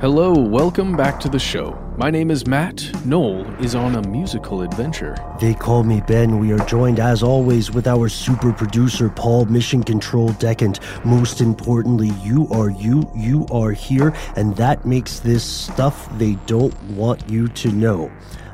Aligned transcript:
Hello, 0.00 0.32
welcome 0.32 0.96
back 0.96 1.18
to 1.20 1.28
the 1.28 1.40
show. 1.40 1.76
My 1.96 2.08
name 2.08 2.30
is 2.30 2.46
Matt. 2.46 2.88
Noel 3.04 3.44
is 3.60 3.74
on 3.74 3.96
a 3.96 4.08
musical 4.08 4.62
adventure. 4.62 5.16
They 5.40 5.54
call 5.54 5.82
me 5.82 6.00
Ben. 6.06 6.38
We 6.38 6.52
are 6.52 6.64
joined, 6.66 7.00
as 7.00 7.22
always, 7.24 7.72
with 7.72 7.88
our 7.88 8.08
super 8.08 8.52
producer, 8.52 9.08
Paul 9.08 9.46
Mission 9.46 9.82
Control 9.82 10.28
Decant. 10.34 10.78
Most 11.04 11.40
importantly, 11.40 12.10
you 12.22 12.46
are 12.52 12.70
you, 12.70 13.10
you 13.16 13.44
are 13.50 13.72
here, 13.72 14.14
and 14.36 14.54
that 14.56 14.86
makes 14.86 15.18
this 15.18 15.42
stuff 15.42 16.08
they 16.16 16.34
don't 16.46 16.74
want 16.90 17.28
you 17.28 17.48
to 17.48 17.72
know. 17.72 18.08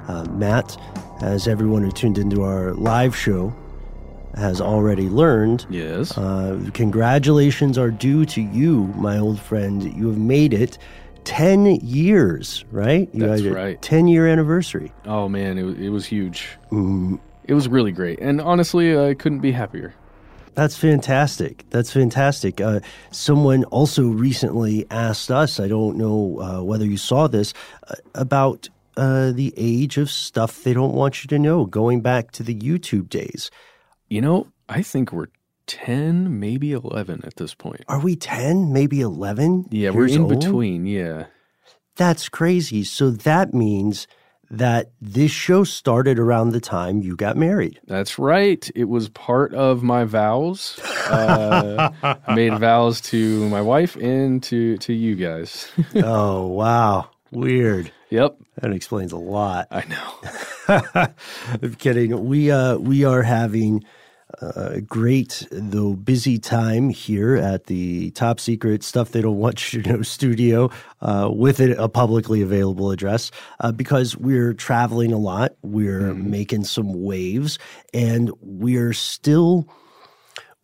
Uh, 0.08 0.24
Matt, 0.30 0.78
as 1.20 1.46
everyone 1.46 1.82
who 1.82 1.92
tuned 1.92 2.16
into 2.16 2.42
our 2.42 2.72
live 2.72 3.14
show 3.14 3.54
has 4.34 4.60
already 4.62 5.08
learned, 5.10 5.66
Yes. 5.68 6.16
uh, 6.16 6.58
congratulations 6.72 7.76
are 7.76 7.90
due 7.90 8.24
to 8.26 8.40
you, 8.40 8.86
my 8.96 9.18
old 9.18 9.38
friend. 9.38 9.82
You 9.94 10.08
have 10.08 10.18
made 10.18 10.54
it 10.54 10.78
10 11.24 11.66
years, 11.82 12.64
right? 12.70 13.08
You 13.12 13.26
That's 13.26 13.42
right. 13.42 13.80
10 13.82 14.08
year 14.08 14.26
anniversary. 14.26 14.92
Oh 15.06 15.28
man, 15.28 15.58
it, 15.58 15.62
wa- 15.64 15.74
it 15.78 15.88
was 15.90 16.06
huge. 16.06 16.48
Mm, 16.70 17.18
It 17.44 17.54
was 17.54 17.68
really 17.68 17.92
great. 17.92 18.20
And 18.20 18.40
honestly, 18.40 18.96
I 18.98 19.14
couldn't 19.14 19.40
be 19.40 19.52
happier. 19.52 19.94
That's 20.54 20.76
fantastic. 20.76 21.64
That's 21.70 21.92
fantastic. 21.92 22.60
Uh, 22.60 22.78
someone 23.10 23.64
also 23.64 24.04
recently 24.06 24.86
asked 24.90 25.30
us, 25.30 25.58
I 25.58 25.66
don't 25.66 25.96
know 25.96 26.38
uh, 26.40 26.62
whether 26.62 26.84
you 26.86 26.96
saw 26.96 27.26
this, 27.26 27.52
uh, 27.88 27.94
about 28.14 28.68
uh, 28.96 29.32
the 29.32 29.52
age 29.56 29.98
of 29.98 30.08
stuff 30.10 30.62
they 30.62 30.72
don't 30.72 30.94
want 30.94 31.24
you 31.24 31.28
to 31.28 31.38
know, 31.40 31.66
going 31.66 32.02
back 32.02 32.30
to 32.32 32.44
the 32.44 32.54
YouTube 32.54 33.08
days. 33.08 33.50
You 34.08 34.20
know, 34.20 34.46
I 34.68 34.82
think 34.82 35.12
we're 35.12 35.26
10, 35.66 36.38
maybe 36.40 36.72
11 36.72 37.22
at 37.24 37.36
this 37.36 37.54
point. 37.54 37.84
Are 37.88 38.00
we 38.00 38.16
10, 38.16 38.72
maybe 38.72 39.00
11? 39.00 39.66
Yeah, 39.70 39.90
we're 39.90 40.08
in 40.08 40.22
old? 40.22 40.38
between. 40.40 40.86
Yeah. 40.86 41.26
That's 41.96 42.28
crazy. 42.28 42.84
So 42.84 43.10
that 43.10 43.54
means 43.54 44.06
that 44.50 44.92
this 45.00 45.30
show 45.30 45.64
started 45.64 46.18
around 46.18 46.50
the 46.50 46.60
time 46.60 47.00
you 47.00 47.16
got 47.16 47.36
married. 47.36 47.80
That's 47.86 48.18
right. 48.18 48.68
It 48.74 48.84
was 48.84 49.08
part 49.08 49.54
of 49.54 49.82
my 49.82 50.04
vows. 50.04 50.78
Uh, 51.08 51.90
I 52.02 52.34
made 52.34 52.58
vows 52.58 53.00
to 53.02 53.48
my 53.48 53.60
wife 53.60 53.96
and 53.96 54.42
to 54.44 54.76
to 54.78 54.92
you 54.92 55.14
guys. 55.16 55.70
oh, 55.96 56.46
wow. 56.48 57.10
Weird. 57.30 57.90
yep, 58.10 58.36
That 58.60 58.72
explains 58.72 59.12
a 59.12 59.16
lot. 59.16 59.66
I 59.70 59.84
know. 59.88 61.08
I'm 61.62 61.74
kidding. 61.74 62.26
We 62.26 62.50
uh 62.50 62.76
we 62.76 63.04
are 63.04 63.22
having 63.22 63.84
a 64.40 64.80
great 64.80 65.46
though 65.50 65.94
busy 65.94 66.38
time 66.38 66.88
here 66.88 67.36
at 67.36 67.64
the 67.66 68.10
top 68.12 68.40
secret 68.40 68.82
stuff 68.82 69.10
they 69.10 69.20
don't 69.20 69.38
want 69.38 69.72
you 69.72 69.82
to 69.82 69.92
know 69.92 70.02
studio 70.02 70.70
uh, 71.00 71.30
with 71.32 71.60
it, 71.60 71.78
a 71.78 71.88
publicly 71.88 72.42
available 72.42 72.90
address 72.90 73.30
uh, 73.60 73.72
because 73.72 74.16
we're 74.16 74.54
traveling 74.54 75.12
a 75.12 75.18
lot. 75.18 75.52
We're 75.62 76.14
making 76.14 76.64
some 76.64 77.02
waves, 77.02 77.58
and 77.92 78.30
we're 78.40 78.92
still 78.92 79.68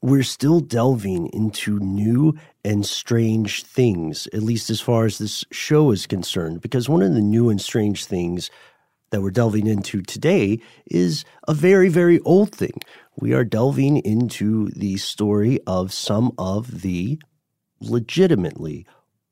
we're 0.02 0.22
still 0.22 0.60
delving 0.60 1.28
into 1.32 1.78
new 1.78 2.34
and 2.64 2.86
strange 2.86 3.64
things, 3.64 4.26
at 4.32 4.42
least 4.42 4.70
as 4.70 4.80
far 4.80 5.04
as 5.04 5.18
this 5.18 5.44
show 5.50 5.90
is 5.90 6.06
concerned. 6.06 6.60
Because 6.62 6.88
one 6.88 7.02
of 7.02 7.12
the 7.12 7.20
new 7.20 7.50
and 7.50 7.60
strange 7.60 8.06
things 8.06 8.50
that 9.10 9.20
we're 9.22 9.30
delving 9.30 9.66
into 9.66 10.02
today 10.02 10.60
is 10.86 11.24
a 11.48 11.54
very, 11.54 11.88
very 11.88 12.20
old 12.20 12.52
thing. 12.54 12.80
We 13.20 13.34
are 13.34 13.44
delving 13.44 13.98
into 13.98 14.70
the 14.70 14.96
story 14.96 15.60
of 15.66 15.92
some 15.92 16.32
of 16.38 16.80
the 16.80 17.20
legitimately 17.78 18.86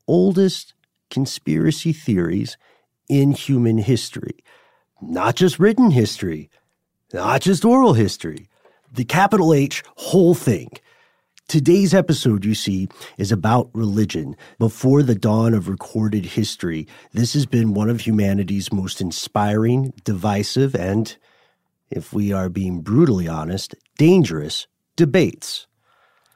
oldest 0.07 0.75
conspiracy 1.09 1.91
theories 1.91 2.55
in 3.09 3.31
human 3.31 3.79
history. 3.79 4.43
Not 5.01 5.35
just 5.35 5.57
written 5.57 5.89
history, 5.89 6.51
not 7.13 7.41
just 7.41 7.65
oral 7.65 7.93
history, 7.93 8.47
the 8.93 9.05
capital 9.05 9.55
H 9.55 9.83
whole 9.95 10.35
thing. 10.35 10.69
Today's 11.47 11.95
episode, 11.95 12.45
you 12.45 12.53
see, 12.53 12.89
is 13.17 13.31
about 13.31 13.71
religion. 13.73 14.35
Before 14.59 15.01
the 15.01 15.15
dawn 15.15 15.55
of 15.55 15.67
recorded 15.67 16.25
history, 16.25 16.87
this 17.11 17.33
has 17.33 17.47
been 17.47 17.73
one 17.73 17.89
of 17.89 18.01
humanity's 18.01 18.71
most 18.71 19.01
inspiring, 19.01 19.93
divisive, 20.03 20.75
and, 20.75 21.17
if 21.89 22.13
we 22.13 22.31
are 22.31 22.49
being 22.49 22.81
brutally 22.81 23.27
honest, 23.27 23.75
dangerous 23.97 24.67
debates. 24.95 25.67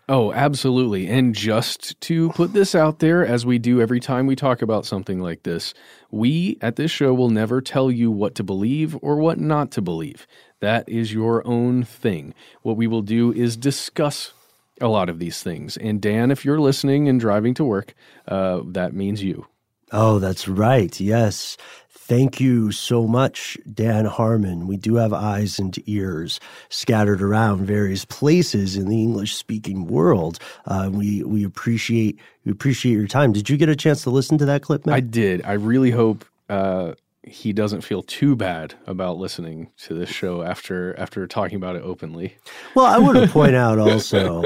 Oh, 0.10 0.34
absolutely. 0.34 1.08
And 1.08 1.34
just 1.34 2.00
to 2.02 2.30
put 2.32 2.52
this 2.52 2.76
out 2.76 3.00
there, 3.00 3.26
as 3.26 3.46
we 3.46 3.58
do 3.58 3.80
every 3.80 4.02
time 4.02 4.28
we 4.28 4.36
talk 4.36 4.62
about 4.62 4.86
something 4.86 5.20
like 5.20 5.44
this, 5.44 5.74
we 6.12 6.58
at 6.62 6.76
this 6.76 6.92
show 6.92 7.14
will 7.14 7.30
never 7.30 7.62
tell 7.62 7.90
you 7.90 8.12
what 8.12 8.36
to 8.36 8.44
believe 8.44 8.98
or 9.02 9.16
what 9.16 9.40
not 9.40 9.72
to 9.72 9.82
believe. 9.82 10.28
That 10.60 10.88
is 10.90 11.14
your 11.14 11.46
own 11.48 11.84
thing. 11.84 12.34
What 12.64 12.76
we 12.76 12.86
will 12.86 13.02
do 13.02 13.32
is 13.32 13.56
discuss 13.56 14.34
a 14.82 14.90
lot 14.90 15.08
of 15.08 15.20
these 15.20 15.42
things. 15.42 15.78
And 15.78 16.02
Dan, 16.02 16.32
if 16.32 16.44
you're 16.44 16.60
listening 16.60 17.08
and 17.08 17.20
driving 17.20 17.54
to 17.54 17.64
work, 17.64 17.94
uh, 18.28 18.62
that 18.66 18.94
means 18.94 19.24
you. 19.24 19.48
Oh, 19.94 20.20
that's 20.20 20.50
right. 20.50 21.00
Yes. 21.02 21.58
Thank 21.92 22.42
you 22.42 22.74
so 22.74 23.08
much, 23.08 23.58
Dan 23.74 24.06
Harmon. 24.06 24.68
We 24.68 24.78
do 24.78 24.96
have 24.98 25.14
eyes 25.14 25.60
and 25.60 25.76
ears 25.88 26.40
scattered 26.70 27.22
around 27.22 27.66
various 27.66 28.06
places 28.06 28.78
in 28.78 28.90
the 28.90 29.02
English 29.02 29.36
speaking 29.36 29.88
world. 29.88 30.40
Uh, 30.68 30.90
we 30.94 31.24
we 31.24 31.46
appreciate 31.46 32.20
we 32.46 32.52
appreciate 32.54 32.94
your 32.94 33.08
time. 33.08 33.34
Did 33.34 33.50
you 33.50 33.58
get 33.58 33.70
a 33.70 33.78
chance 33.78 34.04
to 34.04 34.12
listen 34.12 34.38
to 34.40 34.46
that 34.48 34.64
clip? 34.64 34.88
I 34.90 35.02
did. 35.02 35.44
I 35.46 35.54
really 35.54 35.92
hope 35.92 36.26
uh, 36.50 36.94
he 37.26 37.54
doesn't 37.54 37.82
feel 37.82 38.04
too 38.04 38.36
bad 38.36 38.76
about 38.86 39.18
listening 39.18 39.72
to 39.78 39.94
this 39.94 40.10
show 40.10 40.44
after 40.44 40.98
after 41.00 41.26
talking 41.28 41.56
about 41.56 41.76
it 41.76 41.84
openly. 41.84 42.38
Well, 42.76 42.86
I 42.86 42.98
want 42.98 43.18
to 43.18 43.28
point 43.32 43.56
out 43.56 43.80
also 43.80 44.44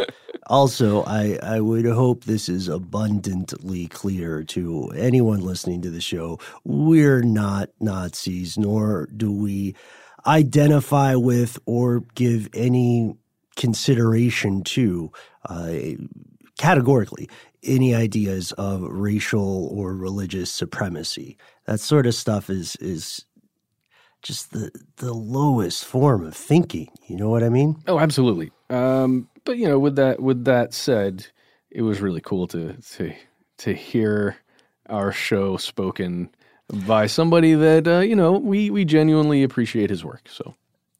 also, 0.47 1.03
I, 1.03 1.37
I 1.43 1.59
would 1.59 1.85
hope 1.85 2.23
this 2.23 2.47
is 2.49 2.67
abundantly 2.67 3.87
clear 3.87 4.43
to 4.45 4.91
anyone 4.95 5.41
listening 5.41 5.81
to 5.81 5.89
the 5.89 6.01
show. 6.01 6.39
We're 6.63 7.21
not 7.21 7.69
Nazis, 7.79 8.57
nor 8.57 9.07
do 9.15 9.31
we 9.31 9.75
identify 10.25 11.15
with 11.15 11.59
or 11.65 12.01
give 12.15 12.49
any 12.53 13.15
consideration 13.55 14.63
to 14.63 15.11
uh, 15.49 15.73
categorically 16.57 17.29
any 17.63 17.93
ideas 17.93 18.51
of 18.53 18.81
racial 18.83 19.67
or 19.67 19.95
religious 19.95 20.49
supremacy. 20.49 21.37
That 21.67 21.79
sort 21.79 22.07
of 22.07 22.15
stuff 22.15 22.49
is 22.49 22.75
is 22.77 23.25
just 24.21 24.51
the 24.51 24.71
the 24.97 25.13
lowest 25.13 25.85
form 25.85 26.25
of 26.25 26.35
thinking. 26.35 26.89
You 27.07 27.17
know 27.17 27.29
what 27.29 27.43
I 27.43 27.49
mean? 27.49 27.77
Oh, 27.87 27.99
absolutely. 27.99 28.51
Um, 28.69 29.29
but 29.45 29.57
you 29.57 29.67
know, 29.67 29.79
with 29.79 29.95
that 29.97 30.21
with 30.21 30.45
that 30.45 30.73
said, 30.73 31.27
it 31.69 31.81
was 31.81 32.01
really 32.01 32.21
cool 32.21 32.47
to 32.47 32.73
to 32.73 33.13
to 33.59 33.73
hear 33.73 34.37
our 34.89 35.11
show 35.11 35.57
spoken 35.57 36.29
by 36.85 37.07
somebody 37.07 37.53
that 37.53 37.87
uh, 37.87 37.99
you 37.99 38.15
know 38.15 38.33
we 38.33 38.69
we 38.69 38.85
genuinely 38.85 39.43
appreciate 39.43 39.89
his 39.89 40.03
work. 40.03 40.27
So 40.29 40.55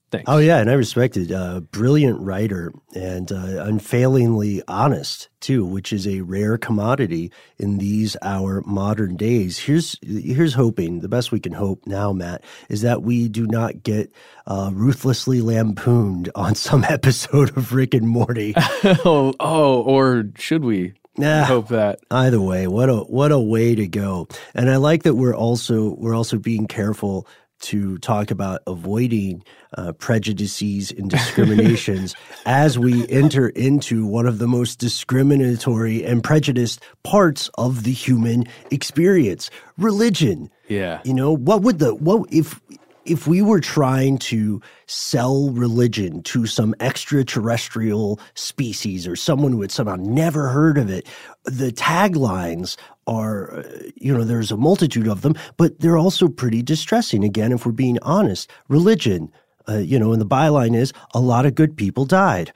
Thanks. 0.10 0.26
Oh 0.30 0.38
yeah, 0.38 0.60
and 0.60 0.70
I 0.70 0.74
respect 0.74 1.18
it. 1.18 1.32
Uh, 1.32 1.60
brilliant 1.60 2.22
writer 2.22 2.72
and 2.96 3.30
uh, 3.30 3.66
unfailingly 3.66 4.62
honest 4.66 5.28
too, 5.42 5.66
which 5.66 5.92
is 5.92 6.08
a 6.08 6.22
rare 6.22 6.58
commodity 6.58 7.30
in 7.58 7.78
these 7.78 8.16
our 8.22 8.62
modern 8.66 9.18
days. 9.18 9.60
Here's 9.60 9.98
here's 10.02 10.54
hoping. 10.54 11.02
The 11.02 11.10
best 11.10 11.34
we 11.34 11.42
can 11.42 11.52
hope 11.52 11.86
now, 11.86 12.14
Matt, 12.14 12.46
is 12.70 12.84
that 12.84 13.02
we 13.02 13.28
do 13.28 13.48
not 13.48 13.84
get 13.84 14.14
uh, 14.46 14.72
ruthlessly 14.74 15.42
lampooned 15.42 16.32
on 16.36 16.56
some 16.56 16.84
episode 16.90 17.58
of 17.58 17.74
Rick 17.74 17.94
and 17.94 18.08
Morty. 18.08 18.54
oh, 19.04 19.34
oh, 19.42 19.82
or 19.82 20.26
should 20.38 20.64
we? 20.64 20.94
Nah, 21.18 21.44
hope 21.46 21.68
that. 21.70 22.00
Either 22.12 22.40
way, 22.40 22.68
what 22.68 22.90
a 22.90 22.98
what 22.98 23.34
a 23.34 23.40
way 23.40 23.76
to 23.76 23.88
go. 23.88 24.30
And 24.54 24.70
I 24.70 24.78
like 24.78 25.04
that 25.04 25.16
we're 25.16 25.36
also 25.36 25.96
we're 25.96 26.16
also 26.16 26.38
being 26.38 26.68
careful 26.68 27.28
to 27.60 27.98
talk 28.00 28.32
about 28.32 28.62
avoiding 28.68 29.44
uh, 29.78 29.94
prejudices 29.94 30.92
and 30.92 31.10
discriminations 31.10 32.16
as 32.46 32.78
we 32.78 33.08
enter 33.10 33.50
into 33.50 34.06
one 34.06 34.28
of 34.28 34.40
the 34.40 34.48
most 34.48 34.80
discriminatory 34.80 36.04
and 36.04 36.24
prejudiced 36.24 36.82
parts 37.04 37.50
of 37.58 37.84
the 37.84 37.92
human 37.92 38.46
experience 38.72 39.50
religion. 39.78 40.50
Yeah. 40.68 41.02
You 41.04 41.14
know 41.14 41.32
what 41.32 41.62
would 41.62 41.80
the 41.80 41.96
what 41.96 42.32
if 42.32 42.60
if 43.08 43.26
we 43.26 43.42
were 43.42 43.60
trying 43.60 44.18
to 44.18 44.62
sell 44.86 45.50
religion 45.50 46.22
to 46.24 46.46
some 46.46 46.76
extraterrestrial 46.80 48.20
species 48.36 49.08
or 49.08 49.16
someone 49.16 49.52
who 49.52 49.62
had 49.62 49.72
somehow 49.72 49.96
never 49.96 50.50
heard 50.50 50.78
of 50.78 50.90
it, 50.90 51.08
the 51.46 51.72
taglines 51.72 52.78
are, 53.08 53.60
uh, 53.60 53.64
you 53.96 54.16
know, 54.16 54.24
there's 54.24 54.52
a 54.52 54.58
multitude 54.58 55.08
of 55.08 55.22
them, 55.22 55.36
but 55.56 55.80
they're 55.80 55.98
also 55.98 56.28
pretty 56.28 56.62
distressing. 56.62 57.24
Again, 57.24 57.52
if 57.52 57.66
we're 57.66 57.72
being 57.72 57.98
honest, 58.02 58.52
religion, 58.68 59.32
uh, 59.70 59.78
you 59.78 59.98
know, 59.98 60.12
and 60.12 60.22
the 60.22 60.26
byline 60.26 60.76
is 60.76 60.94
a 61.14 61.20
lot 61.20 61.46
of 61.46 61.56
good 61.56 61.78
people 61.78 62.06
died. 62.06 62.52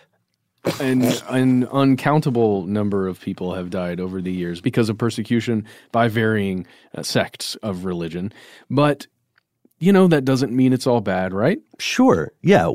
and 0.80 1.24
an 1.30 1.68
uncountable 1.72 2.68
number 2.68 3.08
of 3.08 3.20
people 3.20 3.56
have 3.56 3.72
died 3.72 4.00
over 4.00 4.22
the 4.22 4.32
years 4.32 4.62
because 4.62 4.90
of 4.90 4.98
persecution 4.98 5.66
by 5.92 6.08
varying 6.08 6.68
uh, 6.94 7.02
sects 7.02 7.56
of 7.64 7.84
religion. 7.84 8.32
But 8.70 9.08
you 9.82 9.92
know, 9.92 10.08
that 10.08 10.24
doesn't 10.24 10.56
mean 10.56 10.72
it's 10.72 10.88
all 10.88 11.02
bad, 11.02 11.34
right? 11.34 11.60
Sure. 11.82 12.32
Yeah. 12.44 12.74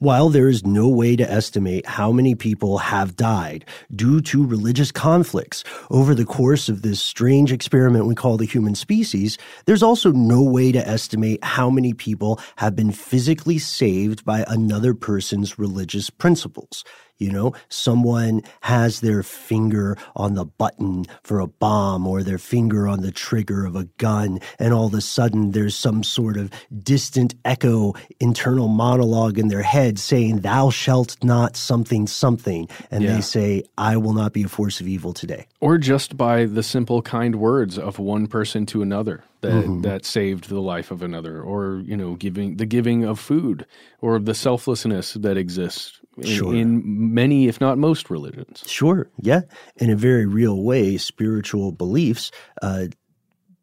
While 0.00 0.28
there 0.28 0.48
is 0.48 0.66
no 0.66 0.88
way 0.88 1.14
to 1.14 1.30
estimate 1.30 1.86
how 1.86 2.10
many 2.10 2.34
people 2.34 2.78
have 2.78 3.14
died 3.14 3.64
due 3.94 4.20
to 4.22 4.44
religious 4.44 4.90
conflicts 4.90 5.62
over 5.88 6.16
the 6.16 6.24
course 6.24 6.68
of 6.68 6.82
this 6.82 7.00
strange 7.00 7.52
experiment 7.52 8.06
we 8.06 8.16
call 8.16 8.36
the 8.36 8.44
human 8.44 8.74
species, 8.74 9.38
there's 9.66 9.84
also 9.84 10.10
no 10.10 10.42
way 10.42 10.72
to 10.72 10.84
estimate 10.84 11.44
how 11.44 11.70
many 11.70 11.94
people 11.94 12.40
have 12.56 12.74
been 12.74 12.90
physically 12.90 13.58
saved 13.58 14.24
by 14.24 14.44
another 14.48 14.94
person's 14.94 15.56
religious 15.56 16.10
principles. 16.10 16.84
You 17.18 17.30
know, 17.30 17.52
someone 17.68 18.42
has 18.62 18.98
their 18.98 19.22
finger 19.22 19.96
on 20.16 20.34
the 20.34 20.44
button 20.44 21.04
for 21.22 21.38
a 21.38 21.46
bomb 21.46 22.08
or 22.08 22.24
their 22.24 22.38
finger 22.38 22.88
on 22.88 23.02
the 23.02 23.12
trigger 23.12 23.64
of 23.64 23.76
a 23.76 23.84
gun, 23.98 24.40
and 24.58 24.74
all 24.74 24.86
of 24.86 24.94
a 24.94 25.00
sudden 25.00 25.52
there's 25.52 25.76
some 25.76 26.02
sort 26.02 26.36
of 26.36 26.50
distant 26.82 27.36
echo, 27.44 27.94
internal 28.24 28.68
monologue 28.68 29.38
in 29.38 29.48
their 29.48 29.62
head 29.62 29.98
saying, 29.98 30.40
Thou 30.40 30.70
shalt 30.70 31.22
not 31.22 31.56
something, 31.56 32.06
something. 32.06 32.68
And 32.90 33.04
yeah. 33.04 33.14
they 33.14 33.20
say, 33.20 33.62
I 33.76 33.98
will 33.98 34.14
not 34.14 34.32
be 34.32 34.44
a 34.44 34.48
force 34.48 34.80
of 34.80 34.88
evil 34.88 35.12
today. 35.12 35.46
Or 35.60 35.76
just 35.76 36.16
by 36.16 36.46
the 36.46 36.62
simple, 36.62 37.02
kind 37.02 37.36
words 37.36 37.78
of 37.78 37.98
one 37.98 38.26
person 38.26 38.64
to 38.66 38.80
another 38.80 39.22
that 39.42 39.52
mm-hmm. 39.52 39.82
that 39.82 40.06
saved 40.06 40.48
the 40.48 40.60
life 40.60 40.90
of 40.90 41.02
another 41.02 41.42
or 41.42 41.82
you 41.84 41.96
know 41.96 42.14
giving 42.14 42.56
the 42.56 42.64
giving 42.64 43.04
of 43.04 43.20
food 43.20 43.66
or 44.00 44.18
the 44.18 44.34
selflessness 44.34 45.12
that 45.14 45.36
exists 45.36 46.00
in, 46.16 46.24
sure. 46.24 46.54
in, 46.54 46.82
many 47.12 47.46
if 47.46 47.60
not 47.60 47.76
most 47.76 48.08
religions 48.08 48.64
sure 48.66 49.10
yeah 49.20 49.42
in 49.76 49.90
a 49.90 49.96
very 49.96 50.24
real 50.24 50.62
way 50.62 50.96
spiritual 50.96 51.72
beliefs 51.72 52.30
uh, 52.62 52.86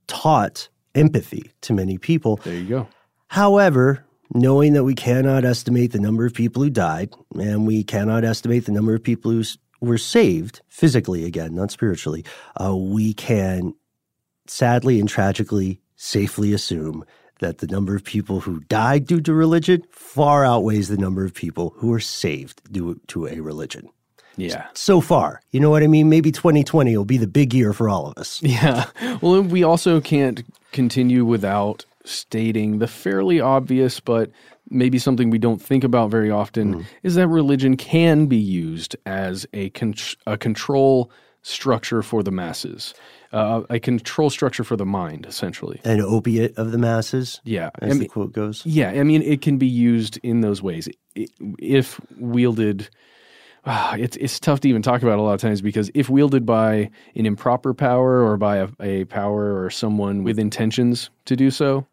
taught 0.05 0.69
empathy 0.93 1.51
to 1.62 1.74
many 1.74 1.97
people 1.97 2.36
there 2.43 2.53
you 2.53 2.69
go 2.69 2.88
however 3.29 4.05
knowing 4.33 4.73
that 4.73 4.83
we 4.83 4.95
cannot 4.95 5.45
estimate 5.45 5.91
the 5.91 6.00
number 6.00 6.25
of 6.25 6.33
people 6.33 6.63
who 6.63 6.69
died 6.69 7.13
and 7.39 7.67
we 7.67 7.83
cannot 7.83 8.23
estimate 8.23 8.65
the 8.65 8.71
number 8.71 8.95
of 8.95 9.03
people 9.03 9.31
who 9.31 9.43
were 9.81 9.97
saved 9.97 10.61
physically 10.69 11.25
again 11.25 11.53
not 11.53 11.71
spiritually 11.71 12.23
uh, 12.61 12.75
we 12.75 13.13
can 13.13 13.73
sadly 14.47 15.00
and 15.00 15.09
tragically 15.09 15.81
safely 15.95 16.53
assume 16.53 17.05
that 17.41 17.57
the 17.57 17.67
number 17.67 17.95
of 17.95 18.03
people 18.03 18.39
who 18.39 18.61
died 18.61 19.05
due 19.05 19.19
to 19.19 19.33
religion 19.33 19.83
far 19.91 20.45
outweighs 20.45 20.88
the 20.88 20.97
number 20.97 21.25
of 21.25 21.33
people 21.33 21.73
who 21.77 21.89
were 21.89 22.00
saved 22.00 22.61
due 22.71 23.00
to 23.07 23.27
a 23.27 23.39
religion. 23.39 23.89
Yeah. 24.38 24.67
So 24.73 25.01
far, 25.01 25.41
you 25.51 25.59
know 25.59 25.69
what 25.69 25.83
I 25.83 25.88
mean? 25.88 26.07
Maybe 26.07 26.31
2020 26.31 26.95
will 26.95 27.03
be 27.03 27.17
the 27.17 27.27
big 27.27 27.53
year 27.53 27.73
for 27.73 27.89
all 27.89 28.07
of 28.07 28.17
us. 28.17 28.41
Yeah. 28.41 28.85
Well, 29.21 29.41
we 29.41 29.63
also 29.63 30.00
can't 30.00 30.43
continue 30.71 31.25
without 31.25 31.85
stating 32.05 32.79
the 32.79 32.88
fairly 32.88 33.39
obvious, 33.39 34.00
but 34.00 34.31
maybe 34.70 34.98
something 34.98 35.29
we 35.29 35.38
don't 35.38 35.62
think 35.62 35.84
about 35.84 36.10
very 36.10 36.31
often 36.31 36.75
mm. 36.75 36.86
is 37.03 37.15
that 37.15 37.27
religion 37.27 37.77
can 37.77 38.27
be 38.27 38.38
used 38.38 38.96
as 39.05 39.46
a, 39.53 39.70
con- 39.72 39.93
a 40.25 40.38
control 40.38 41.12
structure 41.41 42.01
for 42.01 42.24
the 42.24 42.31
masses 42.31 42.93
uh, 43.34 43.62
a 43.70 43.79
control 43.79 44.29
structure 44.29 44.63
for 44.63 44.75
the 44.75 44.86
mind, 44.86 45.25
essentially. 45.25 45.79
An 45.84 46.01
opiate 46.01 46.58
of 46.58 46.72
the 46.72 46.77
masses. 46.77 47.39
Yeah, 47.43 47.70
as 47.81 47.91
I 47.91 47.93
mean, 47.93 48.00
the 48.00 48.08
quote 48.08 48.34
goes. 48.34 48.65
Yeah, 48.65 48.89
I 48.89 49.03
mean, 49.03 49.22
it 49.22 49.41
can 49.41 49.58
be 49.58 49.67
used 49.67 50.17
in 50.24 50.41
those 50.41 50.62
ways 50.62 50.89
if 51.15 52.00
wielded. 52.17 52.89
Uh, 53.63 53.96
it's 54.00 54.17
it's 54.17 54.39
tough 54.39 54.60
to 54.62 54.70
even 54.70 54.81
talk 54.81 55.03
about 55.03 55.20
a 55.20 55.22
lot 55.22 55.34
of 55.34 55.39
times 55.39 55.62
because 55.62 55.91
if 55.93 56.10
wielded 56.10 56.46
by 56.46 56.89
an 57.15 57.25
improper 57.25 57.74
power 57.74 58.24
or 58.24 58.36
by 58.36 58.58
a, 58.58 58.67
a 58.79 59.05
power 59.05 59.63
or 59.63 59.70
someone 59.70 60.24
with 60.24 60.39
intentions 60.39 61.12
to 61.25 61.36
do 61.36 61.51
so, 61.51 61.86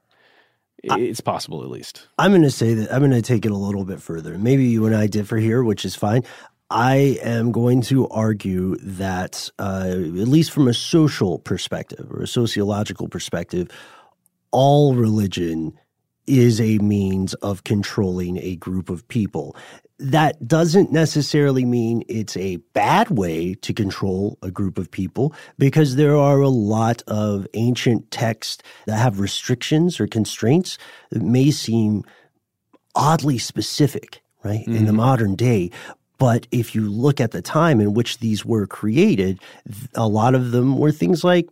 it's 0.82 1.20
possible 1.20 1.62
at 1.62 1.70
least. 1.70 2.06
I'm 2.18 2.30
going 2.30 2.42
to 2.42 2.50
say 2.50 2.75
that 2.75 2.92
I'm 2.92 3.00
going 3.00 3.11
to 3.11 3.23
take 3.23 3.44
it 3.44 3.52
a 3.52 3.56
little 3.56 3.85
bit 3.85 4.00
further. 4.00 4.38
Maybe 4.38 4.64
you 4.66 4.87
and 4.87 4.94
I 4.94 5.06
differ 5.06 5.37
here, 5.37 5.62
which 5.62 5.85
is 5.85 5.94
fine. 5.94 6.25
I 6.70 7.18
am 7.23 7.50
going 7.50 7.80
to 7.82 8.08
argue 8.08 8.76
that, 8.76 9.50
uh, 9.58 9.87
at 9.88 10.28
least 10.28 10.50
from 10.50 10.68
a 10.68 10.75
social 10.75 11.38
perspective 11.38 12.06
or 12.11 12.23
a 12.23 12.26
sociological 12.26 13.08
perspective, 13.08 13.70
all 14.50 14.94
religion 14.94 15.78
is 16.26 16.61
a 16.61 16.78
means 16.78 17.32
of 17.35 17.64
controlling 17.64 18.37
a 18.38 18.56
group 18.56 18.90
of 18.90 19.08
people. 19.08 19.56
That 19.99 20.47
doesn't 20.47 20.93
necessarily 20.93 21.64
mean 21.64 22.05
it's 22.09 22.37
a 22.37 22.57
bad 22.73 23.11
way 23.11 23.55
to 23.55 23.75
control 23.75 24.38
a 24.43 24.50
group 24.50 24.78
of 24.78 24.90
people 24.90 25.35
because 25.59 25.97
there 25.97 26.17
are 26.17 26.40
a 26.40 26.49
lot 26.49 27.02
of 27.09 27.47
ancient 27.55 28.11
texts 28.11 28.62
that 28.87 28.97
have 28.97 29.19
restrictions 29.19 29.99
or 29.99 30.07
constraints 30.07 30.78
that 31.11 31.23
may 31.23 31.50
seem 31.50 32.05
oddly 32.95 33.38
specific, 33.38 34.23
right, 34.45 34.61
mm-hmm. 34.61 34.76
in 34.76 34.85
the 34.85 34.93
mm-hmm. 34.93 34.97
modern 34.97 35.35
day. 35.35 35.71
But 36.19 36.47
if 36.50 36.75
you 36.75 36.88
look 36.88 37.21
at 37.21 37.31
the 37.33 37.43
time 37.43 37.81
in 37.81 37.95
which 37.95 38.19
these 38.19 38.45
were 38.45 38.67
created, 38.67 39.40
a 39.95 40.09
lot 40.09 40.35
of 40.35 40.50
them 40.50 40.78
were 40.78 40.93
things 40.93 41.25
like 41.25 41.49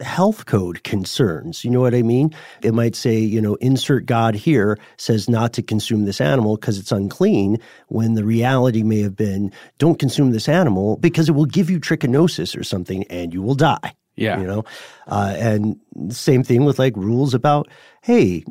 health 0.00 0.46
code 0.46 0.82
concerns. 0.84 1.64
You 1.64 1.70
know 1.70 1.80
what 1.80 1.94
I 1.94 2.02
mean? 2.02 2.34
It 2.62 2.74
might 2.74 2.96
say, 2.96 3.18
you 3.18 3.40
know, 3.40 3.54
insert 3.56 4.06
God 4.06 4.34
here 4.34 4.78
says 4.96 5.28
not 5.28 5.52
to 5.54 5.62
consume 5.62 6.04
this 6.04 6.20
animal 6.20 6.56
because 6.56 6.78
it's 6.78 6.92
unclean, 6.92 7.58
when 7.88 8.14
the 8.14 8.24
reality 8.24 8.82
may 8.82 9.00
have 9.00 9.16
been 9.16 9.52
don't 9.78 9.98
consume 9.98 10.30
this 10.30 10.48
animal 10.48 10.96
because 10.98 11.28
it 11.28 11.32
will 11.32 11.46
give 11.46 11.70
you 11.70 11.80
trichinosis 11.80 12.56
or 12.58 12.64
something 12.64 13.04
and 13.04 13.32
you 13.32 13.42
will 13.42 13.54
die. 13.54 13.94
Yeah. 14.16 14.40
You 14.40 14.46
know? 14.46 14.64
Uh, 15.06 15.34
and 15.36 15.80
same 16.10 16.42
thing 16.42 16.64
with 16.64 16.78
like 16.78 16.96
rules 16.96 17.34
about, 17.34 17.68
hey, 18.02 18.44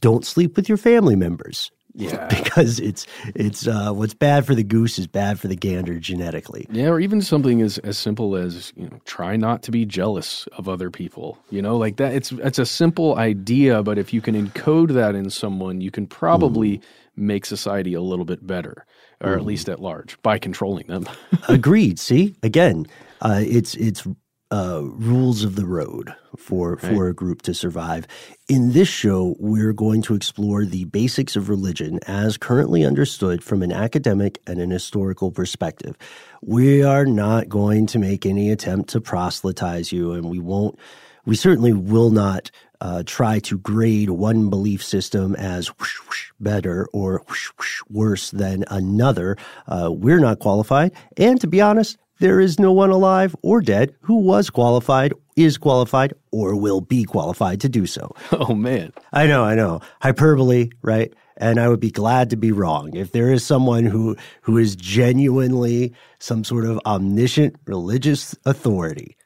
don't 0.00 0.24
sleep 0.24 0.56
with 0.56 0.68
your 0.68 0.78
family 0.78 1.16
members. 1.16 1.70
Yeah, 1.94 2.26
because 2.30 2.80
it's 2.80 3.06
it's 3.34 3.66
uh, 3.66 3.92
what's 3.92 4.14
bad 4.14 4.46
for 4.46 4.54
the 4.54 4.62
goose 4.62 4.98
is 4.98 5.06
bad 5.06 5.40
for 5.40 5.48
the 5.48 5.56
gander 5.56 5.98
genetically. 5.98 6.66
Yeah, 6.70 6.88
or 6.88 7.00
even 7.00 7.20
something 7.22 7.62
as 7.62 7.78
as 7.78 7.98
simple 7.98 8.36
as 8.36 8.72
you 8.76 8.88
know, 8.88 9.00
try 9.04 9.36
not 9.36 9.62
to 9.64 9.70
be 9.70 9.84
jealous 9.84 10.46
of 10.58 10.68
other 10.68 10.90
people. 10.90 11.38
You 11.50 11.62
know, 11.62 11.76
like 11.76 11.96
that. 11.96 12.12
It's 12.14 12.32
it's 12.32 12.58
a 12.58 12.66
simple 12.66 13.16
idea, 13.16 13.82
but 13.82 13.98
if 13.98 14.12
you 14.12 14.20
can 14.20 14.34
encode 14.34 14.92
that 14.92 15.14
in 15.14 15.30
someone, 15.30 15.80
you 15.80 15.90
can 15.90 16.06
probably 16.06 16.78
mm. 16.78 16.82
make 17.16 17.46
society 17.46 17.94
a 17.94 18.02
little 18.02 18.24
bit 18.24 18.46
better, 18.46 18.84
or 19.20 19.32
mm. 19.32 19.36
at 19.36 19.44
least 19.44 19.68
at 19.68 19.80
large, 19.80 20.20
by 20.22 20.38
controlling 20.38 20.86
them. 20.86 21.08
Agreed. 21.48 21.98
See, 21.98 22.36
again, 22.42 22.86
uh, 23.22 23.40
it's 23.44 23.74
it's 23.74 24.06
uh, 24.50 24.80
rules 24.82 25.44
of 25.44 25.56
the 25.56 25.66
road 25.66 26.14
for 26.36 26.74
right. 26.74 26.80
for 26.80 27.08
a 27.08 27.14
group 27.14 27.42
to 27.42 27.52
survive. 27.52 28.06
In 28.48 28.72
this 28.72 28.88
show, 28.88 29.36
we're 29.38 29.72
going 29.72 30.02
to 30.02 30.14
explore 30.14 30.64
the 30.64 30.84
basics 30.86 31.36
of 31.36 31.48
religion 31.48 32.00
as 32.06 32.38
currently 32.38 32.84
understood 32.84 33.42
from 33.42 33.62
an 33.62 33.72
academic 33.72 34.40
and 34.46 34.60
an 34.60 34.70
historical 34.70 35.30
perspective. 35.30 35.96
We 36.42 36.82
are 36.82 37.04
not 37.04 37.48
going 37.48 37.86
to 37.88 37.98
make 37.98 38.24
any 38.24 38.50
attempt 38.50 38.90
to 38.90 39.00
proselytize 39.00 39.92
you, 39.92 40.12
and 40.12 40.30
we 40.30 40.38
won't. 40.38 40.78
We 41.26 41.36
certainly 41.36 41.74
will 41.74 42.10
not 42.10 42.50
uh, 42.80 43.02
try 43.04 43.38
to 43.40 43.58
grade 43.58 44.08
one 44.08 44.48
belief 44.48 44.82
system 44.82 45.34
as 45.36 45.68
whoosh, 45.78 45.98
whoosh, 46.06 46.30
better 46.40 46.88
or 46.94 47.22
whoosh, 47.28 47.82
worse 47.90 48.30
than 48.30 48.64
another. 48.70 49.36
Uh, 49.66 49.90
we're 49.92 50.20
not 50.20 50.38
qualified, 50.38 50.92
and 51.18 51.38
to 51.40 51.46
be 51.46 51.60
honest, 51.60 51.98
there 52.20 52.40
is 52.40 52.58
no 52.58 52.72
one 52.72 52.90
alive 52.90 53.34
or 53.42 53.60
dead 53.60 53.94
who 54.00 54.16
was 54.16 54.50
qualified, 54.50 55.12
is 55.36 55.56
qualified, 55.56 56.14
or 56.32 56.56
will 56.56 56.80
be 56.80 57.04
qualified 57.04 57.60
to 57.60 57.68
do 57.68 57.86
so. 57.86 58.14
Oh, 58.32 58.54
man. 58.54 58.92
I 59.12 59.26
know, 59.26 59.44
I 59.44 59.54
know. 59.54 59.80
Hyperbole, 60.00 60.70
right? 60.82 61.12
And 61.36 61.60
I 61.60 61.68
would 61.68 61.80
be 61.80 61.90
glad 61.90 62.30
to 62.30 62.36
be 62.36 62.50
wrong. 62.52 62.96
If 62.96 63.12
there 63.12 63.32
is 63.32 63.44
someone 63.44 63.84
who, 63.84 64.16
who 64.42 64.58
is 64.58 64.74
genuinely 64.74 65.92
some 66.18 66.44
sort 66.44 66.64
of 66.64 66.80
omniscient 66.86 67.56
religious 67.66 68.34
authority, 68.44 69.16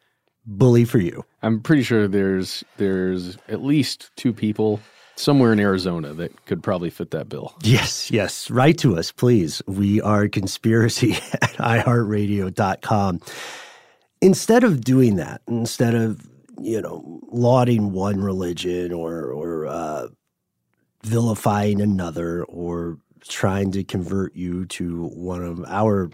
bully 0.44 0.84
for 0.84 0.98
you. 0.98 1.24
I'm 1.42 1.60
pretty 1.60 1.82
sure 1.82 2.08
there's 2.08 2.64
there's 2.76 3.36
at 3.48 3.62
least 3.62 4.10
two 4.16 4.32
people 4.32 4.80
somewhere 5.22 5.52
in 5.52 5.60
Arizona 5.60 6.12
that 6.14 6.44
could 6.46 6.62
probably 6.62 6.90
fit 6.90 7.10
that 7.12 7.28
bill. 7.28 7.54
Yes, 7.62 8.10
yes. 8.10 8.50
Write 8.50 8.78
to 8.78 8.96
us, 8.96 9.12
please. 9.12 9.62
We 9.66 10.00
are 10.00 10.28
conspiracy 10.28 11.12
at 11.34 11.54
iHeartRadio.com. 11.54 13.20
Instead 14.20 14.64
of 14.64 14.82
doing 14.82 15.16
that, 15.16 15.42
instead 15.48 15.94
of, 15.94 16.28
you 16.60 16.80
know, 16.80 17.20
lauding 17.30 17.92
one 17.92 18.20
religion 18.20 18.92
or, 18.92 19.24
or 19.24 19.66
uh, 19.66 20.08
vilifying 21.02 21.80
another 21.80 22.44
or 22.44 22.98
trying 23.28 23.72
to 23.72 23.84
convert 23.84 24.34
you 24.34 24.66
to 24.66 25.06
one 25.08 25.42
of 25.42 25.64
our 25.66 26.10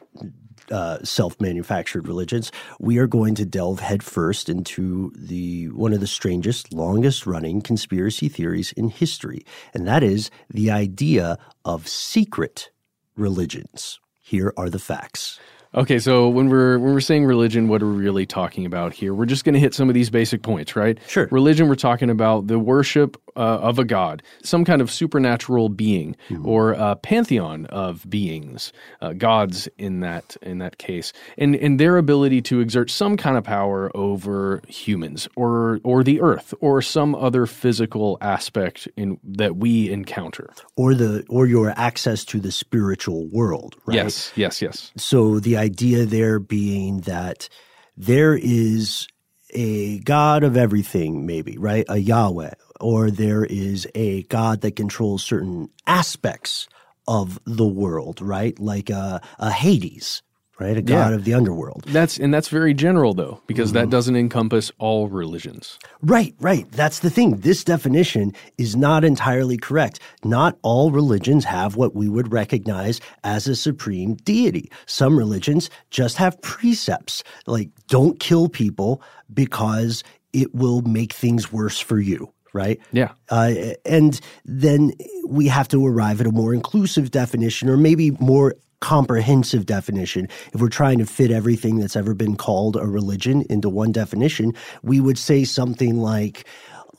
uh, 0.71 0.99
self-manufactured 1.03 2.07
religions, 2.09 2.53
we 2.79 2.99
are 2.99 3.07
going 3.07 3.35
to 3.35 3.45
delve 3.45 3.81
headfirst 3.81 4.49
into 4.49 5.13
the 5.17 5.67
one 5.71 5.93
of 5.93 6.01
the 6.01 6.07
strangest, 6.07 6.73
longest-running 6.73 7.63
conspiracy 7.63 8.29
theories 8.29 8.73
in 8.73 8.89
history, 8.89 9.45
and 9.75 9.87
that 9.87 10.03
is 10.03 10.31
the 10.51 10.71
idea 10.71 11.39
of 11.65 11.89
secret 11.89 12.71
religions. 13.17 14.01
Here 14.21 14.53
are 14.57 14.71
the 14.71 14.79
facts. 14.79 15.41
Okay, 15.75 15.99
so 15.99 16.29
when 16.29 16.49
we're 16.49 16.79
when 16.79 16.95
we're 16.95 17.01
saying 17.01 17.27
religion, 17.27 17.69
what 17.69 17.83
are 17.83 17.87
we 17.87 17.97
really 17.97 18.25
talking 18.25 18.65
about 18.65 18.95
here? 18.95 19.13
We're 19.13 19.27
just 19.27 19.45
going 19.45 19.53
to 19.53 19.61
hit 19.61 19.75
some 19.75 19.89
of 19.89 19.95
these 19.95 20.09
basic 20.09 20.43
points, 20.43 20.75
right? 20.75 20.99
Sure. 21.07 21.29
Religion, 21.31 21.69
we're 21.69 21.75
talking 21.75 22.09
about 22.09 22.47
the 22.47 22.59
worship 22.59 23.21
uh, 23.37 23.61
of 23.61 23.79
a 23.79 23.85
god, 23.85 24.23
some 24.43 24.65
kind 24.65 24.81
of 24.81 24.91
supernatural 24.91 25.69
being, 25.69 26.17
mm-hmm. 26.31 26.47
or 26.47 26.73
a 26.73 26.97
pantheon 26.97 27.67
of 27.67 28.09
beings, 28.09 28.73
uh, 29.03 29.13
gods 29.13 29.69
in 29.77 30.01
that 30.01 30.37
in 30.41 30.59
that 30.59 30.79
case, 30.79 31.13
and 31.37 31.55
and 31.55 31.79
their 31.79 31.99
ability 31.99 32.41
to 32.43 32.61
exert 32.61 32.91
some 32.91 33.19
kind 33.19 33.37
of 33.37 33.45
power 33.45 33.95
over 33.95 34.63
humans, 34.69 35.29
or 35.37 35.81
or 35.85 36.03
the 36.03 36.21
earth, 36.23 36.55
or 36.61 36.81
some 36.81 37.15
other 37.15 37.45
physical 37.45 38.17
aspect 38.23 38.89
in 38.97 39.21
that 39.23 39.57
we 39.57 39.91
encounter, 39.91 40.51
or 40.77 40.95
the 40.95 41.27
or 41.29 41.47
your 41.47 41.75
access 41.77 42.25
to 42.25 42.41
the 42.41 42.51
spiritual 42.51 43.27
world, 43.27 43.77
right? 43.85 43.97
Yes, 43.97 44.33
yes, 44.35 44.63
yes. 44.63 44.93
So 44.97 45.39
the 45.39 45.58
idea 45.59 46.07
there 46.07 46.41
being 46.41 47.03
that 47.03 47.51
there 47.97 48.37
is 48.37 49.09
a 49.53 50.01
God 50.01 50.45
of 50.45 50.57
everything, 50.57 51.27
maybe, 51.27 51.59
right? 51.59 51.87
A 51.89 51.99
Yahweh, 51.99 52.55
or 52.81 53.11
there 53.11 53.45
is 53.45 53.89
a 53.95 54.25
God 54.25 54.63
that 54.63 54.77
controls 54.77 55.25
certain 55.25 55.71
aspects 55.87 56.69
of 57.09 57.41
the 57.47 57.67
world, 57.67 58.23
right? 58.23 58.59
Like 58.59 58.91
a, 58.91 59.23
a 59.39 59.51
Hades, 59.51 60.23
right? 60.59 60.77
A 60.77 60.83
god 60.83 61.11
yeah. 61.11 61.15
of 61.15 61.25
the 61.25 61.35
underworld. 61.35 61.85
That's 61.87 62.19
and 62.19 62.33
that's 62.33 62.49
very 62.49 62.75
general 62.75 63.15
though, 63.15 63.41
because 63.47 63.71
mm-hmm. 63.71 63.79
that 63.79 63.91
doesn't 63.91 64.17
encompass 64.17 64.71
all 64.79 65.09
religions. 65.09 65.79
Right, 66.03 66.35
right. 66.41 66.71
That's 66.73 67.01
the 67.01 67.11
thing. 67.11 67.37
This 67.37 67.65
definition 67.65 68.33
is 68.57 68.77
not 68.77 69.05
entirely 69.05 69.57
correct. 69.57 70.01
Not 70.25 70.59
all 70.63 70.91
religions 70.91 71.45
have 71.45 71.77
what 71.77 71.95
we 71.95 72.09
would 72.09 72.33
recognize 72.33 73.01
as 73.25 73.47
a 73.47 73.57
supreme 73.57 74.15
deity. 74.15 74.71
Some 74.87 75.17
religions 75.17 75.71
just 75.91 76.17
have 76.17 76.41
precepts 76.43 77.23
like 77.47 77.71
don't 77.87 78.19
kill 78.21 78.49
people 78.49 79.03
because 79.33 80.03
it 80.33 80.55
will 80.55 80.83
make 80.83 81.13
things 81.13 81.53
worse 81.53 81.81
for 81.81 82.01
you 82.01 82.33
right? 82.55 82.81
Yeah. 82.93 83.13
Uh, 83.29 83.53
and 83.85 84.19
then 84.45 84.93
we 85.29 85.47
have 85.49 85.69
to 85.69 85.87
arrive 85.87 86.21
at 86.21 86.27
a 86.27 86.33
more 86.33 86.55
inclusive 86.55 87.11
definition 87.11 87.69
or 87.69 87.77
maybe 87.77 88.13
more 88.13 88.55
comprehensive 88.81 89.67
definition. 89.67 90.29
If 90.53 90.61
we're 90.61 90.69
trying 90.69 90.99
to 90.99 91.07
fit 91.07 91.31
everything 91.31 91.79
that's 91.79 91.97
ever 91.97 92.15
been 92.15 92.37
called 92.37 92.77
a 92.77 92.87
religion 92.87 93.45
into 93.51 93.69
one 93.69 93.93
definition, 93.93 94.53
we 94.83 95.01
would 95.01 95.19
say 95.19 95.45
something 95.45 95.97
like, 95.97 96.47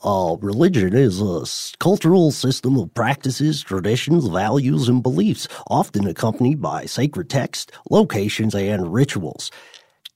uh, 0.04 0.38
religion 0.40 0.94
is 0.94 1.22
a 1.22 1.46
cultural 1.80 2.32
system 2.32 2.78
of 2.78 2.94
practices, 2.94 3.62
traditions, 3.62 4.28
values, 4.28 4.88
and 4.88 5.04
beliefs, 5.04 5.48
often 5.68 6.08
accompanied 6.08 6.62
by 6.62 6.86
sacred 6.86 7.30
text, 7.30 7.72
locations, 7.90 8.56
and 8.56 8.94
rituals. 8.94 9.52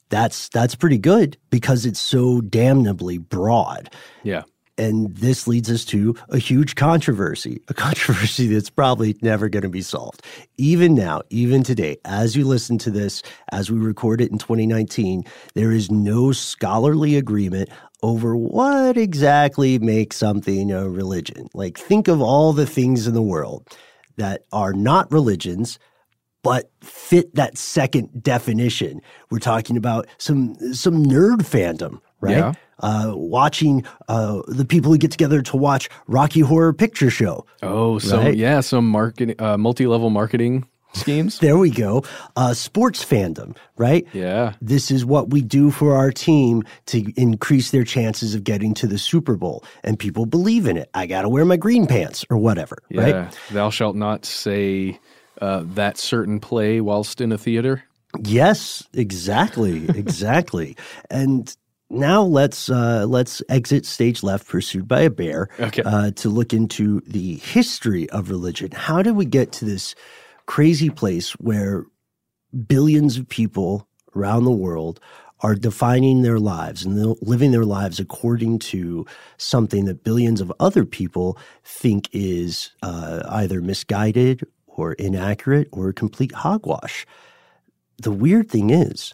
That's 0.09 0.47
that's 0.49 0.75
pretty 0.75 0.99
good 0.99 1.37
because 1.49 1.85
it's 1.85 1.99
so 1.99 2.39
damnably 2.39 3.17
broad. 3.17 3.89
Yeah. 4.23 4.43
And 4.77 5.15
this 5.15 5.47
leads 5.47 5.69
us 5.69 5.85
to 5.85 6.15
a 6.29 6.39
huge 6.39 6.75
controversy, 6.75 7.61
a 7.67 7.73
controversy 7.73 8.47
that's 8.47 8.69
probably 8.69 9.15
never 9.21 9.47
going 9.47 9.63
to 9.63 9.69
be 9.69 9.81
solved. 9.81 10.23
Even 10.57 10.95
now, 10.95 11.21
even 11.29 11.63
today, 11.63 11.97
as 12.05 12.35
you 12.35 12.45
listen 12.45 12.77
to 12.79 12.91
this, 12.91 13.21
as 13.51 13.69
we 13.69 13.77
record 13.77 14.19
it 14.19 14.31
in 14.31 14.39
2019, 14.39 15.23
there 15.53 15.71
is 15.71 15.91
no 15.91 16.31
scholarly 16.31 17.15
agreement 17.15 17.69
over 18.01 18.35
what 18.35 18.97
exactly 18.97 19.77
makes 19.79 20.17
something 20.17 20.71
a 20.71 20.89
religion. 20.89 21.47
Like, 21.53 21.77
think 21.77 22.07
of 22.07 22.21
all 22.21 22.51
the 22.51 22.65
things 22.65 23.05
in 23.07 23.13
the 23.13 23.21
world 23.21 23.67
that 24.17 24.43
are 24.51 24.73
not 24.73 25.11
religions, 25.11 25.77
but 26.43 26.71
fit 26.81 27.33
that 27.35 27.57
second 27.57 28.23
definition. 28.23 29.01
We're 29.29 29.39
talking 29.39 29.77
about 29.77 30.07
some 30.17 30.55
some 30.73 31.05
nerd 31.05 31.43
fandom, 31.43 32.01
right? 32.19 32.37
Yeah 32.37 32.53
uh, 32.83 33.13
watching 33.15 33.83
uh, 34.07 34.41
the 34.47 34.65
people 34.65 34.91
who 34.91 34.97
get 34.97 35.09
together 35.09 35.41
to 35.41 35.57
watch 35.57 35.89
Rocky 36.07 36.41
Horror 36.41 36.73
Picture 36.73 37.09
Show. 37.09 37.45
Oh, 37.63 37.97
so 37.97 38.19
right? 38.19 38.35
yeah, 38.35 38.59
some 38.59 38.87
marketing, 38.87 39.35
uh, 39.39 39.57
multi-level 39.57 40.11
marketing 40.11 40.67
schemes. 40.93 41.39
there 41.39 41.57
we 41.57 41.69
go. 41.69 42.03
Uh, 42.35 42.53
sports 42.53 43.03
fandom, 43.03 43.55
right? 43.77 44.05
Yeah. 44.13 44.53
This 44.61 44.91
is 44.91 45.05
what 45.05 45.29
we 45.29 45.41
do 45.41 45.71
for 45.71 45.95
our 45.95 46.11
team 46.11 46.63
to 46.87 47.11
increase 47.19 47.71
their 47.71 47.83
chances 47.83 48.35
of 48.35 48.43
getting 48.43 48.73
to 48.75 48.87
the 48.87 48.97
Super 48.97 49.35
Bowl. 49.35 49.63
And 49.83 49.97
people 49.97 50.25
believe 50.25 50.67
in 50.67 50.77
it. 50.77 50.89
I 50.93 51.07
got 51.07 51.23
to 51.23 51.29
wear 51.29 51.45
my 51.45 51.57
green 51.57 51.87
pants 51.87 52.25
or 52.29 52.37
whatever, 52.37 52.77
yeah. 52.89 53.01
right? 53.01 53.39
Thou 53.51 53.69
shalt 53.69 53.95
not 53.95 54.25
say 54.25 54.99
uh, 55.41 55.63
that 55.65 55.97
certain 55.97 56.39
play 56.39 56.81
whilst 56.81 57.21
in 57.21 57.31
a 57.31 57.37
theater? 57.37 57.83
Yes, 58.23 58.87
exactly, 58.93 59.89
exactly. 59.95 60.77
and 61.09 61.55
now 61.93 62.23
let's 62.23 62.69
uh, 62.69 63.05
let's 63.07 63.41
exit 63.49 63.85
stage 63.85 64.23
left, 64.23 64.47
pursued 64.47 64.87
by 64.87 65.01
a 65.01 65.09
bear, 65.09 65.49
okay. 65.59 65.83
uh, 65.83 66.11
to 66.11 66.29
look 66.29 66.53
into 66.53 67.01
the 67.01 67.35
history 67.35 68.09
of 68.09 68.29
religion. 68.29 68.71
How 68.71 69.01
did 69.01 69.15
we 69.15 69.25
get 69.25 69.51
to 69.53 69.65
this 69.65 69.95
crazy 70.45 70.89
place 70.89 71.31
where 71.33 71.85
billions 72.67 73.17
of 73.17 73.29
people 73.29 73.87
around 74.15 74.43
the 74.43 74.51
world 74.51 74.99
are 75.41 75.55
defining 75.55 76.21
their 76.21 76.39
lives 76.39 76.85
and 76.85 77.17
living 77.21 77.51
their 77.51 77.65
lives 77.65 77.99
according 77.99 78.59
to 78.59 79.05
something 79.37 79.85
that 79.85 80.03
billions 80.03 80.39
of 80.39 80.51
other 80.59 80.85
people 80.85 81.37
think 81.63 82.09
is 82.13 82.71
uh, 82.81 83.23
either 83.29 83.61
misguided 83.61 84.45
or 84.67 84.93
inaccurate 84.93 85.67
or 85.71 85.91
complete 85.91 86.31
hogwash. 86.31 87.05
The 88.01 88.11
weird 88.11 88.49
thing 88.49 88.69
is, 88.69 89.13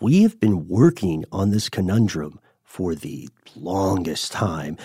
we 0.00 0.22
have 0.22 0.38
been 0.40 0.68
working 0.68 1.24
on 1.32 1.50
this 1.50 1.68
conundrum 1.68 2.40
for 2.62 2.94
the 2.94 3.28
longest 3.56 4.32
time. 4.32 4.76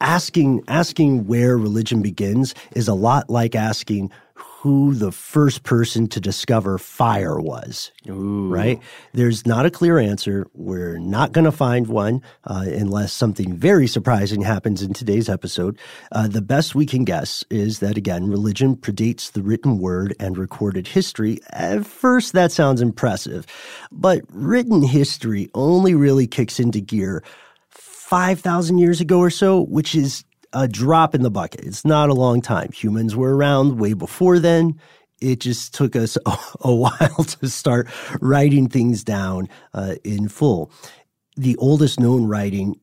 Asking 0.00 0.62
asking 0.68 1.26
where 1.26 1.56
religion 1.56 2.02
begins 2.02 2.54
is 2.74 2.88
a 2.88 2.94
lot 2.94 3.30
like 3.30 3.54
asking 3.54 4.10
who 4.60 4.92
the 4.92 5.12
first 5.12 5.62
person 5.62 6.08
to 6.08 6.20
discover 6.20 6.78
fire 6.78 7.38
was. 7.38 7.92
Ooh. 8.08 8.48
Right? 8.48 8.82
There's 9.12 9.46
not 9.46 9.66
a 9.66 9.70
clear 9.70 9.98
answer. 9.98 10.48
We're 10.52 10.98
not 10.98 11.30
going 11.30 11.44
to 11.44 11.52
find 11.52 11.86
one 11.86 12.22
uh, 12.42 12.64
unless 12.66 13.12
something 13.12 13.54
very 13.54 13.86
surprising 13.86 14.42
happens 14.42 14.82
in 14.82 14.94
today's 14.94 15.28
episode. 15.28 15.78
Uh, 16.10 16.26
the 16.26 16.42
best 16.42 16.74
we 16.74 16.86
can 16.86 17.04
guess 17.04 17.44
is 17.50 17.78
that, 17.78 17.96
again, 17.96 18.28
religion 18.28 18.74
predates 18.74 19.30
the 19.30 19.42
written 19.44 19.78
word 19.78 20.12
and 20.18 20.36
recorded 20.36 20.88
history. 20.88 21.38
At 21.50 21.86
first, 21.86 22.32
that 22.32 22.50
sounds 22.50 22.80
impressive, 22.80 23.46
but 23.92 24.22
written 24.28 24.82
history 24.82 25.48
only 25.54 25.94
really 25.94 26.26
kicks 26.26 26.58
into 26.58 26.80
gear 26.80 27.22
5,000 28.08 28.78
years 28.78 29.00
ago 29.00 29.20
or 29.20 29.30
so, 29.30 29.60
which 29.66 29.94
is 29.94 30.24
a 30.52 30.68
drop 30.68 31.14
in 31.14 31.22
the 31.22 31.30
bucket. 31.30 31.64
It's 31.64 31.84
not 31.84 32.08
a 32.08 32.14
long 32.14 32.40
time. 32.40 32.70
Humans 32.72 33.16
were 33.16 33.36
around 33.36 33.78
way 33.78 33.92
before 33.92 34.38
then. 34.38 34.80
It 35.20 35.40
just 35.40 35.74
took 35.74 35.96
us 35.96 36.16
a, 36.26 36.36
a 36.60 36.74
while 36.74 37.24
to 37.40 37.48
start 37.48 37.88
writing 38.20 38.68
things 38.68 39.04
down 39.04 39.48
uh, 39.74 39.96
in 40.04 40.28
full. 40.28 40.70
The 41.36 41.56
oldest 41.56 42.00
known 42.00 42.26
writing 42.26 42.80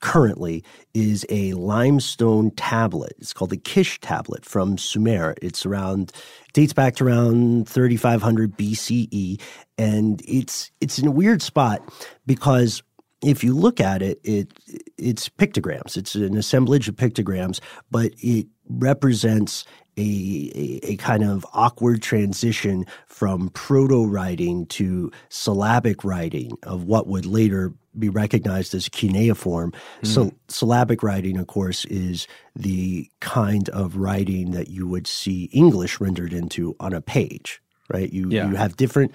currently 0.00 0.62
is 0.94 1.26
a 1.30 1.52
limestone 1.54 2.50
tablet. 2.52 3.14
It's 3.18 3.32
called 3.32 3.50
the 3.50 3.56
Kish 3.56 4.00
tablet 4.00 4.44
from 4.44 4.78
Sumer. 4.78 5.34
It's 5.42 5.64
around 5.66 6.12
dates 6.52 6.72
back 6.72 6.96
to 6.96 7.06
around 7.06 7.68
3500 7.68 8.56
BCE 8.56 9.40
and 9.78 10.22
it's 10.26 10.70
it's 10.80 10.98
in 10.98 11.06
a 11.06 11.10
weird 11.10 11.42
spot 11.42 11.80
because 12.26 12.82
if 13.26 13.42
you 13.42 13.54
look 13.54 13.80
at 13.80 14.02
it, 14.02 14.20
it 14.22 14.52
it's 14.96 15.28
pictograms. 15.28 15.96
It's 15.96 16.14
an 16.14 16.36
assemblage 16.36 16.88
of 16.88 16.94
pictograms, 16.94 17.60
but 17.90 18.12
it 18.18 18.46
represents 18.68 19.64
a, 19.98 20.02
a, 20.02 20.92
a, 20.92 20.96
kind 20.96 21.24
of 21.24 21.46
awkward 21.54 22.02
transition 22.02 22.84
from 23.06 23.48
proto 23.50 24.06
writing 24.06 24.66
to 24.66 25.10
syllabic 25.30 26.04
writing 26.04 26.52
of 26.64 26.84
what 26.84 27.06
would 27.06 27.24
later 27.24 27.72
be 27.98 28.10
recognized 28.10 28.74
as 28.74 28.90
cuneiform. 28.90 29.72
Mm. 30.02 30.06
So 30.06 30.32
syllabic 30.48 31.02
writing, 31.02 31.38
of 31.38 31.46
course, 31.46 31.86
is 31.86 32.26
the 32.54 33.10
kind 33.20 33.70
of 33.70 33.96
writing 33.96 34.50
that 34.50 34.68
you 34.68 34.86
would 34.86 35.06
see 35.06 35.44
English 35.44 35.98
rendered 35.98 36.34
into 36.34 36.76
on 36.78 36.92
a 36.92 37.00
page 37.00 37.60
right? 37.88 38.12
You 38.12 38.30
yeah. 38.30 38.48
you 38.48 38.56
have 38.56 38.76
different 38.76 39.12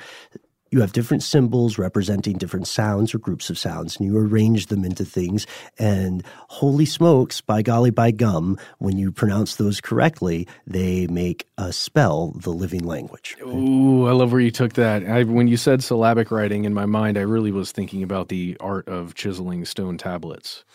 you 0.72 0.80
have 0.80 0.94
different 0.94 1.22
symbols 1.22 1.78
representing 1.78 2.38
different 2.38 2.66
sounds 2.66 3.14
or 3.14 3.20
groups 3.20 3.50
of 3.50 3.60
sounds, 3.60 3.98
and 3.98 4.06
you 4.06 4.18
arrange 4.18 4.68
them 4.68 4.86
into 4.86 5.04
things. 5.04 5.46
And 5.78 6.24
holy 6.48 6.86
smokes, 6.86 7.42
by 7.42 7.62
golly, 7.62 7.92
by 7.92 8.12
gum, 8.12 8.58
when 8.80 8.98
you 8.98 9.12
pronounce 9.12 9.58
those 9.58 9.82
correctly, 9.82 10.48
they 10.66 11.08
make 11.08 11.48
a 11.58 11.74
spell 11.74 12.34
the 12.38 12.52
living 12.52 12.86
language. 12.86 13.36
Ooh, 13.42 14.08
I 14.08 14.14
love 14.14 14.32
where 14.32 14.42
you 14.42 14.52
took 14.52 14.74
that. 14.74 15.06
I, 15.06 15.24
when 15.24 15.50
you 15.50 15.58
said 15.58 15.84
syllabic 15.84 16.32
writing 16.32 16.64
in 16.64 16.74
my 16.74 16.86
mind, 16.86 17.18
I 17.18 17.22
really 17.22 17.52
was 17.52 17.74
thinking 17.74 18.02
about 18.02 18.30
the 18.30 18.56
art 18.62 18.88
of 18.88 19.14
chiseling 19.14 19.66
stone 19.66 19.98
tablets. 19.98 20.64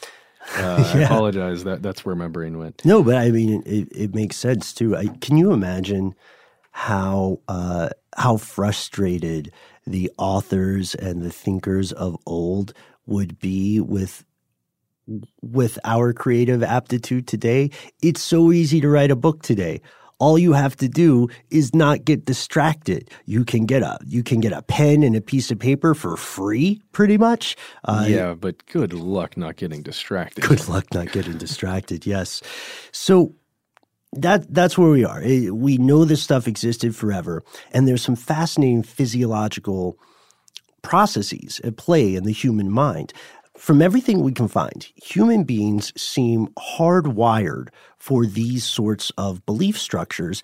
Uh, 0.59 0.93
yeah. 0.95 1.01
I 1.01 1.05
apologize. 1.07 1.65
That 1.65 1.83
that's 1.83 2.05
where 2.05 2.15
my 2.15 2.29
brain 2.29 2.57
went. 2.57 2.85
No, 2.85 3.03
but 3.03 3.17
I 3.17 3.33
mean, 3.33 3.65
it, 3.67 3.89
it 3.91 4.15
makes 4.15 4.37
sense 4.37 4.73
too. 4.73 4.97
I, 4.97 5.09
can 5.21 5.37
you 5.37 5.51
imagine 5.51 6.15
how 6.71 7.41
uh, 7.49 7.89
how 8.17 8.37
frustrated 8.37 9.51
the 9.87 10.11
authors 10.19 10.95
and 10.95 11.23
the 11.23 11.31
thinkers 11.31 11.93
of 11.93 12.17
old 12.27 12.73
would 13.07 13.39
be 13.39 13.81
with 13.81 14.25
with 15.41 15.79
our 15.85 16.13
creative 16.13 16.63
aptitude 16.63 17.29
today. 17.29 17.71
It's 18.03 18.21
so 18.21 18.51
easy 18.51 18.81
to 18.81 18.89
write 18.89 19.13
a 19.13 19.17
book 19.17 19.43
today. 19.43 19.81
All 20.19 20.39
you 20.39 20.55
have 20.55 20.77
to 20.77 20.89
do 20.89 21.29
is 21.51 21.75
not 21.75 22.05
get 22.05 22.25
distracted. 22.25 23.11
You 23.27 23.45
can 23.45 23.67
get 23.67 23.83
a 23.83 23.99
you 24.05 24.23
can 24.23 24.41
get 24.41 24.53
a 24.53 24.63
pen 24.63 25.03
and 25.03 25.15
a 25.15 25.21
piece 25.21 25.51
of 25.51 25.59
paper 25.59 25.95
for 25.95 26.17
free, 26.17 26.81
pretty 26.93 27.19
much. 27.19 27.55
Uh, 27.85 28.07
yeah, 28.09 28.35
but 28.35 28.65
good 28.67 28.95
luck 28.95 29.37
not 29.37 29.57
getting 29.57 29.83
distracted. 29.83 30.43
Good 30.43 30.69
luck 30.69 30.93
not 30.95 31.13
getting 31.13 31.37
distracted. 31.37 32.07
Yes. 32.07 32.43
So 32.93 33.35
that 34.23 34.53
that's 34.53 34.77
where 34.79 34.91
we 34.91 35.05
are. 35.05 35.23
We 35.53 35.79
know 35.79 36.05
this 36.05 36.23
stuff 36.23 36.49
existed 36.49 36.95
forever, 36.95 37.43
and 37.73 37.87
there's 37.87 38.03
some 38.03 38.17
fascinating 38.17 38.83
physiological 38.83 39.99
processes 40.83 41.61
at 41.65 41.77
play 41.77 42.15
in 42.15 42.25
the 42.25 42.33
human 42.33 42.71
mind. 42.71 43.13
From 43.57 43.81
everything 43.81 44.21
we 44.21 44.33
can 44.33 44.49
find, 44.49 44.87
human 44.97 45.45
beings 45.45 45.93
seem 46.01 46.49
hardwired 46.59 47.69
for 47.99 48.27
these 48.27 48.65
sorts 48.65 49.11
of 49.17 49.45
belief 49.47 49.79
structures. 49.79 50.43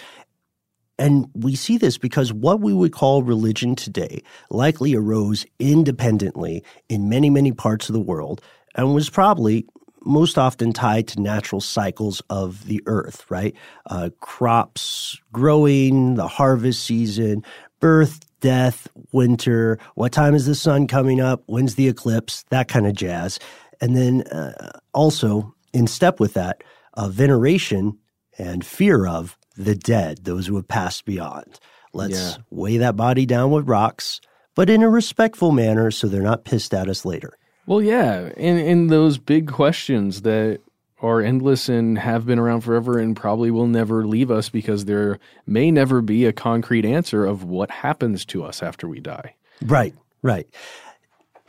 And 0.98 1.26
we 1.35 1.54
see 1.54 1.76
this 1.76 1.98
because 1.98 2.32
what 2.32 2.61
we 2.61 2.72
would 2.72 2.92
call 2.92 3.22
religion 3.22 3.76
today 3.76 4.22
likely 4.50 4.94
arose 4.94 5.44
independently 5.58 6.64
in 6.88 7.08
many, 7.08 7.28
many 7.28 7.52
parts 7.52 7.88
of 7.88 7.92
the 7.92 8.00
world 8.00 8.40
and 8.74 8.94
was 8.94 9.11
probably 9.11 9.66
most 10.04 10.38
often 10.38 10.72
tied 10.72 11.08
to 11.08 11.20
natural 11.20 11.60
cycles 11.60 12.22
of 12.30 12.66
the 12.66 12.82
earth, 12.86 13.24
right? 13.30 13.54
Uh, 13.86 14.10
crops 14.20 15.18
growing, 15.32 16.14
the 16.14 16.28
harvest 16.28 16.84
season, 16.84 17.44
birth, 17.80 18.20
death, 18.40 18.88
winter, 19.12 19.78
what 19.94 20.12
time 20.12 20.34
is 20.34 20.46
the 20.46 20.54
sun 20.54 20.86
coming 20.86 21.20
up, 21.20 21.42
when's 21.46 21.76
the 21.76 21.88
eclipse, 21.88 22.44
that 22.50 22.68
kind 22.68 22.86
of 22.86 22.94
jazz. 22.94 23.38
And 23.80 23.96
then 23.96 24.22
uh, 24.22 24.78
also, 24.92 25.54
in 25.72 25.86
step 25.86 26.20
with 26.20 26.34
that, 26.34 26.62
uh, 26.94 27.08
veneration 27.08 27.98
and 28.38 28.64
fear 28.64 29.06
of 29.06 29.36
the 29.56 29.74
dead, 29.74 30.24
those 30.24 30.46
who 30.46 30.56
have 30.56 30.68
passed 30.68 31.04
beyond. 31.04 31.60
Let's 31.92 32.36
yeah. 32.36 32.42
weigh 32.50 32.78
that 32.78 32.96
body 32.96 33.26
down 33.26 33.50
with 33.50 33.68
rocks, 33.68 34.20
but 34.54 34.70
in 34.70 34.82
a 34.82 34.88
respectful 34.88 35.52
manner 35.52 35.90
so 35.90 36.08
they're 36.08 36.22
not 36.22 36.44
pissed 36.44 36.74
at 36.74 36.88
us 36.88 37.04
later. 37.04 37.34
Well, 37.66 37.81
yeah, 37.81 38.31
and 38.37 38.59
and 38.59 38.90
those 38.90 39.18
big 39.18 39.48
questions 39.48 40.22
that 40.22 40.61
are 41.01 41.20
endless 41.20 41.68
and 41.68 41.98
have 41.98 42.27
been 42.27 42.38
around 42.38 42.61
forever 42.61 42.98
and 42.98 43.16
probably 43.16 43.51
will 43.51 43.66
never 43.66 44.07
leave 44.07 44.31
us 44.31 44.48
because 44.48 44.85
there 44.85 45.18
may 45.46 45.70
never 45.70 46.01
be 46.01 46.25
a 46.25 46.33
concrete 46.33 46.85
answer 46.85 47.25
of 47.25 47.42
what 47.42 47.70
happens 47.70 48.25
to 48.25 48.44
us 48.44 48.62
after 48.62 48.88
we 48.88 49.01
die. 49.01 49.35
Right, 49.61 49.94
right. 50.22 50.46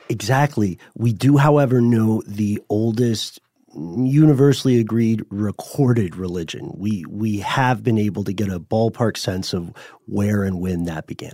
Exactly. 0.10 0.80
We 0.96 1.14
do, 1.14 1.38
however, 1.38 1.82
know 1.82 2.24
the 2.28 2.62
oldest 2.70 3.40
universally 3.76 4.80
agreed 4.80 5.24
recorded 5.30 6.16
religion. 6.16 6.72
We 6.76 7.06
we 7.08 7.40
have 7.40 7.84
been 7.84 7.98
able 7.98 8.24
to 8.26 8.34
get 8.34 8.50
a 8.50 8.60
ballpark 8.60 9.18
sense 9.18 9.54
of 9.54 9.74
where 10.06 10.44
and 10.44 10.60
when 10.60 10.86
that 10.86 11.08
began. 11.08 11.34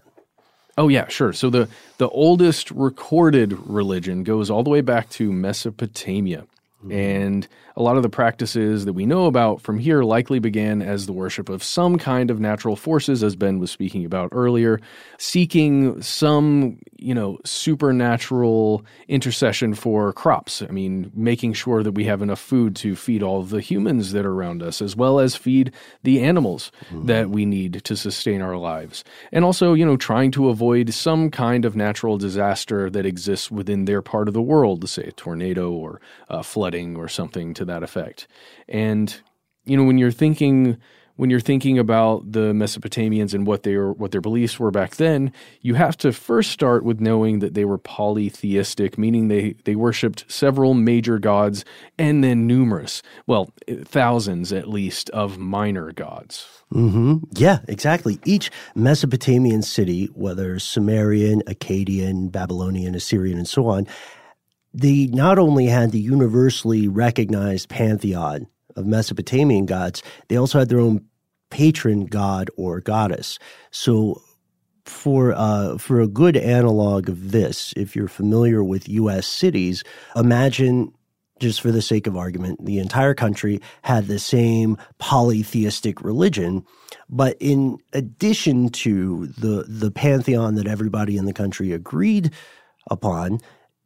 Oh 0.80 0.88
yeah, 0.88 1.10
sure. 1.10 1.34
So 1.34 1.50
the 1.50 1.68
the 1.98 2.08
oldest 2.08 2.72
recorded 2.72 3.52
religion 3.68 4.24
goes 4.24 4.50
all 4.50 4.64
the 4.64 4.70
way 4.70 4.80
back 4.80 5.10
to 5.10 5.30
Mesopotamia. 5.30 6.46
Mm-hmm. 6.80 6.92
And 6.94 7.48
a 7.76 7.84
lot 7.84 7.98
of 7.98 8.04
the 8.04 8.10
practices 8.10 8.86
that 8.86 8.94
we 8.94 9.06
know 9.06 9.26
about 9.26 9.60
from 9.60 9.78
here 9.78 10.04
likely 10.04 10.40
began 10.40 10.82
as 10.82 11.06
the 11.06 11.12
worship 11.12 11.50
of 11.50 11.62
some 11.62 11.98
kind 11.98 12.32
of 12.32 12.40
natural 12.40 12.78
forces, 12.78 13.22
as 13.22 13.36
Ben 13.36 13.60
was 13.60 13.72
speaking 13.72 14.06
about 14.06 14.30
earlier, 14.32 14.80
seeking 15.18 16.02
some, 16.02 16.80
you 17.02 17.14
know, 17.14 17.40
supernatural 17.46 18.86
intercession 19.08 19.74
for 19.74 20.14
crops. 20.14 20.62
I 20.62 20.68
mean, 20.68 21.12
making 21.16 21.54
sure 21.54 21.84
that 21.84 21.94
we 21.94 22.06
have 22.06 22.22
enough 22.22 22.40
food 22.40 22.76
to 22.78 22.96
feed 22.96 23.24
all 23.24 23.44
the 23.44 23.62
humans 23.62 24.12
that 24.12 24.26
are 24.26 24.34
around 24.34 24.62
us, 24.62 24.82
as 24.82 24.96
well 24.96 25.20
as 25.20 25.36
feed 25.36 25.72
the 26.04 26.22
animals 26.22 26.72
mm-hmm. 26.86 27.06
that 27.06 27.30
we 27.30 27.46
need 27.46 27.84
to 27.84 27.96
sustain 27.96 28.42
our 28.42 28.58
lives. 28.58 29.04
And 29.32 29.46
also, 29.46 29.74
you 29.74 29.86
know, 29.86 29.98
trying 29.98 30.32
to 30.32 30.50
avoid 30.50 30.94
some 30.94 31.32
kind 31.32 31.66
of 31.66 31.76
natural 31.76 32.18
disaster 32.18 32.90
that 32.90 33.06
exists 33.06 33.50
within 33.50 33.86
their 33.86 34.02
part 34.02 34.28
of 34.28 34.34
the 34.34 34.42
world, 34.42 34.88
say 34.90 35.04
a 35.04 35.12
tornado 35.12 35.72
or 35.72 36.02
a 36.28 36.44
flooding 36.44 36.96
or 36.96 37.08
something 37.08 37.54
to 37.56 37.66
that 37.66 37.84
effect. 37.84 38.28
And, 38.68 39.16
you 39.66 39.78
know, 39.78 39.84
when 39.84 39.98
you're 39.98 40.12
thinking 40.12 40.78
when 41.20 41.30
you're 41.30 41.42
thinking 41.42 41.78
about 41.78 42.32
the 42.32 42.54
Mesopotamians 42.54 43.34
and 43.34 43.46
what 43.46 43.64
they 43.64 43.76
were, 43.76 43.92
what 43.92 44.12
their 44.12 44.22
beliefs 44.22 44.58
were 44.58 44.72
back 44.72 44.96
then, 44.96 45.34
you 45.60 45.74
have 45.74 45.98
to 45.98 46.14
first 46.14 46.50
start 46.50 46.86
with 46.86 47.02
knowing 47.02 47.40
that 47.40 47.56
they 47.56 47.66
were 47.66 47.78
polytheistic, 47.78 48.98
meaning 48.98 49.28
they 49.28 49.54
they 49.66 49.76
worshipped 49.76 50.24
several 50.32 50.74
major 50.74 51.20
gods 51.20 51.66
and 51.98 52.24
then 52.24 52.48
numerous, 52.48 53.02
well, 53.28 53.52
thousands 53.84 54.54
at 54.54 54.70
least 54.70 55.10
of 55.10 55.38
minor 55.38 55.92
gods. 55.92 56.48
Mm-hmm. 56.74 57.18
Yeah, 57.34 57.60
exactly. 57.68 58.18
Each 58.24 58.50
Mesopotamian 58.74 59.62
city, 59.62 60.06
whether 60.14 60.58
Sumerian, 60.58 61.42
Akkadian, 61.48 62.32
Babylonian, 62.32 62.96
Assyrian, 62.96 63.38
and 63.38 63.48
so 63.48 63.68
on, 63.68 63.88
they 64.74 65.08
not 65.08 65.38
only 65.38 65.66
had 65.66 65.92
the 65.92 66.00
universally 66.00 66.88
recognized 66.88 67.68
pantheon 67.68 68.48
of 68.80 68.88
Mesopotamian 68.88 69.66
gods, 69.66 70.02
they 70.28 70.38
also 70.38 70.60
had 70.60 70.70
their 70.70 70.80
own 70.80 71.06
patron 71.50 72.06
god 72.06 72.50
or 72.58 72.80
goddess. 72.80 73.40
So 73.72 74.22
for 74.86 75.34
uh, 75.34 75.78
for 75.78 76.02
a 76.02 76.08
good 76.08 76.36
analog 76.36 77.10
of 77.10 77.32
this, 77.32 77.74
if 77.78 77.96
you're 77.96 78.08
familiar 78.08 78.64
with 78.64 78.90
U.S. 78.90 79.28
cities, 79.28 79.84
imagine 80.16 80.92
just 81.40 81.62
for 81.62 81.72
the 81.72 81.82
sake 81.82 82.06
of 82.08 82.18
argument, 82.18 82.66
the 82.66 82.80
entire 82.80 83.14
country 83.14 83.62
had 83.84 84.08
the 84.08 84.20
same 84.20 84.78
polytheistic 84.98 86.02
religion. 86.02 86.66
But 87.10 87.38
in 87.40 87.78
addition 87.94 88.70
to 88.70 89.28
the 89.28 89.66
the 89.68 89.92
pantheon 89.92 90.56
that 90.56 90.68
everybody 90.68 91.18
in 91.18 91.26
the 91.26 91.34
country 91.34 91.72
agreed 91.72 92.32
upon, 92.90 93.40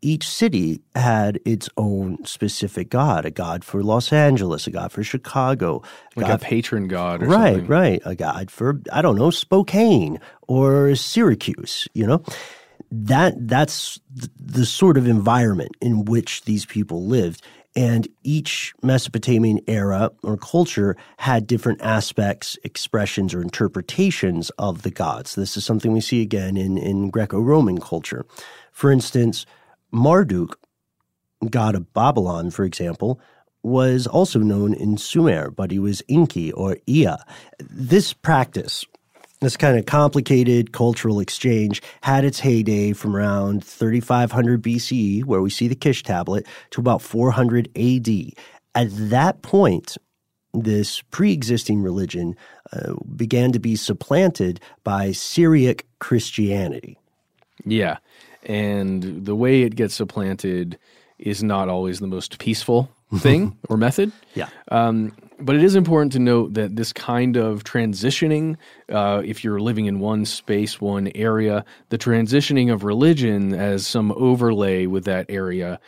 each 0.03 0.27
city 0.27 0.81
had 0.95 1.39
its 1.45 1.69
own 1.77 2.23
specific 2.25 2.89
god, 2.89 3.25
a 3.25 3.31
god 3.31 3.63
for 3.63 3.81
Los 3.81 4.11
Angeles, 4.11 4.67
a 4.67 4.71
god 4.71 4.91
for 4.91 5.03
Chicago, 5.03 5.81
like 6.15 6.27
god, 6.27 6.41
a 6.41 6.45
patron 6.45 6.87
god, 6.87 7.23
right, 7.23 7.53
something. 7.53 7.67
right, 7.67 8.01
a 8.05 8.15
god 8.15 8.51
for 8.51 8.81
I 8.91 9.01
don't 9.01 9.15
know 9.15 9.31
Spokane 9.31 10.19
or 10.47 10.95
Syracuse. 10.95 11.87
You 11.93 12.05
know, 12.07 12.23
that 12.91 13.47
that's 13.47 13.99
the 14.11 14.65
sort 14.65 14.97
of 14.97 15.07
environment 15.07 15.71
in 15.81 16.05
which 16.05 16.43
these 16.43 16.65
people 16.65 17.05
lived. 17.05 17.41
And 17.75 18.07
each 18.21 18.71
Mesopotamian 18.83 19.59
era 19.65 20.11
or 20.21 20.37
culture 20.37 20.95
had 21.17 21.47
different 21.47 21.81
aspects, 21.81 22.55
expressions, 22.63 23.33
or 23.33 23.41
interpretations 23.41 24.51
of 24.59 24.83
the 24.83 24.91
gods. 24.91 25.33
This 25.33 25.57
is 25.57 25.65
something 25.65 25.91
we 25.91 25.99
see 25.99 26.21
again 26.21 26.55
in, 26.55 26.77
in 26.77 27.09
Greco 27.09 27.39
Roman 27.39 27.79
culture. 27.79 28.27
For 28.71 28.91
instance, 28.91 29.47
Marduk, 29.93 30.57
god 31.49 31.75
of 31.75 31.93
Babylon, 31.93 32.49
for 32.49 32.65
example, 32.65 33.19
was 33.61 34.07
also 34.07 34.39
known 34.39 34.73
in 34.73 34.97
Sumer, 34.97 35.49
but 35.49 35.71
he 35.71 35.79
was 35.79 36.01
Enki 36.09 36.51
or 36.51 36.77
Ea. 36.85 37.15
This 37.59 38.11
practice, 38.11 38.83
this 39.39 39.55
kind 39.55 39.77
of 39.77 39.85
complicated 39.85 40.73
cultural 40.73 41.19
exchange, 41.19 41.81
had 42.01 42.25
its 42.25 42.39
heyday 42.39 42.91
from 42.93 43.15
around 43.15 43.63
3500 43.63 44.61
BCE, 44.61 45.23
where 45.23 45.41
we 45.41 45.49
see 45.49 45.67
the 45.67 45.75
Kish 45.75 46.03
tablet, 46.03 46.45
to 46.71 46.81
about 46.81 47.01
400 47.01 47.69
AD. 47.77 48.09
At 48.75 48.87
that 49.09 49.41
point, 49.43 49.97
this 50.53 51.01
pre 51.03 51.31
existing 51.31 51.81
religion 51.81 52.35
uh, 52.73 52.93
began 53.15 53.51
to 53.53 53.59
be 53.59 53.75
supplanted 53.75 54.59
by 54.83 55.11
Syriac 55.11 55.85
Christianity. 55.99 56.97
Yeah 57.65 57.97
and 58.43 59.25
the 59.25 59.35
way 59.35 59.61
it 59.61 59.75
gets 59.75 59.95
supplanted 59.95 60.77
is 61.19 61.43
not 61.43 61.69
always 61.69 61.99
the 61.99 62.07
most 62.07 62.39
peaceful 62.39 62.89
thing 63.17 63.57
or 63.69 63.77
method. 63.77 64.11
Yeah. 64.33 64.49
Um, 64.69 65.15
but 65.39 65.55
it 65.55 65.63
is 65.63 65.75
important 65.75 66.13
to 66.13 66.19
note 66.19 66.53
that 66.53 66.75
this 66.75 66.93
kind 66.93 67.35
of 67.35 67.63
transitioning, 67.63 68.55
uh, 68.89 69.21
if 69.25 69.43
you're 69.43 69.59
living 69.59 69.87
in 69.87 69.99
one 69.99 70.25
space, 70.25 70.79
one 70.79 71.11
area, 71.15 71.65
the 71.89 71.97
transitioning 71.97 72.71
of 72.71 72.83
religion 72.83 73.53
as 73.53 73.85
some 73.85 74.11
overlay 74.13 74.85
with 74.85 75.05
that 75.05 75.25
area, 75.29 75.79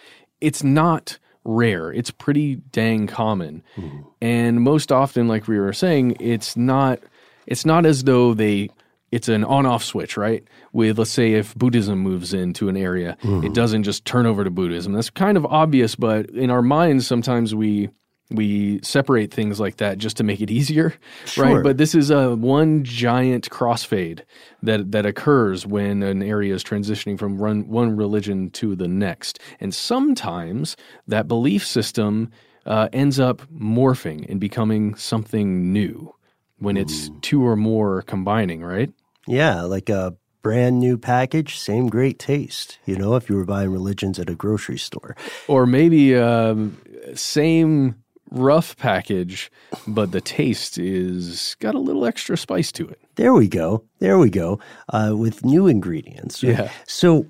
it's 0.41 0.63
not 0.63 1.17
rare. 1.45 1.93
It's 1.93 2.11
pretty 2.11 2.55
dang 2.55 3.07
common. 3.07 3.63
Mm-hmm. 3.77 4.01
And 4.21 4.61
most 4.61 4.91
often, 4.91 5.27
like 5.27 5.47
we 5.47 5.59
were 5.59 5.73
saying, 5.73 6.17
it's 6.19 6.57
not 6.57 6.99
it's 7.47 7.65
not 7.65 7.85
as 7.85 8.03
though 8.03 8.33
they 8.33 8.69
it's 9.15 9.29
an 9.29 9.45
on-off 9.45 9.81
switch, 9.81 10.17
right? 10.17 10.43
With 10.73 10.99
let's 10.99 11.09
say 11.09 11.33
if 11.33 11.55
Buddhism 11.55 11.99
moves 11.99 12.33
into 12.33 12.67
an 12.67 12.75
area, 12.75 13.15
mm-hmm. 13.23 13.45
it 13.45 13.53
doesn't 13.53 13.83
just 13.83 14.03
turn 14.03 14.25
over 14.25 14.43
to 14.43 14.51
Buddhism. 14.51 14.91
That's 14.91 15.09
kind 15.09 15.37
of 15.37 15.45
obvious, 15.45 15.95
but 15.95 16.29
in 16.31 16.49
our 16.51 16.61
minds 16.61 17.07
sometimes 17.07 17.55
we 17.55 17.89
we 18.31 18.81
separate 18.81 19.33
things 19.33 19.57
like 19.59 19.77
that 19.77 19.99
just 19.99 20.17
to 20.17 20.23
make 20.23 20.41
it 20.41 20.51
easier, 20.51 20.95
sure. 21.25 21.45
right? 21.45 21.63
But 21.63 21.77
this 21.77 21.95
is 21.95 22.09
a 22.09 22.35
one 22.35 22.83
giant 22.83 23.49
crossfade 23.49 24.21
that 24.63 24.91
that 24.91 25.05
occurs 25.05 25.65
when 25.65 26.03
an 26.03 26.21
area 26.21 26.53
is 26.53 26.61
transitioning 26.61 27.17
from 27.17 27.37
one, 27.37 27.69
one 27.69 27.95
religion 27.95 28.49
to 28.51 28.75
the 28.75 28.89
next, 28.89 29.39
and 29.61 29.73
sometimes 29.73 30.75
that 31.07 31.29
belief 31.29 31.65
system 31.65 32.31
uh, 32.65 32.89
ends 32.91 33.17
up 33.17 33.43
morphing 33.53 34.29
and 34.29 34.41
becoming 34.41 34.95
something 34.95 35.71
new 35.71 36.13
when 36.59 36.77
it's 36.77 37.11
two 37.21 37.45
or 37.45 37.55
more 37.55 38.01
combining, 38.01 38.63
right? 38.63 38.91
Yeah, 39.27 39.63
like 39.63 39.89
a 39.89 40.15
brand 40.41 40.79
new 40.79 40.97
package, 40.97 41.57
same 41.57 41.87
great 41.87 42.19
taste. 42.19 42.77
You 42.85 42.95
know, 42.95 43.15
if 43.15 43.29
you 43.29 43.35
were 43.35 43.45
buying 43.45 43.71
religions 43.71 44.19
at 44.19 44.29
a 44.29 44.35
grocery 44.35 44.77
store, 44.77 45.15
or 45.47 45.65
maybe 45.65 46.15
um, 46.15 46.77
same 47.15 47.95
rough 48.31 48.77
package, 48.77 49.51
but 49.87 50.11
the 50.11 50.21
taste 50.21 50.77
is 50.77 51.55
got 51.59 51.73
a 51.73 51.79
little 51.79 52.05
extra 52.05 52.37
spice 52.37 52.71
to 52.73 52.87
it. 52.87 52.99
There 53.15 53.33
we 53.33 53.47
go. 53.47 53.83
There 53.99 54.19
we 54.19 54.29
go. 54.29 54.59
Uh, 54.89 55.13
with 55.15 55.43
new 55.43 55.67
ingredients. 55.67 56.43
Yeah. 56.43 56.69
So 56.85 57.25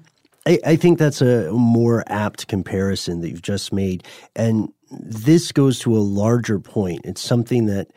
I, 0.45 0.59
I 0.65 0.75
think 0.75 0.99
that's 0.99 1.21
a 1.21 1.51
more 1.51 2.03
apt 2.07 2.47
comparison 2.47 3.21
that 3.21 3.29
you've 3.29 3.41
just 3.41 3.71
made, 3.71 4.03
and 4.35 4.69
this 4.91 5.51
goes 5.51 5.79
to 5.79 5.95
a 5.95 5.99
larger 5.99 6.59
point. 6.59 7.01
It's 7.05 7.21
something 7.21 7.65
that 7.67 7.91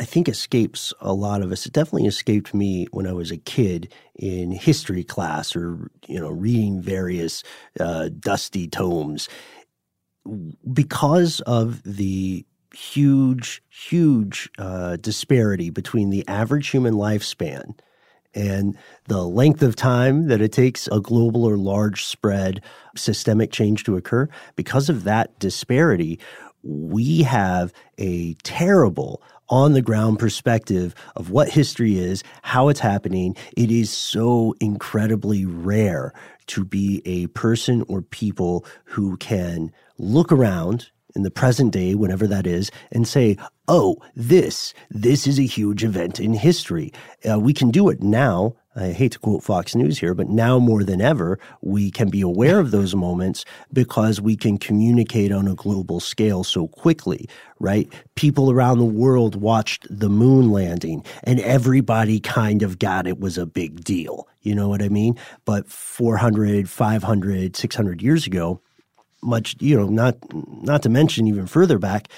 I 0.00 0.04
think 0.04 0.30
escapes 0.30 0.94
a 1.00 1.12
lot 1.12 1.42
of 1.42 1.52
us. 1.52 1.66
It 1.66 1.74
definitely 1.74 2.06
escaped 2.06 2.54
me 2.54 2.86
when 2.90 3.06
I 3.06 3.12
was 3.12 3.30
a 3.30 3.36
kid 3.36 3.92
in 4.16 4.50
history 4.50 5.04
class 5.04 5.54
or 5.54 5.90
you 6.08 6.18
know 6.18 6.30
reading 6.30 6.80
various 6.80 7.42
uh, 7.78 8.08
dusty 8.18 8.66
tomes 8.66 9.28
because 10.72 11.40
of 11.42 11.82
the 11.82 12.46
huge, 12.74 13.62
huge 13.68 14.48
uh, 14.58 14.96
disparity 14.96 15.70
between 15.70 16.10
the 16.10 16.26
average 16.28 16.68
human 16.68 16.94
lifespan 16.94 17.78
and 18.32 18.78
the 19.08 19.22
length 19.24 19.62
of 19.62 19.76
time 19.76 20.28
that 20.28 20.40
it 20.40 20.52
takes 20.52 20.88
a 20.88 21.00
global 21.00 21.44
or 21.44 21.56
large 21.56 22.04
spread 22.04 22.62
systemic 22.96 23.50
change 23.50 23.84
to 23.84 23.96
occur. 23.96 24.28
Because 24.56 24.88
of 24.88 25.04
that 25.04 25.36
disparity, 25.40 26.18
we 26.62 27.22
have 27.22 27.72
a 27.98 28.34
terrible 28.44 29.22
on 29.50 29.72
the 29.74 29.82
ground 29.82 30.18
perspective 30.18 30.94
of 31.16 31.30
what 31.30 31.48
history 31.50 31.98
is, 31.98 32.22
how 32.42 32.68
it's 32.68 32.80
happening. 32.80 33.36
It 33.56 33.70
is 33.70 33.90
so 33.90 34.54
incredibly 34.60 35.44
rare 35.44 36.14
to 36.46 36.64
be 36.64 37.02
a 37.04 37.26
person 37.28 37.84
or 37.88 38.00
people 38.00 38.64
who 38.84 39.16
can 39.18 39.72
look 39.98 40.32
around 40.32 40.90
in 41.16 41.24
the 41.24 41.30
present 41.30 41.72
day, 41.72 41.94
whenever 41.96 42.26
that 42.28 42.46
is, 42.46 42.70
and 42.92 43.06
say, 43.06 43.36
oh, 43.66 43.96
this, 44.14 44.72
this 44.90 45.26
is 45.26 45.38
a 45.40 45.46
huge 45.46 45.82
event 45.82 46.20
in 46.20 46.32
history. 46.32 46.92
Uh, 47.28 47.38
we 47.38 47.52
can 47.52 47.70
do 47.70 47.88
it 47.88 48.00
now 48.00 48.54
I 48.76 48.92
hate 48.92 49.12
to 49.12 49.18
quote 49.18 49.42
Fox 49.42 49.74
News 49.74 49.98
here, 49.98 50.14
but 50.14 50.28
now 50.28 50.60
more 50.60 50.84
than 50.84 51.00
ever, 51.00 51.40
we 51.60 51.90
can 51.90 52.08
be 52.08 52.20
aware 52.20 52.60
of 52.60 52.70
those 52.70 52.94
moments 52.94 53.44
because 53.72 54.20
we 54.20 54.36
can 54.36 54.58
communicate 54.58 55.32
on 55.32 55.48
a 55.48 55.56
global 55.56 55.98
scale 55.98 56.44
so 56.44 56.68
quickly, 56.68 57.28
right? 57.58 57.92
People 58.14 58.50
around 58.50 58.78
the 58.78 58.84
world 58.84 59.34
watched 59.34 59.86
the 59.90 60.08
moon 60.08 60.52
landing 60.52 61.04
and 61.24 61.40
everybody 61.40 62.20
kind 62.20 62.62
of 62.62 62.78
got 62.78 63.08
it 63.08 63.18
was 63.18 63.36
a 63.36 63.46
big 63.46 63.82
deal. 63.82 64.28
You 64.42 64.54
know 64.54 64.68
what 64.68 64.82
I 64.82 64.88
mean? 64.88 65.18
But 65.44 65.68
400, 65.68 66.70
500, 66.70 67.56
600 67.56 68.02
years 68.02 68.26
ago, 68.26 68.60
much, 69.22 69.56
you 69.60 69.76
know, 69.76 69.86
not, 69.86 70.16
not 70.32 70.82
to 70.82 70.88
mention 70.88 71.26
even 71.26 71.46
further 71.46 71.78
back, 71.78 72.08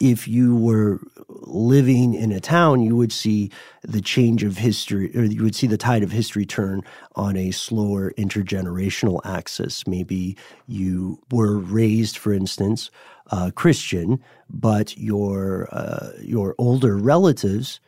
if 0.00 0.26
you 0.26 0.56
were 0.56 1.00
living 1.28 2.14
in 2.14 2.32
a 2.32 2.40
town, 2.40 2.80
you 2.80 2.96
would 2.96 3.12
see 3.12 3.50
the 3.82 4.00
change 4.00 4.42
of 4.42 4.58
history, 4.58 5.10
or 5.16 5.22
you 5.22 5.42
would 5.42 5.54
see 5.54 5.66
the 5.66 5.76
tide 5.76 6.02
of 6.02 6.10
history 6.10 6.44
turn 6.44 6.82
on 7.14 7.36
a 7.36 7.50
slower 7.52 8.12
intergenerational 8.12 9.20
axis. 9.24 9.86
Maybe 9.86 10.36
you 10.66 11.20
were 11.30 11.58
raised, 11.58 12.16
for 12.16 12.32
instance, 12.32 12.90
uh, 13.30 13.50
Christian, 13.54 14.22
but 14.50 14.96
your 14.98 15.68
uh, 15.72 16.10
your 16.20 16.54
older 16.58 16.96
relatives 16.96 17.80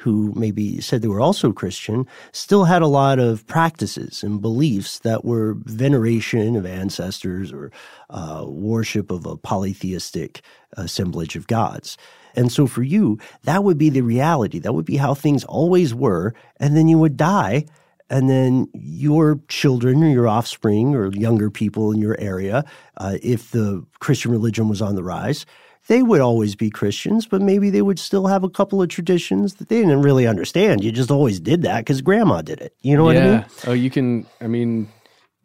who 0.00 0.32
maybe 0.34 0.80
said 0.80 1.02
they 1.02 1.08
were 1.08 1.20
also 1.20 1.52
Christian, 1.52 2.06
still 2.32 2.64
had 2.64 2.80
a 2.80 2.86
lot 2.86 3.18
of 3.18 3.46
practices 3.46 4.22
and 4.22 4.40
beliefs 4.40 5.00
that 5.00 5.24
were 5.24 5.56
veneration 5.64 6.56
of 6.56 6.64
ancestors 6.64 7.52
or 7.52 7.70
uh, 8.08 8.44
worship 8.48 9.10
of 9.10 9.26
a 9.26 9.36
polytheistic 9.36 10.40
assemblage 10.78 11.36
of 11.36 11.46
gods. 11.46 11.98
And 12.34 12.50
so 12.50 12.66
for 12.66 12.82
you, 12.82 13.18
that 13.42 13.62
would 13.64 13.76
be 13.76 13.90
the 13.90 14.00
reality. 14.00 14.58
That 14.58 14.72
would 14.72 14.86
be 14.86 14.96
how 14.96 15.14
things 15.14 15.44
always 15.44 15.94
were. 15.94 16.34
And 16.58 16.76
then 16.76 16.88
you 16.88 16.98
would 16.98 17.16
die. 17.16 17.66
And 18.08 18.28
then 18.28 18.68
your 18.72 19.38
children 19.48 20.02
or 20.02 20.08
your 20.08 20.28
offspring 20.28 20.94
or 20.94 21.12
younger 21.12 21.50
people 21.50 21.92
in 21.92 22.00
your 22.00 22.18
area, 22.18 22.64
uh, 22.96 23.18
if 23.22 23.50
the 23.50 23.84
Christian 24.00 24.32
religion 24.32 24.68
was 24.68 24.82
on 24.82 24.94
the 24.94 25.02
rise, 25.04 25.44
they 25.86 26.02
would 26.02 26.20
always 26.20 26.54
be 26.54 26.70
Christians, 26.70 27.26
but 27.26 27.42
maybe 27.42 27.70
they 27.70 27.82
would 27.82 27.98
still 27.98 28.26
have 28.26 28.44
a 28.44 28.50
couple 28.50 28.80
of 28.82 28.88
traditions 28.88 29.54
that 29.54 29.68
they 29.68 29.80
didn't 29.80 30.02
really 30.02 30.26
understand. 30.26 30.84
You 30.84 30.92
just 30.92 31.10
always 31.10 31.40
did 31.40 31.62
that 31.62 31.80
because 31.80 32.00
grandma 32.02 32.42
did 32.42 32.60
it. 32.60 32.74
You 32.80 32.96
know 32.96 33.10
yeah. 33.10 33.24
what 33.24 33.26
I 33.26 33.36
mean? 33.36 33.44
Oh, 33.66 33.72
you 33.72 33.90
can. 33.90 34.26
I 34.40 34.46
mean, 34.46 34.88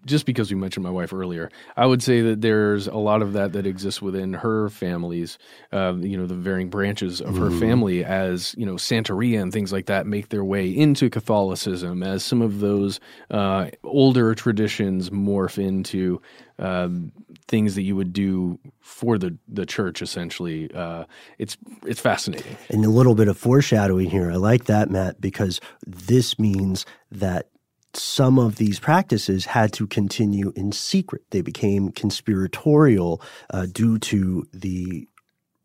just 0.06 0.26
because 0.26 0.52
we 0.52 0.56
mentioned 0.56 0.84
my 0.84 0.92
wife 0.92 1.12
earlier, 1.12 1.50
I 1.76 1.86
would 1.86 2.04
say 2.04 2.22
that 2.22 2.42
there's 2.42 2.88
a 2.88 2.98
lot 2.98 3.22
of 3.22 3.34
that 3.34 3.54
that 3.54 3.66
exists 3.66 4.02
within 4.02 4.34
her 4.34 4.70
families, 4.70 5.40
uh, 5.72 5.96
you 5.98 6.16
know, 6.16 6.28
the 6.28 6.36
varying 6.36 6.70
branches 6.70 7.22
of 7.22 7.38
her 7.38 7.50
mm-hmm. 7.50 7.60
family 7.60 8.06
as, 8.06 8.54
you 8.58 8.66
know, 8.66 8.76
Santeria 8.76 9.42
and 9.42 9.52
things 9.52 9.74
like 9.74 9.88
that 9.88 10.06
make 10.06 10.30
their 10.30 10.44
way 10.44 10.70
into 10.70 11.10
Catholicism 11.10 12.04
as 12.04 12.24
some 12.24 12.42
of 12.42 12.60
those 12.60 13.00
uh, 13.32 13.70
older 13.84 14.36
traditions 14.36 15.10
morph 15.10 15.58
into 15.58 16.22
um, 16.60 17.12
things 17.48 17.76
that 17.76 17.84
you 17.84 17.96
would 17.96 18.14
do 18.14 18.60
for 18.80 19.18
the 19.18 19.38
the 19.48 19.66
church 19.66 20.02
essentially 20.02 20.72
uh, 20.74 21.06
it's 21.38 21.58
it's 21.86 22.00
fascinating 22.00 22.58
and 22.70 22.84
a 22.84 22.90
little 22.90 23.16
bit 23.16 23.28
of 23.28 23.38
foreshadowing 23.38 24.10
here 24.10 24.32
i 24.32 24.36
like 24.36 24.66
that 24.66 24.90
matt 24.90 25.20
because 25.22 25.60
this 25.86 26.40
means 26.40 26.86
that 27.12 27.50
some 27.98 28.38
of 28.38 28.58
these 28.58 28.80
practices 28.80 29.46
had 29.46 29.72
to 29.74 29.88
continue 29.88 30.52
in 30.56 30.72
secret. 30.72 31.24
They 31.32 31.42
became 31.42 31.92
conspiratorial 31.92 33.22
uh, 33.52 33.68
due 33.68 34.00
to 34.00 34.46
the 34.54 35.08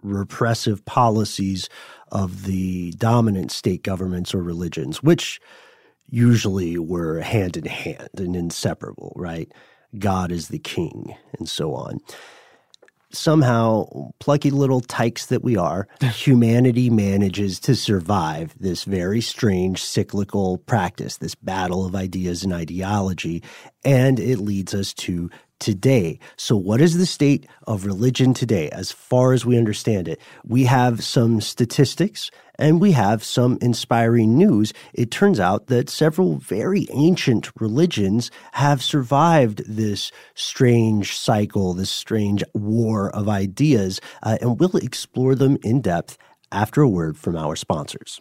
repressive 0.03 0.85
policies 0.85 1.69
of 2.11 2.45
the 2.45 2.93
dominant 2.93 3.53
state 3.53 3.83
governments 3.83 4.35
or 4.35 4.43
religions, 4.43 5.03
which 5.03 5.41
usually 6.09 6.79
were 6.79 7.21
hand 7.21 7.57
in 7.57 7.67
hand 7.67 8.09
and 8.17 8.35
inseparable, 8.35 9.13
right? 9.17 9.53
God 9.99 10.33
is 10.33 10.49
the 10.49 10.59
king, 10.59 11.15
and 11.39 11.49
so 11.49 11.75
on. 11.75 12.01
Somehow, 13.13 14.11
plucky 14.21 14.51
little 14.53 14.81
tykes 14.81 15.27
that 15.27 15.43
we 15.43 15.57
are, 15.57 15.89
humanity 16.01 16.91
manages 16.91 17.59
to 17.61 17.75
survive 17.75 18.55
this 18.61 18.85
very 18.85 19.21
strange 19.21 19.83
cyclical 19.83 20.59
practice, 20.59 21.17
this 21.17 21.35
battle 21.35 21.85
of 21.85 21.97
ideas 21.97 22.45
and 22.45 22.53
ideology, 22.53 23.43
and 23.85 24.21
it 24.21 24.39
leads 24.39 24.75
us 24.75 24.95
to 24.95 25.29
today. 25.61 26.19
So, 26.37 26.57
what 26.57 26.81
is 26.81 26.99
the 26.99 27.07
state 27.07 27.47
of 27.67 27.87
religion 27.87 28.35
today 28.35 28.69
as 28.71 28.91
far 28.91 29.33
as 29.33 29.47
we 29.47 29.57
understand 29.57 30.09
it? 30.09 30.21
We 30.45 30.65
have 30.65 31.05
some 31.05 31.41
statistics 31.41 32.31
and 32.59 32.81
we 32.81 32.93
have 32.93 33.25
some 33.25 33.59
inspiring 33.63 34.37
news. 34.37 34.73
It 34.93 35.11
turns 35.11 35.41
out 35.41 35.69
that 35.69 35.89
several 35.89 36.37
very 36.37 36.87
ancient 36.91 37.51
religions 37.61 38.31
have 38.53 38.83
survived 38.83 39.63
this 39.67 40.11
strange 40.35 41.17
cycle, 41.17 41.75
this 41.75 41.91
strange 41.91 42.43
war 42.53 43.11
of 43.15 43.29
ideas, 43.29 44.01
uh, 44.23 44.39
and 44.41 44.59
we'll 44.59 44.77
explore 44.77 45.35
them 45.35 45.57
in 45.63 45.81
depth 45.81 46.19
after 46.53 46.83
a 46.83 46.89
word 46.89 47.17
from 47.17 47.37
our 47.37 47.57
sponsors. 47.57 48.21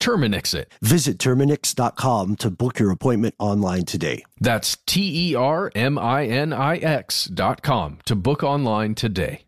Terminix 0.00 0.54
it. 0.54 0.72
Visit 0.80 1.18
Terminix.com 1.18 2.36
to 2.36 2.50
book 2.50 2.78
your 2.78 2.90
appointment 2.90 3.34
online 3.38 3.84
today. 3.84 4.24
That's 4.40 4.76
T 4.86 5.30
E 5.30 5.34
R 5.34 5.70
M 5.74 5.98
I 5.98 6.26
N 6.26 6.52
I 6.52 6.76
X.com 6.76 7.98
to 8.04 8.14
book 8.14 8.42
online 8.42 8.94
today. 8.94 9.47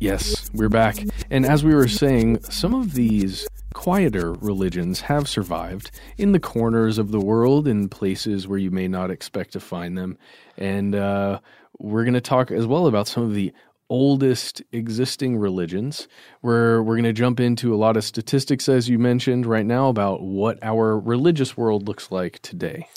Yes, 0.00 0.50
we're 0.52 0.68
back. 0.68 0.98
And 1.30 1.46
as 1.46 1.64
we 1.64 1.74
were 1.74 1.88
saying, 1.88 2.42
some 2.44 2.74
of 2.74 2.94
these 2.94 3.48
quieter 3.74 4.32
religions 4.34 5.02
have 5.02 5.28
survived 5.28 5.90
in 6.16 6.32
the 6.32 6.40
corners 6.40 6.98
of 6.98 7.10
the 7.10 7.20
world, 7.20 7.68
in 7.68 7.88
places 7.88 8.46
where 8.48 8.58
you 8.58 8.70
may 8.70 8.88
not 8.88 9.10
expect 9.10 9.52
to 9.52 9.60
find 9.60 9.98
them. 9.98 10.16
And 10.56 10.94
uh, 10.94 11.40
we're 11.78 12.04
going 12.04 12.14
to 12.14 12.20
talk 12.20 12.50
as 12.50 12.66
well 12.66 12.86
about 12.86 13.08
some 13.08 13.24
of 13.24 13.34
the 13.34 13.52
oldest 13.90 14.62
existing 14.72 15.36
religions. 15.36 16.08
Where 16.40 16.82
we're 16.82 16.94
going 16.94 17.04
to 17.04 17.12
jump 17.12 17.40
into 17.40 17.74
a 17.74 17.76
lot 17.76 17.96
of 17.96 18.04
statistics, 18.04 18.68
as 18.68 18.88
you 18.88 18.98
mentioned 18.98 19.46
right 19.46 19.66
now, 19.66 19.88
about 19.88 20.22
what 20.22 20.58
our 20.62 20.98
religious 20.98 21.56
world 21.56 21.86
looks 21.86 22.10
like 22.10 22.40
today. 22.40 22.88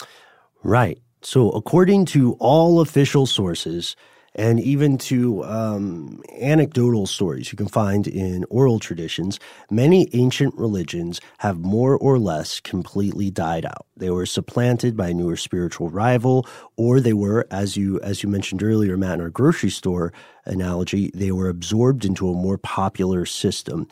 Right. 0.63 0.99
So, 1.21 1.49
according 1.51 2.05
to 2.07 2.33
all 2.39 2.81
official 2.81 3.25
sources, 3.25 3.95
and 4.35 4.59
even 4.59 4.97
to 4.99 5.43
um, 5.45 6.21
anecdotal 6.39 7.07
stories 7.07 7.51
you 7.51 7.57
can 7.57 7.67
find 7.67 8.07
in 8.07 8.45
oral 8.49 8.79
traditions, 8.79 9.39
many 9.71 10.09
ancient 10.13 10.55
religions 10.55 11.19
have 11.39 11.59
more 11.59 11.97
or 11.97 12.19
less 12.19 12.59
completely 12.61 13.31
died 13.31 13.65
out. 13.65 13.87
They 13.97 14.11
were 14.11 14.27
supplanted 14.27 14.95
by 14.95 15.09
a 15.09 15.13
newer 15.15 15.37
spiritual 15.37 15.89
rival, 15.89 16.47
or 16.77 16.99
they 17.01 17.13
were, 17.13 17.47
as 17.51 17.77
you 17.77 17.99
as 18.01 18.23
you 18.23 18.29
mentioned 18.29 18.63
earlier, 18.63 18.95
Matt, 18.95 19.15
in 19.15 19.21
our 19.21 19.29
grocery 19.31 19.71
store 19.71 20.13
analogy, 20.45 21.11
they 21.15 21.31
were 21.31 21.49
absorbed 21.49 22.05
into 22.05 22.29
a 22.29 22.33
more 22.35 22.59
popular 22.59 23.25
system. 23.25 23.87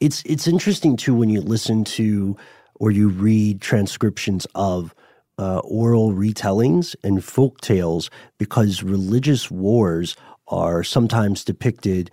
It's 0.00 0.22
it's 0.24 0.48
interesting 0.48 0.96
too 0.96 1.14
when 1.14 1.28
you 1.28 1.40
listen 1.42 1.84
to 1.84 2.36
or 2.76 2.92
you 2.92 3.08
read 3.08 3.60
transcriptions 3.60 4.46
of 4.54 4.94
uh, 5.38 5.58
oral 5.60 6.12
retellings 6.12 6.94
and 7.02 7.24
folk 7.24 7.60
tales 7.60 8.10
because 8.38 8.82
religious 8.82 9.50
wars 9.50 10.16
are 10.48 10.82
sometimes 10.82 11.44
depicted 11.44 12.10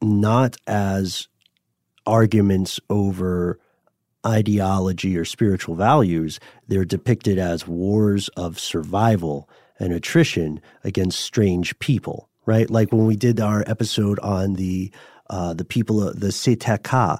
not 0.00 0.56
as 0.66 1.28
arguments 2.06 2.80
over 2.90 3.58
ideology 4.26 5.16
or 5.16 5.24
spiritual 5.24 5.74
values, 5.74 6.38
they're 6.68 6.84
depicted 6.84 7.38
as 7.38 7.66
wars 7.66 8.28
of 8.30 8.58
survival 8.58 9.48
and 9.78 9.92
attrition 9.92 10.60
against 10.84 11.20
strange 11.20 11.76
people, 11.78 12.28
right? 12.46 12.70
Like 12.70 12.92
when 12.92 13.06
we 13.06 13.16
did 13.16 13.40
our 13.40 13.64
episode 13.66 14.18
on 14.20 14.54
the 14.54 14.92
uh, 15.30 15.54
the 15.54 15.64
people, 15.64 16.06
of 16.06 16.20
the 16.20 16.26
Setaka, 16.26 17.18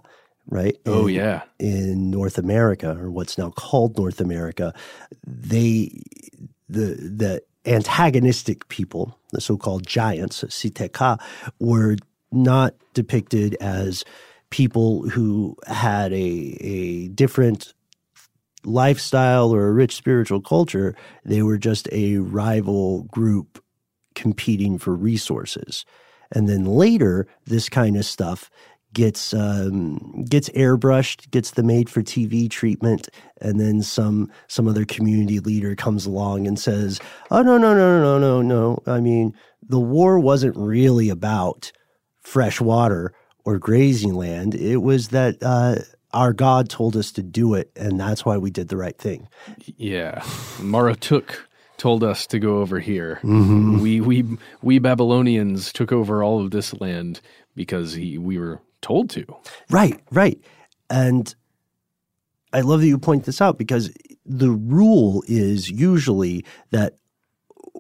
right? 0.48 0.76
Oh, 0.86 1.06
yeah. 1.06 1.42
In 1.58 2.10
North 2.10 2.38
America, 2.38 2.96
or 2.98 3.10
what's 3.10 3.38
now 3.38 3.50
called 3.50 3.96
North 3.96 4.20
America, 4.20 4.74
they 5.26 6.02
the 6.68 6.94
the 6.94 7.42
antagonistic 7.64 8.68
people, 8.68 9.18
the 9.30 9.40
so-called 9.40 9.86
giants, 9.86 10.42
Siteka, 10.44 11.20
were 11.60 11.96
not 12.32 12.74
depicted 12.94 13.56
as 13.60 14.04
people 14.50 15.08
who 15.08 15.56
had 15.66 16.12
a 16.12 16.56
a 16.60 17.08
different 17.08 17.74
lifestyle 18.64 19.52
or 19.54 19.68
a 19.68 19.72
rich 19.72 19.94
spiritual 19.94 20.40
culture. 20.40 20.94
They 21.24 21.42
were 21.42 21.58
just 21.58 21.88
a 21.92 22.18
rival 22.18 23.04
group 23.04 23.62
competing 24.14 24.78
for 24.78 24.94
resources. 24.94 25.84
And 26.30 26.48
then 26.48 26.64
later, 26.64 27.26
this 27.44 27.68
kind 27.68 27.96
of 27.96 28.04
stuff 28.04 28.50
gets 28.92 29.32
um, 29.34 30.24
gets 30.28 30.48
airbrushed, 30.50 31.30
gets 31.30 31.52
the 31.52 31.62
made 31.62 31.88
for 31.88 32.02
TV 32.02 32.48
treatment, 32.50 33.08
and 33.40 33.60
then 33.60 33.82
some 33.82 34.30
some 34.48 34.68
other 34.68 34.84
community 34.84 35.40
leader 35.40 35.74
comes 35.74 36.06
along 36.06 36.46
and 36.46 36.58
says, 36.58 37.00
"Oh 37.30 37.42
no 37.42 37.58
no 37.58 37.74
no 37.74 38.00
no 38.00 38.18
no 38.18 38.42
no! 38.42 38.78
I 38.86 39.00
mean, 39.00 39.34
the 39.62 39.80
war 39.80 40.18
wasn't 40.18 40.56
really 40.56 41.08
about 41.08 41.72
fresh 42.20 42.60
water 42.60 43.12
or 43.44 43.58
grazing 43.58 44.14
land. 44.14 44.54
It 44.54 44.78
was 44.78 45.08
that." 45.08 45.36
Uh, 45.42 45.76
our 46.14 46.34
God 46.34 46.68
told 46.68 46.94
us 46.94 47.10
to 47.12 47.22
do 47.22 47.54
it, 47.54 47.70
and 47.74 47.98
that's 47.98 48.22
why 48.22 48.36
we 48.36 48.50
did 48.50 48.68
the 48.68 48.76
right 48.76 48.98
thing. 48.98 49.28
Yeah, 49.78 50.20
Maratuk 50.58 51.36
told 51.78 52.04
us 52.04 52.26
to 52.28 52.38
go 52.38 52.58
over 52.58 52.78
here. 52.78 53.18
Mm-hmm. 53.22 53.80
We 53.80 54.00
we 54.00 54.24
we 54.62 54.78
Babylonians 54.78 55.72
took 55.72 55.90
over 55.90 56.22
all 56.22 56.40
of 56.40 56.50
this 56.50 56.78
land 56.80 57.20
because 57.54 57.94
he 57.94 58.18
we 58.18 58.38
were 58.38 58.60
told 58.82 59.10
to. 59.10 59.24
Right, 59.70 60.00
right. 60.10 60.38
And 60.90 61.34
I 62.52 62.60
love 62.60 62.80
that 62.80 62.86
you 62.86 62.98
point 62.98 63.24
this 63.24 63.40
out 63.40 63.56
because 63.56 63.90
the 64.26 64.50
rule 64.50 65.24
is 65.26 65.70
usually 65.70 66.44
that 66.70 66.98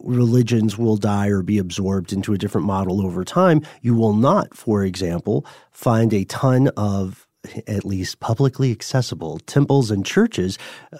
religions 0.02 0.78
will 0.78 0.96
die 0.96 1.28
or 1.28 1.42
be 1.42 1.58
absorbed 1.58 2.12
into 2.12 2.32
a 2.32 2.38
different 2.38 2.66
model 2.66 3.04
over 3.04 3.24
time. 3.24 3.62
You 3.82 3.94
will 3.94 4.14
not, 4.14 4.56
for 4.56 4.82
example, 4.82 5.46
find 5.70 6.12
a 6.12 6.24
ton 6.24 6.68
of 6.76 7.26
at 7.66 7.84
least 7.84 8.20
publicly 8.20 8.70
accessible 8.70 9.38
temples 9.40 9.90
and 9.90 10.06
churches 10.06 10.58
uh, 10.92 10.98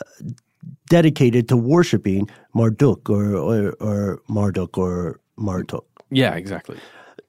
dedicated 0.88 1.48
to 1.48 1.56
worshiping 1.56 2.28
Marduk 2.54 3.08
or, 3.08 3.34
or, 3.34 3.72
or 3.74 4.22
Marduk 4.28 4.76
or 4.76 5.20
Marduk. 5.36 5.86
Yeah, 6.10 6.34
exactly. 6.34 6.76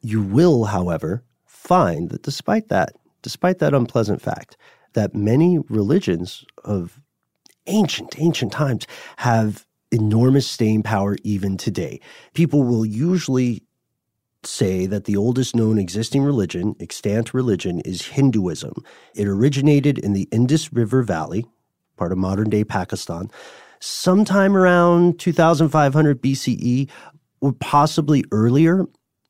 You 0.01 0.21
will, 0.21 0.65
however, 0.65 1.23
find 1.63 2.09
that 2.09 2.23
despite 2.23 2.67
that, 2.69 2.93
despite 3.21 3.59
that 3.59 3.73
unpleasant 3.73 4.21
fact, 4.21 4.57
that 4.93 5.15
many 5.15 5.59
religions 5.69 6.45
of 6.63 7.01
ancient, 7.67 8.19
ancient 8.19 8.51
times 8.51 8.85
have 9.17 9.65
enormous 9.91 10.47
staying 10.47 10.83
power 10.83 11.15
even 11.23 11.55
today. 11.55 11.99
People 12.33 12.63
will 12.63 12.85
usually 12.85 13.63
say 14.43 14.85
that 14.85 15.05
the 15.05 15.15
oldest 15.15 15.55
known 15.55 15.77
existing 15.77 16.21
religion, 16.21 16.75
extant 16.81 17.33
religion, 17.33 17.79
is 17.81 18.07
Hinduism. 18.07 18.73
It 19.15 19.27
originated 19.27 19.97
in 19.97 20.11
the 20.11 20.27
Indus 20.31 20.73
River 20.73 21.01
Valley, 21.01 21.45
part 21.95 22.11
of 22.11 22.17
modern 22.17 22.49
day 22.49 22.65
Pakistan, 22.65 23.31
sometime 23.79 24.57
around 24.57 25.19
2500 25.19 26.21
BCE 26.21 26.89
or 27.39 27.53
possibly 27.53 28.25
earlier. 28.31 28.85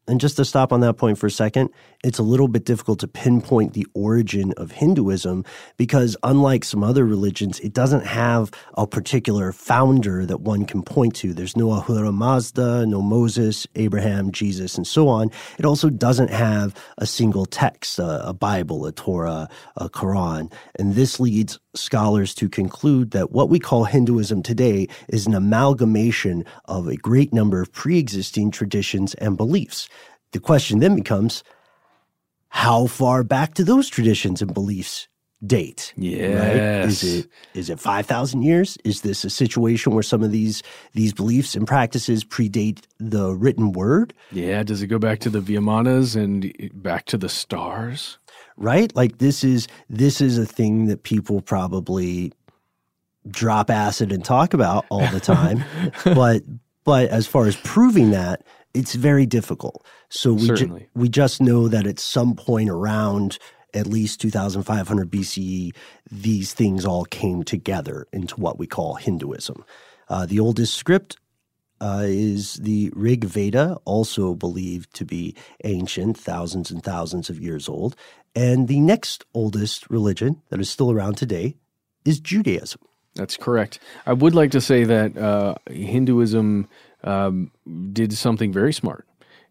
And 0.07 0.19
just 0.19 0.35
to 0.35 0.45
stop 0.45 0.73
on 0.73 0.81
that 0.81 0.97
point 0.97 1.17
for 1.17 1.27
a 1.27 1.31
second, 1.31 1.69
it's 2.03 2.19
a 2.19 2.23
little 2.23 2.49
bit 2.49 2.65
difficult 2.65 2.99
to 2.99 3.07
pinpoint 3.07 3.73
the 3.73 3.87
origin 3.93 4.51
of 4.57 4.71
Hinduism 4.71 5.45
because, 5.77 6.17
unlike 6.23 6.65
some 6.65 6.83
other 6.83 7.05
religions, 7.05 7.59
it 7.61 7.71
doesn't 7.71 8.05
have 8.05 8.51
a 8.73 8.85
particular 8.85 9.53
founder 9.53 10.25
that 10.25 10.41
one 10.41 10.65
can 10.65 10.83
point 10.83 11.15
to. 11.15 11.33
There's 11.33 11.55
no 11.55 11.71
Ahura 11.71 12.11
Mazda, 12.11 12.85
no 12.85 13.01
Moses, 13.01 13.65
Abraham, 13.75 14.31
Jesus, 14.31 14.75
and 14.75 14.85
so 14.85 15.07
on. 15.07 15.31
It 15.57 15.63
also 15.63 15.89
doesn't 15.89 16.31
have 16.31 16.75
a 16.97 17.05
single 17.05 17.45
text, 17.45 17.97
a, 17.97 18.27
a 18.27 18.33
Bible, 18.33 18.85
a 18.85 18.91
Torah, 18.91 19.47
a 19.77 19.89
Quran. 19.89 20.51
And 20.77 20.95
this 20.95 21.17
leads 21.17 21.59
scholars 21.75 22.33
to 22.35 22.49
conclude 22.49 23.11
that 23.11 23.31
what 23.31 23.49
we 23.49 23.59
call 23.59 23.83
Hinduism 23.85 24.43
today 24.43 24.87
is 25.09 25.27
an 25.27 25.33
amalgamation 25.33 26.45
of 26.65 26.87
a 26.87 26.95
great 26.95 27.33
number 27.33 27.61
of 27.61 27.71
pre 27.71 27.99
existing 27.99 28.51
traditions 28.51 29.13
and 29.15 29.37
beliefs. 29.37 29.89
The 30.31 30.39
question 30.39 30.79
then 30.79 30.95
becomes 30.95 31.43
how 32.49 32.87
far 32.87 33.23
back 33.23 33.55
do 33.55 33.63
those 33.63 33.89
traditions 33.89 34.41
and 34.41 34.53
beliefs 34.53 35.07
date? 35.45 35.93
Yes. 35.97 36.39
Right? 36.39 36.89
Is 36.89 37.03
it 37.03 37.29
is 37.53 37.69
it 37.69 37.79
five 37.79 38.05
thousand 38.05 38.43
years? 38.43 38.77
Is 38.83 39.01
this 39.01 39.23
a 39.23 39.29
situation 39.29 39.93
where 39.93 40.03
some 40.03 40.23
of 40.23 40.31
these 40.31 40.63
these 40.93 41.13
beliefs 41.13 41.55
and 41.55 41.67
practices 41.67 42.23
predate 42.23 42.83
the 42.99 43.33
written 43.33 43.71
word? 43.71 44.13
Yeah. 44.31 44.63
Does 44.63 44.81
it 44.81 44.87
go 44.87 44.99
back 44.99 45.19
to 45.19 45.29
the 45.29 45.39
Vimanas 45.39 46.15
and 46.15 46.53
back 46.73 47.05
to 47.05 47.17
the 47.17 47.29
stars? 47.29 48.17
Right? 48.57 48.95
Like 48.95 49.17
this 49.17 49.43
is 49.43 49.67
this 49.89 50.21
is 50.21 50.37
a 50.37 50.45
thing 50.45 50.85
that 50.85 51.03
people 51.03 51.41
probably 51.41 52.31
drop 53.29 53.69
acid 53.69 54.11
and 54.11 54.23
talk 54.23 54.53
about 54.53 54.85
all 54.89 55.07
the 55.07 55.19
time. 55.19 55.63
but 56.03 56.43
but 56.83 57.09
as 57.09 57.27
far 57.27 57.45
as 57.47 57.55
proving 57.57 58.11
that, 58.11 58.43
it's 58.73 58.95
very 58.95 59.25
difficult. 59.25 59.85
So 60.09 60.33
we 60.33 60.47
ju- 60.51 60.87
we 60.95 61.09
just 61.09 61.41
know 61.41 61.67
that 61.67 61.87
at 61.87 61.99
some 61.99 62.35
point 62.35 62.69
around 62.69 63.39
at 63.73 63.87
least 63.87 64.21
2500 64.21 65.09
BCE, 65.09 65.75
these 66.11 66.53
things 66.53 66.85
all 66.85 67.05
came 67.05 67.43
together 67.43 68.05
into 68.13 68.35
what 68.39 68.59
we 68.59 68.67
call 68.67 68.95
Hinduism. 68.95 69.65
Uh, 70.09 70.25
the 70.25 70.39
oldest 70.39 70.75
script 70.75 71.17
uh, 71.83 72.03
is 72.05 72.55
the 72.55 72.89
Rig 72.95 73.25
Veda, 73.25 73.77
also 73.83 74.33
believed 74.33 74.93
to 74.95 75.03
be 75.03 75.35
ancient, 75.65 76.17
thousands 76.17 76.71
and 76.71 76.81
thousands 76.81 77.29
of 77.29 77.41
years 77.41 77.67
old. 77.67 77.97
And 78.33 78.69
the 78.69 78.79
next 78.79 79.25
oldest 79.33 79.89
religion 79.89 80.41
that 80.49 80.61
is 80.61 80.69
still 80.69 80.91
around 80.91 81.17
today 81.17 81.57
is 82.05 82.21
Judaism. 82.21 82.79
That's 83.15 83.35
correct. 83.35 83.79
I 84.05 84.13
would 84.13 84.33
like 84.33 84.51
to 84.51 84.61
say 84.61 84.85
that 84.85 85.17
uh, 85.17 85.55
Hinduism 85.69 86.69
um, 87.03 87.51
did 87.91 88.13
something 88.13 88.53
very 88.53 88.71
smart. 88.71 89.05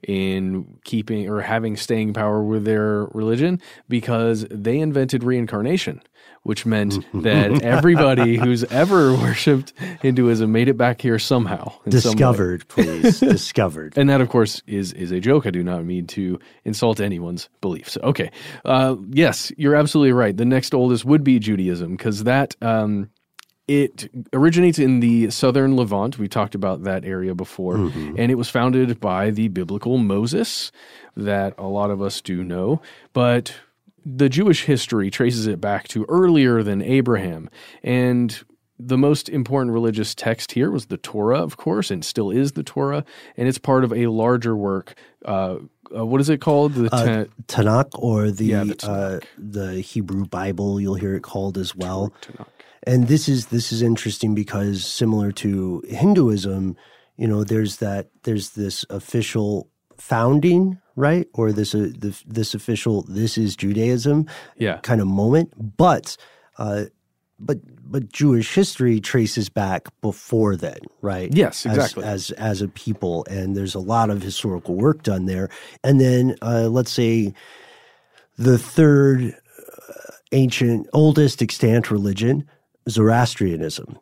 In 0.06 0.78
keeping 0.84 1.28
or 1.28 1.40
having 1.40 1.76
staying 1.76 2.12
power 2.12 2.42
with 2.42 2.64
their 2.64 3.04
religion 3.12 3.60
because 3.88 4.46
they 4.50 4.78
invented 4.78 5.22
reincarnation, 5.24 6.02
which 6.42 6.66
meant 6.66 7.04
that 7.22 7.62
everybody 7.62 8.36
who's 8.36 8.64
ever 8.64 9.12
worshipped 9.14 9.72
Hinduism 10.00 10.50
made 10.50 10.68
it 10.68 10.76
back 10.76 11.00
here 11.00 11.18
somehow. 11.18 11.72
in 11.86 11.92
some. 11.92 12.12
Discovered, 12.12 12.68
please. 12.68 13.20
Discovered. 13.20 13.94
And 13.96 14.10
that, 14.10 14.20
of 14.20 14.28
course, 14.28 14.62
is 14.66 14.92
is 14.92 15.12
a 15.12 15.20
joke. 15.20 15.46
I 15.46 15.50
do 15.50 15.62
not 15.62 15.84
mean 15.84 16.06
to 16.08 16.38
insult 16.64 17.00
anyone's 17.00 17.48
beliefs. 17.60 17.96
Okay, 18.02 18.30
uh, 18.64 18.96
yes, 19.10 19.52
you're 19.56 19.76
absolutely 19.76 20.12
right. 20.12 20.36
The 20.36 20.44
next 20.44 20.74
oldest 20.74 21.04
would 21.04 21.24
be 21.24 21.38
Judaism 21.38 21.96
because 21.96 22.24
that 22.24 22.56
um, 22.60 23.10
it 23.68 24.10
originates 24.32 24.78
in 24.78 25.00
the 25.00 25.30
southern 25.30 25.76
Levant. 25.76 26.18
We 26.18 26.28
talked 26.28 26.54
about 26.54 26.82
that 26.84 27.04
area 27.04 27.34
before, 27.34 27.76
Mm-hmm. 27.76 28.16
and 28.18 28.30
it 28.30 28.36
was 28.36 28.48
founded 28.48 29.00
by 29.00 29.30
the 29.30 29.48
biblical 29.48 29.98
Moses, 29.98 30.72
that 31.16 31.54
a 31.58 31.66
lot 31.66 31.90
of 31.90 32.00
us 32.02 32.20
do 32.20 32.42
know, 32.44 32.80
but. 33.12 33.54
The 34.04 34.28
Jewish 34.28 34.64
history 34.64 35.12
traces 35.12 35.46
it 35.46 35.60
back 35.60 35.86
to 35.94 36.04
earlier 36.08 36.64
than 36.64 36.82
Abraham. 36.82 37.48
And 37.84 38.36
the 38.76 38.98
most 38.98 39.28
important 39.28 39.72
religious 39.72 40.12
text 40.12 40.50
here 40.50 40.72
was 40.72 40.86
the 40.86 40.96
Torah, 40.96 41.38
of 41.40 41.56
course, 41.56 41.88
and 41.88 42.04
still 42.04 42.28
is 42.32 42.50
the 42.52 42.64
Torah, 42.64 43.04
and 43.36 43.46
it's 43.46 43.58
part 43.58 43.84
of 43.84 43.92
a 43.92 44.08
larger 44.08 44.56
work. 44.56 44.96
Uh, 45.24 45.58
uh, 45.96 46.04
what 46.04 46.20
is 46.20 46.28
it 46.28 46.40
called? 46.40 46.74
The 46.74 46.92
Uh, 46.92 47.24
Tanakh 47.46 47.90
or 47.94 48.32
the 48.32 48.44
Yeah, 48.46 48.64
the 48.64 48.90
uh, 48.90 49.20
the 49.38 49.80
Hebrew 49.82 50.24
Bible, 50.26 50.80
you'll 50.80 50.94
hear 50.96 51.14
it 51.14 51.22
called 51.22 51.56
as 51.56 51.76
well. 51.76 52.12
Tanakh. 52.22 52.48
And 52.86 53.08
this 53.08 53.28
is 53.28 53.46
this 53.46 53.72
is 53.72 53.82
interesting 53.82 54.34
because 54.34 54.84
similar 54.84 55.32
to 55.32 55.82
Hinduism, 55.88 56.76
you 57.16 57.28
know, 57.28 57.44
there's 57.44 57.76
that 57.76 58.10
there's 58.24 58.50
this 58.50 58.84
official 58.90 59.68
founding, 59.98 60.78
right, 60.96 61.28
or 61.34 61.52
this 61.52 61.74
uh, 61.74 61.90
the, 61.96 62.20
this 62.26 62.54
official 62.54 63.02
this 63.02 63.38
is 63.38 63.54
Judaism 63.56 64.26
Yeah. 64.56 64.78
kind 64.82 65.00
of 65.00 65.06
moment, 65.06 65.52
but 65.76 66.16
uh, 66.58 66.86
but 67.38 67.58
but 67.88 68.12
Jewish 68.12 68.54
history 68.54 69.00
traces 69.00 69.48
back 69.48 69.88
before 70.00 70.56
then, 70.56 70.78
right? 71.02 71.30
Yes, 71.32 71.64
As- 71.66 71.76
exactly. 71.76 72.04
As 72.04 72.30
as, 72.32 72.62
a 72.62 72.68
people, 72.68 73.24
and 73.30 73.56
there's 73.56 73.74
a 73.76 73.80
lot 73.80 74.10
of 74.10 74.22
historical 74.22 74.74
work 74.74 75.02
done 75.04 75.26
there. 75.26 75.50
And 75.84 76.00
then 76.00 76.36
uh, 76.42 76.68
let's 76.68 76.90
say 76.90 77.32
the 78.38 78.58
third 78.58 79.36
uh, 79.68 80.12
ancient, 80.32 80.88
oldest 80.92 81.42
extant 81.42 81.90
religion, 81.90 82.48
Zoroastrianism, 82.88 83.98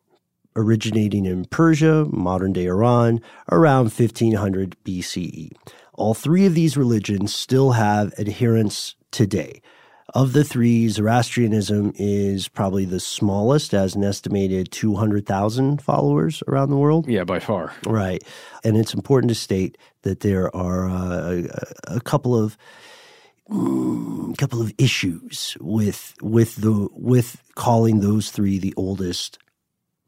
originating 0.56 1.26
in 1.26 1.44
Persia, 1.46 2.06
modern 2.10 2.52
day 2.52 2.66
Iran, 2.66 3.20
around 3.50 3.84
1500 3.84 4.76
BCE. 4.84 5.50
All 5.94 6.14
three 6.14 6.46
of 6.46 6.54
these 6.54 6.76
religions 6.76 7.34
still 7.34 7.72
have 7.72 8.14
adherents 8.18 8.94
today. 9.10 9.60
Of 10.12 10.32
the 10.32 10.42
three, 10.42 10.88
Zoroastrianism 10.88 11.92
is 11.94 12.48
probably 12.48 12.84
the 12.84 12.98
smallest, 12.98 13.72
as 13.72 13.94
an 13.94 14.02
estimated 14.02 14.72
200,000 14.72 15.80
followers 15.80 16.42
around 16.48 16.70
the 16.70 16.76
world. 16.76 17.06
Yeah, 17.06 17.22
by 17.22 17.38
far. 17.38 17.72
Right. 17.86 18.22
And 18.64 18.76
it's 18.76 18.92
important 18.92 19.28
to 19.28 19.36
state 19.36 19.78
that 20.02 20.20
there 20.20 20.54
are 20.54 20.88
uh, 20.88 21.42
a, 21.86 21.96
a 21.96 22.00
couple 22.00 22.36
of 22.36 22.58
mm, 23.50 24.36
couple 24.38 24.62
of 24.62 24.72
issues 24.78 25.56
with 25.60 26.14
with 26.22 26.56
the 26.56 26.88
with 26.92 27.42
calling 27.54 28.00
those 28.00 28.30
three 28.30 28.58
the 28.58 28.74
oldest 28.76 29.38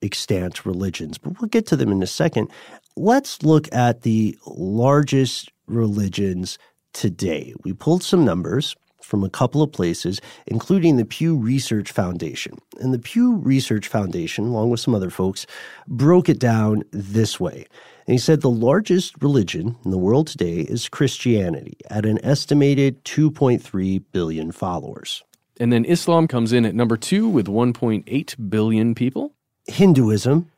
extant 0.02 0.64
religions. 0.66 1.18
But 1.18 1.40
we'll 1.40 1.48
get 1.48 1.66
to 1.68 1.76
them 1.76 1.92
in 1.92 2.02
a 2.02 2.06
second. 2.06 2.50
Let's 2.96 3.42
look 3.42 3.72
at 3.72 4.02
the 4.02 4.38
largest 4.46 5.50
religions 5.66 6.58
today. 6.92 7.54
We 7.64 7.72
pulled 7.72 8.02
some 8.02 8.24
numbers 8.24 8.76
from 9.00 9.24
a 9.24 9.30
couple 9.30 9.62
of 9.62 9.72
places, 9.72 10.20
including 10.46 10.96
the 10.96 11.04
Pew 11.04 11.36
Research 11.36 11.90
Foundation. 11.90 12.58
And 12.80 12.94
the 12.94 12.98
Pew 12.98 13.36
Research 13.36 13.88
Foundation, 13.88 14.46
along 14.46 14.70
with 14.70 14.80
some 14.80 14.94
other 14.94 15.10
folks, 15.10 15.46
broke 15.88 16.28
it 16.28 16.38
down 16.38 16.82
this 16.92 17.38
way. 17.40 17.66
And 18.06 18.14
he 18.14 18.18
said 18.18 18.40
the 18.40 18.50
largest 18.50 19.14
religion 19.22 19.76
in 19.84 19.90
the 19.90 19.98
world 19.98 20.26
today 20.26 20.60
is 20.60 20.88
Christianity 20.88 21.76
at 21.88 22.04
an 22.04 22.18
estimated 22.24 23.04
2.3 23.04 24.02
billion 24.12 24.52
followers. 24.52 25.22
And 25.60 25.72
then 25.72 25.84
Islam 25.84 26.26
comes 26.26 26.52
in 26.52 26.64
at 26.64 26.74
number 26.74 26.96
two 26.96 27.28
with 27.28 27.46
1.8 27.46 28.50
billion 28.50 28.94
people. 28.94 29.34
Hinduism, 29.68 30.50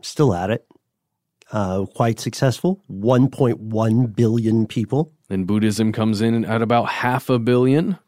still 0.00 0.32
at 0.32 0.50
it, 0.50 0.66
uh, 1.52 1.84
quite 1.94 2.20
successful, 2.20 2.82
1.1 2.90 4.16
billion 4.16 4.66
people. 4.66 5.12
Then 5.28 5.44
Buddhism 5.44 5.92
comes 5.92 6.20
in 6.20 6.44
at 6.44 6.62
about 6.62 6.88
half 6.88 7.28
a 7.28 7.38
billion. 7.38 7.98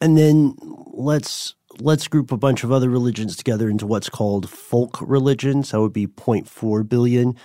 And 0.00 0.16
then 0.16 0.54
let's 0.92 1.54
let's 1.80 2.08
group 2.08 2.30
a 2.30 2.36
bunch 2.36 2.62
of 2.62 2.70
other 2.70 2.88
religions 2.88 3.36
together 3.36 3.68
into 3.68 3.86
what's 3.86 4.08
called 4.08 4.48
folk 4.48 4.98
religions. 5.00 5.70
That 5.70 5.80
would 5.80 5.92
be 5.92 6.06
0.4 6.06 6.88
billion, 6.88 7.36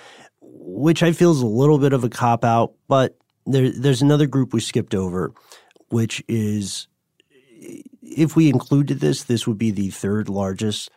which 0.79 1.03
I 1.03 1.11
feel 1.11 1.31
is 1.31 1.41
a 1.41 1.45
little 1.45 1.77
bit 1.77 1.91
of 1.91 2.05
a 2.05 2.09
cop 2.09 2.45
out. 2.45 2.73
But 2.87 3.17
there, 3.45 3.69
there's 3.69 4.01
another 4.01 4.27
group 4.27 4.53
we 4.53 4.61
skipped 4.61 4.95
over, 4.95 5.33
which 5.89 6.23
is 6.29 6.87
if 8.01 8.35
we 8.35 8.49
included 8.49 9.01
this, 9.01 9.23
this 9.23 9.45
would 9.45 9.57
be 9.57 9.71
the 9.71 9.89
third 9.89 10.29
largest 10.29 10.89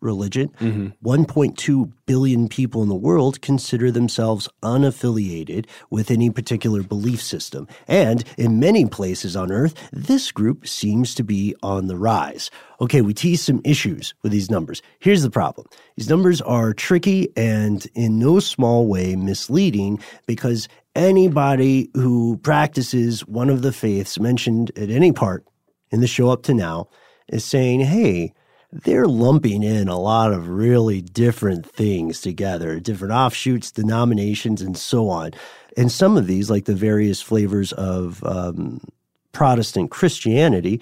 religion. 0.00 0.48
Mm-hmm. 0.60 1.06
1.2 1.06 1.92
billion 2.06 2.48
people 2.48 2.82
in 2.82 2.88
the 2.88 2.94
world 2.94 3.40
consider 3.40 3.90
themselves 3.90 4.48
unaffiliated 4.62 5.66
with 5.90 6.10
any 6.10 6.30
particular 6.30 6.82
belief 6.82 7.22
system. 7.22 7.66
And 7.88 8.24
in 8.36 8.60
many 8.60 8.86
places 8.86 9.36
on 9.36 9.52
earth, 9.52 9.74
this 9.92 10.32
group 10.32 10.66
seems 10.66 11.14
to 11.16 11.24
be 11.24 11.54
on 11.62 11.86
the 11.86 11.96
rise. 11.96 12.50
Okay, 12.80 13.00
we 13.00 13.14
tease 13.14 13.42
some 13.42 13.60
issues 13.64 14.14
with 14.22 14.32
these 14.32 14.50
numbers. 14.50 14.82
Here's 14.98 15.22
the 15.22 15.30
problem. 15.30 15.66
These 15.96 16.10
numbers 16.10 16.40
are 16.42 16.72
tricky 16.72 17.28
and 17.36 17.86
in 17.94 18.18
no 18.18 18.40
small 18.40 18.86
way 18.86 19.16
misleading 19.16 20.00
because 20.26 20.68
anybody 20.94 21.90
who 21.94 22.38
practices 22.38 23.26
one 23.26 23.50
of 23.50 23.62
the 23.62 23.72
faiths 23.72 24.18
mentioned 24.18 24.70
at 24.76 24.90
any 24.90 25.12
part 25.12 25.44
in 25.90 26.00
the 26.00 26.06
show 26.06 26.30
up 26.30 26.42
to 26.44 26.54
now 26.54 26.88
is 27.28 27.44
saying, 27.44 27.80
hey, 27.80 28.32
they're 28.72 29.06
lumping 29.06 29.62
in 29.62 29.88
a 29.88 29.98
lot 29.98 30.32
of 30.32 30.48
really 30.48 31.00
different 31.00 31.66
things 31.66 32.20
together, 32.20 32.80
different 32.80 33.12
offshoots, 33.14 33.70
denominations, 33.70 34.60
and 34.60 34.76
so 34.76 35.08
on. 35.08 35.32
And 35.76 35.92
some 35.92 36.16
of 36.16 36.26
these, 36.26 36.50
like 36.50 36.64
the 36.64 36.74
various 36.74 37.20
flavors 37.22 37.72
of 37.72 38.24
um, 38.24 38.80
Protestant 39.32 39.90
Christianity, 39.90 40.80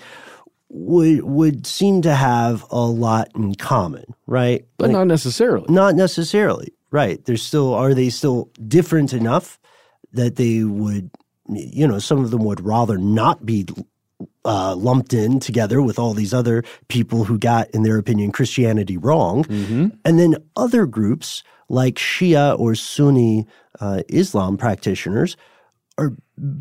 would 0.70 1.22
would 1.22 1.66
seem 1.66 2.02
to 2.02 2.14
have 2.14 2.64
a 2.70 2.80
lot 2.80 3.30
in 3.34 3.54
common, 3.54 4.14
right? 4.26 4.64
But 4.76 4.90
not 4.90 5.06
necessarily. 5.06 5.66
Not 5.72 5.94
necessarily, 5.94 6.72
right? 6.90 7.24
There's 7.24 7.42
still 7.42 7.74
are 7.74 7.94
they 7.94 8.10
still 8.10 8.50
different 8.66 9.12
enough 9.12 9.60
that 10.12 10.36
they 10.36 10.64
would, 10.64 11.10
you 11.48 11.86
know, 11.86 11.98
some 11.98 12.24
of 12.24 12.30
them 12.30 12.44
would 12.44 12.60
rather 12.60 12.98
not 12.98 13.44
be 13.46 13.66
uh, 14.44 14.74
lumped 14.76 15.12
in 15.12 15.40
together 15.40 15.82
with 15.82 15.98
all 15.98 16.14
these 16.14 16.34
other 16.34 16.62
people 16.88 17.24
who 17.24 17.38
got, 17.38 17.70
in 17.70 17.82
their 17.82 17.98
opinion, 17.98 18.32
Christianity 18.32 18.96
wrong. 18.96 19.44
And 20.04 20.18
then 20.18 20.36
other 20.56 20.86
groups 20.86 21.42
like 21.68 21.94
Shia 21.94 22.58
or 22.58 22.74
Sunni 22.74 23.46
uh, 23.80 24.02
Islam 24.08 24.56
practitioners 24.56 25.36
are 25.96 26.12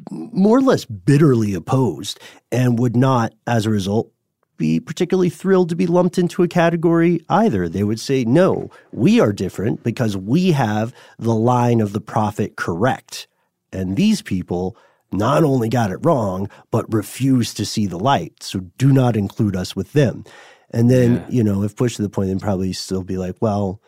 more 0.09 0.57
or 0.57 0.61
less 0.61 0.85
bitterly 0.85 1.53
opposed 1.53 2.19
and 2.51 2.79
would 2.79 2.95
not, 2.95 3.33
as 3.47 3.65
a 3.65 3.69
result, 3.69 4.11
be 4.57 4.79
particularly 4.79 5.29
thrilled 5.29 5.69
to 5.69 5.75
be 5.75 5.87
lumped 5.87 6.17
into 6.17 6.43
a 6.43 6.47
category 6.47 7.19
either. 7.27 7.67
They 7.67 7.83
would 7.83 7.99
say, 7.99 8.23
no, 8.23 8.69
we 8.91 9.19
are 9.19 9.33
different 9.33 9.83
because 9.83 10.15
we 10.15 10.51
have 10.51 10.93
the 11.17 11.33
line 11.33 11.81
of 11.81 11.91
the 11.91 12.01
prophet 12.01 12.55
correct. 12.55 13.27
And 13.71 13.97
these 13.97 14.21
people 14.21 14.77
not 15.13 15.43
only 15.43 15.69
got 15.69 15.91
it 15.91 15.99
wrong, 16.01 16.49
but 16.71 16.91
refused 16.91 17.57
to 17.57 17.65
see 17.65 17.85
the 17.85 17.99
light. 17.99 18.41
So 18.41 18.59
do 18.77 18.91
not 18.91 19.15
include 19.15 19.55
us 19.55 19.75
with 19.75 19.93
them. 19.93 20.23
And 20.71 20.89
then, 20.89 21.13
Yeah. 21.15 21.25
you 21.29 21.43
know, 21.43 21.63
if 21.63 21.75
pushed 21.75 21.97
to 21.97 22.01
the 22.01 22.09
point, 22.09 22.29
then 22.29 22.39
probably 22.39 22.73
still 22.73 23.03
be 23.03 23.17
like, 23.17 23.35
well, 23.41 23.79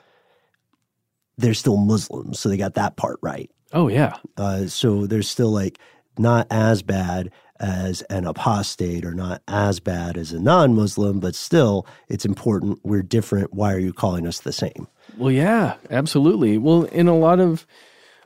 they're 1.37 1.53
still 1.53 1.77
Muslims. 1.77 2.39
So 2.39 2.49
they 2.49 2.57
got 2.57 2.75
that 2.75 2.95
part 2.95 3.19
right. 3.21 3.49
Oh, 3.73 3.87
yeah. 3.87 4.15
Uh, 4.37 4.67
so 4.67 5.05
they're 5.05 5.21
still 5.21 5.51
like 5.51 5.79
not 6.17 6.47
as 6.49 6.81
bad 6.81 7.31
as 7.59 8.01
an 8.03 8.25
apostate 8.25 9.05
or 9.05 9.13
not 9.13 9.41
as 9.47 9.79
bad 9.79 10.17
as 10.17 10.31
a 10.31 10.39
non 10.39 10.75
Muslim, 10.75 11.19
but 11.19 11.35
still, 11.35 11.85
it's 12.07 12.25
important. 12.25 12.79
We're 12.83 13.01
different. 13.01 13.53
Why 13.53 13.73
are 13.73 13.79
you 13.79 13.91
calling 13.93 14.27
us 14.27 14.39
the 14.41 14.53
same? 14.53 14.87
Well, 15.17 15.31
yeah, 15.31 15.75
absolutely. 15.89 16.57
Well, 16.57 16.83
in 16.85 17.07
a 17.07 17.17
lot 17.17 17.39
of 17.39 17.65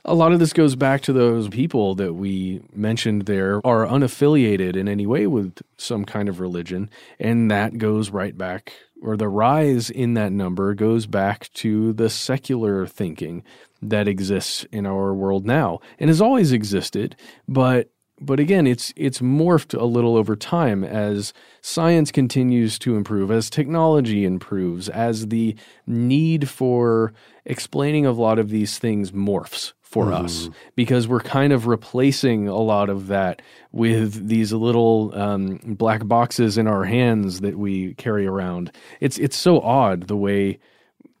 a 0.04 0.14
lot 0.14 0.32
of 0.32 0.38
this 0.38 0.52
goes 0.52 0.76
back 0.76 1.02
to 1.02 1.12
those 1.12 1.48
people 1.48 1.94
that 1.96 2.14
we 2.14 2.62
mentioned 2.74 3.22
there 3.22 3.64
are 3.66 3.86
unaffiliated 3.86 4.76
in 4.76 4.88
any 4.88 5.06
way 5.06 5.26
with 5.26 5.60
some 5.76 6.04
kind 6.04 6.28
of 6.28 6.40
religion, 6.40 6.88
and 7.18 7.50
that 7.50 7.78
goes 7.78 8.10
right 8.10 8.36
back 8.36 8.72
or 9.02 9.16
the 9.16 9.28
rise 9.28 9.90
in 9.90 10.14
that 10.14 10.32
number 10.32 10.74
goes 10.74 11.06
back 11.06 11.50
to 11.54 11.92
the 11.94 12.10
secular 12.10 12.86
thinking 12.86 13.42
that 13.80 14.06
exists 14.06 14.64
in 14.72 14.86
our 14.86 15.14
world 15.14 15.46
now 15.46 15.80
and 15.98 16.08
has 16.08 16.20
always 16.20 16.52
existed, 16.52 17.16
but 17.48 17.90
but 18.22 18.38
again, 18.38 18.66
it's 18.66 18.92
it's 18.96 19.20
morphed 19.20 19.78
a 19.78 19.86
little 19.86 20.14
over 20.16 20.36
time 20.36 20.84
as 20.84 21.32
science 21.62 22.12
continues 22.12 22.78
to 22.80 22.96
improve, 22.96 23.30
as 23.30 23.48
technology 23.48 24.26
improves, 24.26 24.90
as 24.90 25.28
the 25.28 25.56
need 25.86 26.46
for 26.46 27.14
explaining 27.46 28.04
a 28.04 28.12
lot 28.12 28.38
of 28.38 28.50
these 28.50 28.78
things 28.78 29.12
morphs 29.12 29.72
for 29.90 30.06
mm. 30.06 30.24
us 30.24 30.48
because 30.76 31.08
we're 31.08 31.20
kind 31.20 31.52
of 31.52 31.66
replacing 31.66 32.46
a 32.46 32.56
lot 32.56 32.88
of 32.88 33.08
that 33.08 33.42
with 33.72 34.28
these 34.28 34.52
little 34.52 35.12
um, 35.18 35.58
black 35.64 36.06
boxes 36.06 36.56
in 36.56 36.68
our 36.68 36.84
hands 36.84 37.40
that 37.40 37.58
we 37.58 37.94
carry 37.94 38.26
around. 38.26 38.70
It's 39.00 39.18
it's 39.18 39.36
so 39.36 39.60
odd 39.60 40.06
the 40.06 40.16
way 40.16 40.60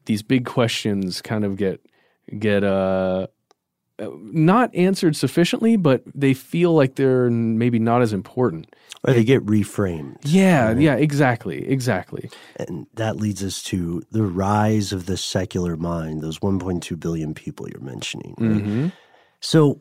these 0.06 0.22
big 0.22 0.46
questions 0.46 1.20
kind 1.20 1.44
of 1.44 1.56
get 1.56 1.84
get 2.38 2.62
uh 2.62 3.26
not 4.00 4.74
answered 4.74 5.16
sufficiently, 5.16 5.76
but 5.76 6.02
they 6.14 6.34
feel 6.34 6.72
like 6.72 6.94
they're 6.94 7.30
maybe 7.30 7.78
not 7.78 8.02
as 8.02 8.12
important. 8.12 8.74
Or 9.02 9.14
they 9.14 9.24
get 9.24 9.44
reframed. 9.46 10.16
Yeah, 10.24 10.68
right? 10.68 10.78
yeah, 10.78 10.94
exactly, 10.94 11.66
exactly. 11.66 12.30
And 12.56 12.86
that 12.94 13.16
leads 13.16 13.42
us 13.42 13.62
to 13.64 14.02
the 14.10 14.22
rise 14.22 14.92
of 14.92 15.06
the 15.06 15.16
secular 15.16 15.76
mind, 15.76 16.20
those 16.20 16.38
1.2 16.40 17.00
billion 17.00 17.32
people 17.32 17.68
you're 17.68 17.80
mentioning. 17.80 18.34
Right? 18.38 18.50
Mm-hmm. 18.50 18.88
So 19.40 19.80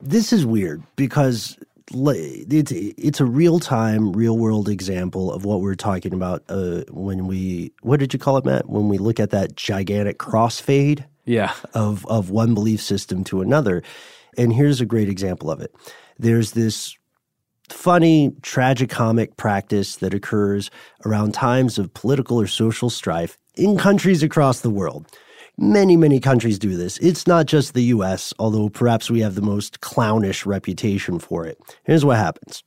this 0.00 0.32
is 0.32 0.46
weird 0.46 0.82
because 0.96 1.58
it's 1.90 2.72
it's 2.72 3.20
a 3.20 3.24
real 3.24 3.58
time, 3.58 4.12
real 4.12 4.38
world 4.38 4.68
example 4.68 5.32
of 5.32 5.44
what 5.44 5.60
we're 5.60 5.74
talking 5.74 6.14
about 6.14 6.44
uh, 6.48 6.82
when 6.90 7.26
we 7.26 7.72
what 7.82 8.00
did 8.00 8.12
you 8.12 8.18
call 8.18 8.36
it, 8.36 8.44
Matt? 8.44 8.68
When 8.68 8.88
we 8.88 8.98
look 8.98 9.20
at 9.20 9.30
that 9.30 9.56
gigantic 9.56 10.18
crossfade 10.18 11.04
yeah. 11.28 11.52
of 11.74 12.06
of 12.06 12.30
one 12.30 12.54
belief 12.54 12.80
system 12.80 13.22
to 13.24 13.40
another. 13.40 13.82
And 14.36 14.52
here's 14.52 14.80
a 14.80 14.86
great 14.86 15.08
example 15.08 15.50
of 15.50 15.60
it. 15.60 15.74
There's 16.18 16.52
this 16.52 16.96
funny 17.68 18.30
tragicomic 18.40 19.36
practice 19.36 19.96
that 19.96 20.14
occurs 20.14 20.70
around 21.04 21.34
times 21.34 21.78
of 21.78 21.92
political 21.92 22.40
or 22.40 22.46
social 22.46 22.90
strife 22.90 23.36
in 23.56 23.76
countries 23.76 24.22
across 24.22 24.60
the 24.60 24.70
world. 24.70 25.06
Many, 25.60 25.96
many 25.96 26.20
countries 26.20 26.58
do 26.58 26.76
this. 26.76 26.98
It's 26.98 27.26
not 27.26 27.46
just 27.46 27.74
the 27.74 27.82
US, 27.84 28.32
although 28.38 28.68
perhaps 28.68 29.10
we 29.10 29.20
have 29.20 29.34
the 29.34 29.42
most 29.42 29.80
clownish 29.80 30.46
reputation 30.46 31.18
for 31.18 31.44
it. 31.46 31.58
Here's 31.84 32.04
what 32.04 32.16
happens 32.16 32.62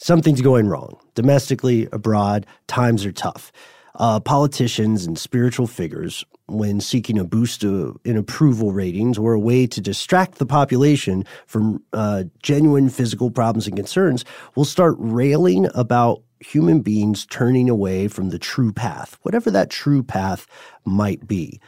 something's 0.00 0.40
going 0.40 0.68
wrong. 0.68 0.96
Domestically, 1.14 1.88
abroad, 1.92 2.46
times 2.68 3.04
are 3.04 3.12
tough. 3.12 3.50
Uh, 3.96 4.20
politicians 4.20 5.04
and 5.04 5.18
spiritual 5.18 5.66
figures 5.66 6.24
when 6.48 6.80
seeking 6.80 7.18
a 7.18 7.24
boost 7.24 7.62
in 7.62 8.16
approval 8.16 8.72
ratings 8.72 9.18
or 9.18 9.34
a 9.34 9.38
way 9.38 9.66
to 9.66 9.80
distract 9.80 10.38
the 10.38 10.46
population 10.46 11.24
from 11.46 11.82
uh, 11.92 12.24
genuine 12.42 12.88
physical 12.88 13.30
problems 13.30 13.66
and 13.66 13.76
concerns 13.76 14.24
will 14.54 14.64
start 14.64 14.96
railing 14.98 15.68
about 15.74 16.22
human 16.40 16.80
beings 16.80 17.26
turning 17.26 17.68
away 17.68 18.08
from 18.08 18.30
the 18.30 18.38
true 18.38 18.72
path, 18.72 19.18
whatever 19.22 19.50
that 19.50 19.70
true 19.70 20.02
path 20.02 20.46
might 20.84 21.26
be. 21.26 21.60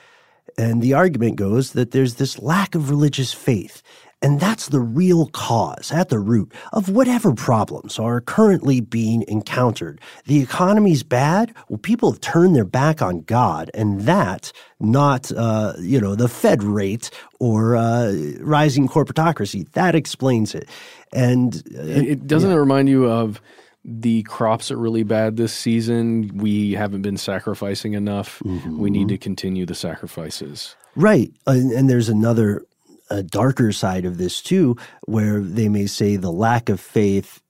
And 0.56 0.82
the 0.82 0.94
argument 0.94 1.36
goes 1.36 1.72
that 1.72 1.90
there's 1.90 2.16
this 2.16 2.38
lack 2.38 2.74
of 2.74 2.90
religious 2.90 3.32
faith 3.32 3.82
and 4.22 4.38
that's 4.38 4.68
the 4.68 4.80
real 4.80 5.26
cause 5.28 5.90
at 5.92 6.10
the 6.10 6.18
root 6.18 6.52
of 6.72 6.88
whatever 6.88 7.32
problems 7.32 7.98
are 7.98 8.20
currently 8.20 8.80
being 8.80 9.24
encountered. 9.28 10.00
The 10.26 10.42
economy's 10.42 11.02
bad. 11.02 11.54
Well, 11.68 11.78
people 11.78 12.12
have 12.12 12.20
turned 12.20 12.54
their 12.54 12.64
back 12.64 13.00
on 13.00 13.20
God, 13.20 13.70
and 13.72 14.02
that, 14.02 14.52
not, 14.78 15.32
uh, 15.32 15.72
you 15.78 16.00
know, 16.00 16.14
the 16.14 16.28
Fed 16.28 16.62
rate 16.62 17.10
or 17.38 17.76
uh, 17.76 18.12
rising 18.40 18.88
corporatocracy. 18.88 19.70
That 19.72 19.94
explains 19.94 20.54
it. 20.54 20.68
And 21.12 21.56
uh, 21.74 21.82
it, 21.82 22.26
doesn't 22.26 22.50
yeah. 22.50 22.56
it 22.56 22.60
remind 22.60 22.88
you 22.88 23.10
of 23.10 23.40
the 23.84 24.22
crops 24.24 24.70
are 24.70 24.76
really 24.76 25.02
bad 25.02 25.38
this 25.38 25.54
season. 25.54 26.30
We 26.34 26.72
haven't 26.72 27.02
been 27.02 27.16
sacrificing 27.16 27.94
enough. 27.94 28.40
Mm-hmm. 28.40 28.78
We 28.78 28.90
need 28.90 29.08
to 29.08 29.16
continue 29.16 29.64
the 29.64 29.74
sacrifices. 29.74 30.76
Right. 30.94 31.32
And, 31.46 31.70
and, 31.72 31.88
there's 31.88 32.08
another 32.08 32.62
a 33.10 33.22
darker 33.22 33.72
side 33.72 34.04
of 34.04 34.18
this 34.18 34.40
too, 34.40 34.76
where 35.06 35.40
they 35.40 35.68
may 35.68 35.86
say 35.86 36.16
the 36.16 36.32
lack 36.32 36.68
of 36.68 36.80
faith 36.80 37.40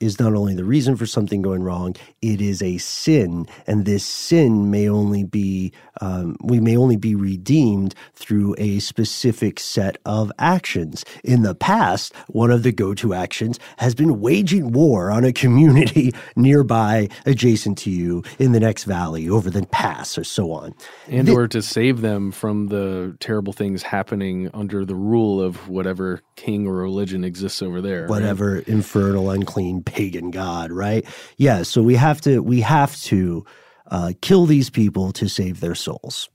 is 0.00 0.18
not 0.18 0.34
only 0.34 0.54
the 0.54 0.64
reason 0.64 0.96
for 0.96 1.06
something 1.06 1.42
going 1.42 1.62
wrong, 1.62 1.94
it 2.22 2.40
is 2.40 2.62
a 2.62 2.78
sin. 2.78 3.46
And 3.66 3.84
this 3.84 4.04
sin 4.04 4.70
may 4.70 4.88
only 4.88 5.24
be, 5.24 5.72
um, 6.00 6.36
we 6.42 6.58
may 6.58 6.76
only 6.76 6.96
be 6.96 7.14
redeemed 7.14 7.94
through 8.14 8.54
a 8.58 8.78
specific 8.78 9.60
set 9.60 9.98
of 10.06 10.32
actions. 10.38 11.04
In 11.22 11.42
the 11.42 11.54
past, 11.54 12.14
one 12.28 12.50
of 12.50 12.62
the 12.62 12.72
go 12.72 12.94
to 12.94 13.14
actions 13.14 13.58
has 13.76 13.94
been 13.94 14.20
waging 14.20 14.72
war 14.72 15.10
on 15.10 15.24
a 15.24 15.32
community 15.32 16.12
nearby, 16.36 17.08
adjacent 17.26 17.76
to 17.78 17.90
you, 17.90 18.24
in 18.38 18.52
the 18.52 18.60
next 18.60 18.84
valley, 18.84 19.28
over 19.28 19.50
the 19.50 19.66
pass, 19.66 20.16
or 20.16 20.24
so 20.24 20.52
on. 20.52 20.74
And 21.08 21.28
the, 21.28 21.32
or 21.34 21.46
to 21.48 21.60
save 21.60 22.00
them 22.00 22.32
from 22.32 22.68
the 22.68 23.16
terrible 23.20 23.52
things 23.52 23.82
happening 23.82 24.50
under 24.54 24.84
the 24.84 24.94
rule 24.94 25.42
of 25.42 25.68
whatever 25.68 26.22
king 26.36 26.66
or 26.66 26.74
religion 26.74 27.22
exists 27.22 27.60
over 27.60 27.82
there. 27.82 28.06
Whatever 28.06 28.54
right? 28.54 28.68
infernal, 28.68 29.30
unclean 29.30 29.82
pagan 29.90 30.30
god, 30.30 30.70
right? 30.70 31.04
Yeah, 31.36 31.62
so 31.62 31.82
we 31.82 31.96
have 31.96 32.20
to 32.22 32.40
we 32.40 32.60
have 32.60 32.96
to 33.02 33.44
uh, 33.90 34.12
kill 34.22 34.46
these 34.46 34.70
people 34.70 35.12
to 35.12 35.28
save 35.28 35.60
their 35.60 35.74
souls, 35.74 36.28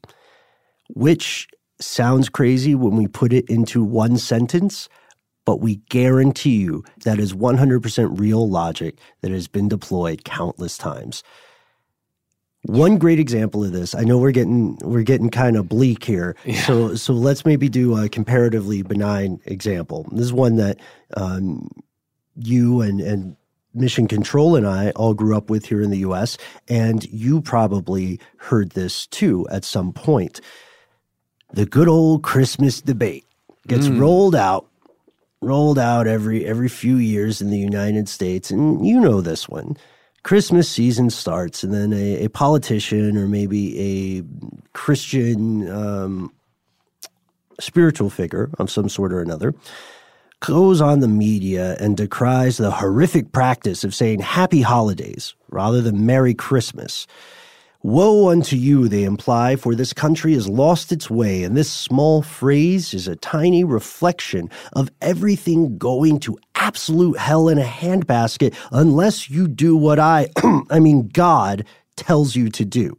which 0.90 1.48
sounds 1.80 2.30
crazy 2.30 2.76
when 2.76 2.96
we 2.96 3.08
put 3.08 3.34
it 3.34 3.50
into 3.50 3.84
one 3.84 4.18
sentence, 4.18 4.90
but 5.46 5.62
we 5.62 5.78
guarantee 5.90 6.58
you 6.58 6.84
that 7.04 7.20
is 7.20 7.34
100% 7.34 8.20
real 8.20 8.50
logic 8.50 8.98
that 9.22 9.32
has 9.32 9.48
been 9.48 9.68
deployed 9.68 10.24
countless 10.24 10.78
times. 10.78 11.24
One 12.64 12.98
great 12.98 13.20
example 13.20 13.64
of 13.64 13.74
this, 13.74 13.94
I 13.94 14.02
know 14.02 14.18
we're 14.18 14.32
getting 14.32 14.78
we're 14.82 15.04
getting 15.04 15.30
kind 15.30 15.56
of 15.56 15.70
bleak 15.70 16.04
here, 16.04 16.36
yeah. 16.46 16.62
so 16.64 16.96
so 16.96 17.14
let's 17.14 17.46
maybe 17.46 17.70
do 17.70 17.96
a 17.96 18.10
comparatively 18.10 18.82
benign 18.82 19.40
example. 19.46 20.08
This 20.12 20.26
is 20.26 20.34
one 20.34 20.56
that 20.56 20.80
um, 21.16 21.70
you 22.36 22.82
and 22.82 23.00
and 23.02 23.38
Mission 23.76 24.08
Control 24.08 24.56
and 24.56 24.66
I 24.66 24.92
all 24.92 25.14
grew 25.14 25.36
up 25.36 25.50
with 25.50 25.66
here 25.66 25.82
in 25.82 25.92
the 25.92 26.00
US, 26.00 26.38
and 26.68 27.04
you 27.12 27.42
probably 27.42 28.20
heard 28.38 28.72
this 28.72 29.06
too 29.08 29.48
at 29.52 29.66
some 29.66 29.94
point. 29.94 30.42
The 31.54 31.66
good 31.66 31.88
old 31.88 32.24
Christmas 32.24 32.82
debate 32.82 33.26
gets 33.68 33.88
mm. 33.88 34.00
rolled 34.00 34.36
out 34.36 34.68
rolled 35.42 35.78
out 35.78 36.08
every 36.08 36.46
every 36.46 36.70
few 36.70 36.98
years 36.98 37.42
in 37.42 37.50
the 37.50 37.60
United 37.60 38.10
States, 38.10 38.50
and 38.50 38.86
you 38.86 39.00
know 39.00 39.22
this 39.22 39.48
one. 39.48 39.78
Christmas 40.24 40.68
season 40.68 41.12
starts, 41.12 41.64
and 41.64 41.72
then 41.72 41.94
a, 41.94 42.26
a 42.26 42.30
politician 42.30 43.16
or 43.16 43.28
maybe 43.28 43.80
a 43.80 44.24
Christian 44.74 45.70
um, 45.70 46.34
spiritual 47.60 48.10
figure 48.10 48.50
of 48.58 48.72
some 48.72 48.90
sort 48.90 49.14
or 49.14 49.22
another 49.22 49.54
goes 50.42 50.82
on 50.82 51.00
the 51.00 51.08
media 51.08 51.76
and 51.80 51.98
decries 51.98 52.58
the 52.58 52.72
horrific 52.72 53.32
practice 53.32 53.84
of 53.84 53.96
saying 53.96 54.20
happy 54.20 54.62
holidays 54.62 55.36
rather 55.50 55.82
than 55.82 56.06
Merry 56.06 56.34
Christmas. 56.34 57.08
Woe 57.86 58.30
unto 58.30 58.56
you, 58.56 58.88
they 58.88 59.04
imply, 59.04 59.56
for 59.56 59.76
this 59.76 59.94
country 59.94 60.34
has 60.34 60.50
lost 60.50 60.92
its 60.92 61.08
way, 61.08 61.44
and 61.44 61.56
this 61.56 61.72
small 61.72 62.24
phrase 62.24 62.96
is 62.96 63.08
a 63.08 63.16
tiny 63.16 63.64
reflection 63.64 64.50
of 64.74 64.90
everything 65.02 65.78
going 65.78 66.20
to 66.22 66.36
absolute 66.56 67.20
hell 67.20 67.48
in 67.48 67.60
a 67.60 67.64
handbasket 67.64 68.56
unless 68.72 69.30
you 69.30 69.48
do 69.48 69.76
what 69.76 70.00
I, 70.00 70.30
I 70.72 70.80
mean, 70.80 71.10
God 71.10 71.64
tells 71.96 72.36
you 72.36 72.50
to 72.50 72.66
do. 72.66 72.98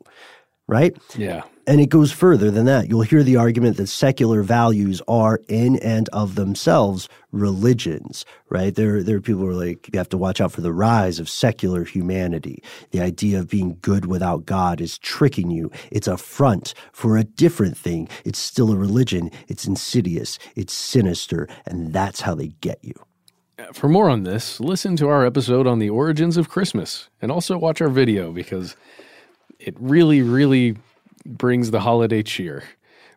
Right? 0.68 0.96
Yeah. 1.16 1.42
And 1.68 1.80
it 1.80 1.88
goes 1.88 2.12
further 2.12 2.48
than 2.50 2.64
that. 2.66 2.88
You'll 2.88 3.02
hear 3.02 3.24
the 3.24 3.36
argument 3.36 3.76
that 3.76 3.88
secular 3.88 4.42
values 4.42 5.02
are 5.08 5.40
in 5.48 5.76
and 5.76 6.08
of 6.10 6.36
themselves 6.36 7.08
religions, 7.32 8.24
right? 8.50 8.72
There, 8.72 9.02
there 9.02 9.16
are 9.16 9.20
people 9.20 9.42
who 9.42 9.50
are 9.50 9.66
like, 9.66 9.92
you 9.92 9.98
have 9.98 10.08
to 10.10 10.16
watch 10.16 10.40
out 10.40 10.52
for 10.52 10.60
the 10.60 10.72
rise 10.72 11.18
of 11.18 11.28
secular 11.28 11.84
humanity. 11.84 12.62
The 12.92 13.00
idea 13.00 13.40
of 13.40 13.50
being 13.50 13.78
good 13.82 14.06
without 14.06 14.46
God 14.46 14.80
is 14.80 14.96
tricking 14.98 15.50
you. 15.50 15.72
It's 15.90 16.06
a 16.06 16.16
front 16.16 16.72
for 16.92 17.16
a 17.16 17.24
different 17.24 17.76
thing. 17.76 18.08
It's 18.24 18.38
still 18.38 18.72
a 18.72 18.76
religion. 18.76 19.32
It's 19.48 19.66
insidious. 19.66 20.38
It's 20.54 20.72
sinister. 20.72 21.48
And 21.66 21.92
that's 21.92 22.20
how 22.20 22.36
they 22.36 22.48
get 22.60 22.78
you. 22.82 22.94
Uh, 23.58 23.72
for 23.72 23.88
more 23.88 24.08
on 24.08 24.22
this, 24.22 24.60
listen 24.60 24.94
to 24.96 25.08
our 25.08 25.26
episode 25.26 25.66
on 25.66 25.80
the 25.80 25.90
origins 25.90 26.36
of 26.36 26.48
Christmas 26.48 27.08
and 27.20 27.32
also 27.32 27.58
watch 27.58 27.80
our 27.80 27.88
video 27.88 28.30
because 28.30 28.76
it 29.58 29.74
really, 29.80 30.22
really 30.22 30.76
brings 31.26 31.70
the 31.70 31.80
holiday 31.80 32.22
cheer 32.22 32.64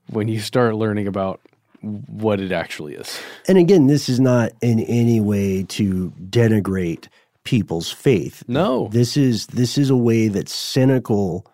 when 0.07 0.27
you 0.27 0.39
start 0.39 0.75
learning 0.75 1.07
about 1.07 1.39
what 1.81 2.39
it 2.39 2.51
actually 2.51 2.95
is. 2.95 3.19
And 3.47 3.57
again, 3.57 3.87
this 3.87 4.09
is 4.09 4.19
not 4.19 4.51
in 4.61 4.79
any 4.81 5.21
way 5.21 5.63
to 5.63 6.11
denigrate 6.29 7.07
people's 7.43 7.91
faith. 7.91 8.43
No. 8.47 8.89
This 8.91 9.15
is 9.15 9.47
this 9.47 9.77
is 9.77 9.89
a 9.89 9.95
way 9.95 10.27
that 10.27 10.49
cynical, 10.49 11.45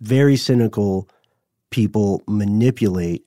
very 0.00 0.36
cynical 0.36 1.08
people 1.70 2.22
manipulate 2.26 3.24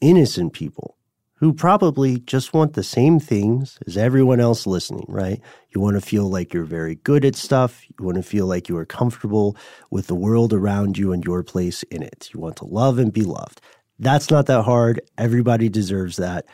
innocent 0.00 0.52
people 0.52 0.96
who 1.42 1.52
probably 1.52 2.20
just 2.20 2.54
want 2.54 2.74
the 2.74 2.84
same 2.84 3.18
things 3.18 3.76
as 3.88 3.96
everyone 3.96 4.38
else 4.38 4.64
listening, 4.64 5.04
right? 5.08 5.40
You 5.70 5.80
want 5.80 5.96
to 5.96 6.00
feel 6.00 6.30
like 6.30 6.54
you're 6.54 6.62
very 6.62 6.94
good 6.94 7.24
at 7.24 7.34
stuff. 7.34 7.82
You 7.88 8.04
want 8.04 8.14
to 8.14 8.22
feel 8.22 8.46
like 8.46 8.68
you 8.68 8.76
are 8.76 8.86
comfortable 8.86 9.56
with 9.90 10.06
the 10.06 10.14
world 10.14 10.52
around 10.52 10.96
you 10.96 11.12
and 11.12 11.24
your 11.24 11.42
place 11.42 11.82
in 11.82 12.00
it. 12.00 12.30
You 12.32 12.38
want 12.38 12.54
to 12.58 12.64
love 12.64 13.00
and 13.00 13.12
be 13.12 13.22
loved. 13.22 13.60
That's 13.98 14.30
not 14.30 14.46
that 14.46 14.62
hard. 14.62 15.00
Everybody 15.18 15.68
deserves 15.68 16.16
that. 16.18 16.46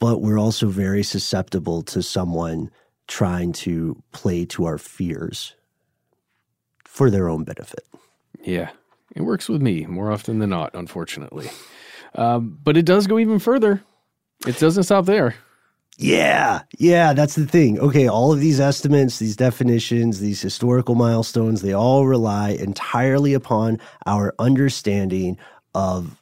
But 0.00 0.20
we're 0.20 0.38
also 0.38 0.68
very 0.68 1.02
susceptible 1.02 1.82
to 1.84 2.02
someone 2.02 2.70
trying 3.08 3.54
to 3.54 3.96
play 4.12 4.44
to 4.44 4.66
our 4.66 4.76
fears 4.76 5.56
for 6.84 7.08
their 7.08 7.30
own 7.30 7.44
benefit. 7.44 7.86
Yeah, 8.42 8.68
it 9.16 9.22
works 9.22 9.48
with 9.48 9.62
me 9.62 9.86
more 9.86 10.12
often 10.12 10.40
than 10.40 10.50
not, 10.50 10.74
unfortunately. 10.74 11.48
Um, 12.14 12.58
but 12.62 12.76
it 12.76 12.84
does 12.84 13.06
go 13.06 13.18
even 13.18 13.38
further. 13.38 13.82
It 14.46 14.58
doesn't 14.58 14.84
stop 14.84 15.06
there. 15.06 15.34
Yeah, 15.96 16.62
yeah, 16.76 17.12
that's 17.12 17.36
the 17.36 17.46
thing. 17.46 17.78
Okay, 17.78 18.08
all 18.08 18.32
of 18.32 18.40
these 18.40 18.58
estimates, 18.58 19.18
these 19.18 19.36
definitions, 19.36 20.18
these 20.18 20.42
historical 20.42 20.96
milestones, 20.96 21.62
they 21.62 21.72
all 21.72 22.06
rely 22.06 22.50
entirely 22.50 23.32
upon 23.32 23.78
our 24.04 24.34
understanding 24.38 25.38
of 25.72 26.20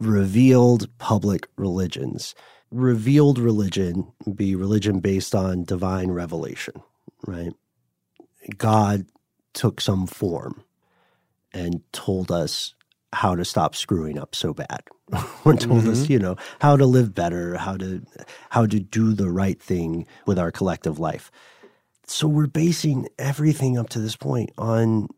revealed 0.00 0.88
public 0.98 1.48
religions. 1.56 2.34
Revealed 2.70 3.38
religion 3.38 4.10
be 4.34 4.54
religion 4.54 5.00
based 5.00 5.34
on 5.34 5.64
divine 5.64 6.10
revelation, 6.10 6.74
right? 7.26 7.52
God 8.56 9.06
took 9.52 9.80
some 9.80 10.06
form 10.06 10.64
and 11.52 11.82
told 11.92 12.30
us 12.32 12.74
how 13.12 13.34
to 13.34 13.44
stop 13.44 13.74
screwing 13.74 14.18
up 14.18 14.34
so 14.34 14.54
bad 14.54 14.82
or 15.44 15.54
told 15.54 15.82
mm-hmm. 15.82 15.90
us 15.90 16.08
you 16.08 16.18
know 16.18 16.36
how 16.60 16.76
to 16.76 16.86
live 16.86 17.14
better 17.14 17.56
how 17.56 17.76
to 17.76 18.02
how 18.50 18.66
to 18.66 18.80
do 18.80 19.12
the 19.12 19.30
right 19.30 19.60
thing 19.60 20.06
with 20.26 20.38
our 20.38 20.50
collective 20.50 20.98
life 20.98 21.30
so 22.06 22.26
we're 22.26 22.46
basing 22.46 23.08
everything 23.18 23.76
up 23.78 23.88
to 23.88 23.98
this 23.98 24.16
point 24.16 24.50
on 24.58 25.08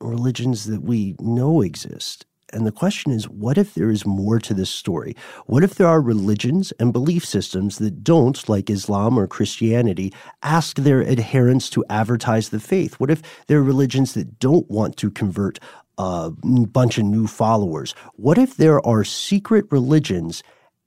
religions 0.00 0.64
that 0.64 0.82
we 0.82 1.16
know 1.20 1.62
exist 1.62 2.26
and 2.52 2.66
the 2.66 2.72
question 2.72 3.12
is 3.12 3.28
what 3.28 3.58
if 3.58 3.74
there 3.74 3.90
is 3.90 4.06
more 4.06 4.38
to 4.38 4.54
this 4.54 4.70
story? 4.70 5.16
What 5.46 5.64
if 5.64 5.74
there 5.74 5.88
are 5.88 6.00
religions 6.00 6.72
and 6.78 6.92
belief 6.92 7.24
systems 7.24 7.78
that 7.78 8.04
don't, 8.04 8.48
like 8.48 8.70
Islam 8.70 9.18
or 9.18 9.26
Christianity, 9.26 10.12
ask 10.42 10.76
their 10.76 11.04
adherents 11.06 11.68
to 11.70 11.84
advertise 11.90 12.50
the 12.50 12.60
faith? 12.60 12.94
What 13.00 13.10
if 13.10 13.20
there 13.46 13.58
are 13.58 13.64
religions 13.64 14.14
that 14.14 14.38
don't 14.38 14.70
want 14.70 14.96
to 14.98 15.10
convert 15.10 15.58
Uh, 15.98 16.30
a 16.44 16.66
bunch 16.66 16.98
of 16.98 17.04
new 17.04 17.26
followers? 17.26 17.94
What 18.16 18.38
if 18.38 18.56
there 18.56 18.84
are 18.86 19.04
secret 19.04 19.66
religions 19.70 20.42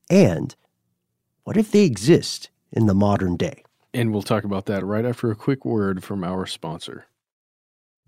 and 0.09 0.55
what 1.43 1.57
if 1.57 1.71
they 1.71 1.83
exist 1.83 2.49
in 2.71 2.85
the 2.85 2.93
modern 2.93 3.35
day? 3.35 3.63
And 3.93 4.11
we'll 4.13 4.21
talk 4.21 4.43
about 4.43 4.67
that 4.67 4.85
right 4.85 5.05
after 5.05 5.31
a 5.31 5.35
quick 5.35 5.65
word 5.65 6.03
from 6.03 6.23
our 6.23 6.45
sponsor. 6.45 7.07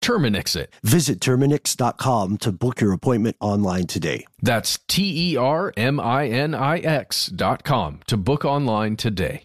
Terminix 0.00 0.56
it. 0.56 0.72
Visit 0.82 1.20
Terminix.com 1.20 2.38
to 2.38 2.52
book 2.52 2.80
your 2.80 2.92
appointment 2.92 3.36
online 3.40 3.86
today. 3.86 4.26
That's 4.40 4.78
T 4.88 5.32
E 5.32 5.36
R 5.36 5.72
M 5.76 6.00
I 6.00 6.28
N 6.28 6.54
I 6.54 6.78
X.com 6.78 8.00
to 8.06 8.16
book 8.16 8.44
online 8.44 8.96
today. 8.96 9.44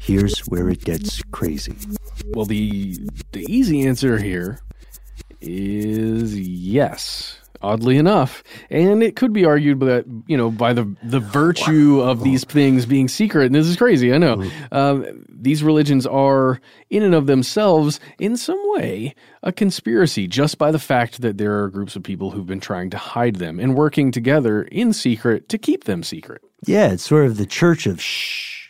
Here's 0.00 0.40
where 0.40 0.68
it 0.68 0.84
gets 0.84 1.22
crazy. 1.30 1.74
Well, 2.34 2.44
the 2.44 2.98
the 3.32 3.44
easy 3.48 3.86
answer 3.86 4.18
here 4.18 4.60
is 5.40 6.38
yes. 6.38 7.39
Oddly 7.62 7.96
enough. 7.96 8.42
And 8.70 9.02
it 9.02 9.16
could 9.16 9.32
be 9.32 9.44
argued 9.44 9.80
that, 9.80 10.04
you 10.26 10.36
know, 10.36 10.50
by 10.50 10.72
the, 10.72 10.92
the 11.02 11.20
virtue 11.20 12.00
of 12.00 12.22
these 12.24 12.44
things 12.44 12.86
being 12.86 13.08
secret, 13.08 13.46
and 13.46 13.54
this 13.54 13.66
is 13.66 13.76
crazy, 13.76 14.12
I 14.12 14.18
know, 14.18 14.36
Mm-hmm. 14.36 15.20
these 15.28 15.62
religions 15.62 16.06
are, 16.06 16.60
in 16.88 17.02
and 17.02 17.14
of 17.14 17.26
themselves, 17.26 18.00
in 18.18 18.36
some 18.36 18.60
way, 18.72 19.14
a 19.42 19.52
conspiracy 19.52 20.26
just 20.26 20.58
by 20.58 20.70
the 20.70 20.78
fact 20.78 21.20
that 21.22 21.38
there 21.38 21.58
are 21.62 21.68
groups 21.68 21.96
of 21.96 22.02
people 22.02 22.30
who've 22.30 22.46
been 22.46 22.60
trying 22.60 22.90
to 22.90 22.98
hide 22.98 23.36
them 23.36 23.58
and 23.60 23.74
working 23.74 24.10
together 24.10 24.62
in 24.64 24.92
secret 24.92 25.48
to 25.48 25.58
keep 25.58 25.84
them 25.84 26.02
secret. 26.02 26.42
Yeah, 26.66 26.92
it's 26.92 27.04
sort 27.04 27.26
of 27.26 27.36
the 27.36 27.46
church 27.46 27.86
of 27.86 28.00
shh. 28.00 28.68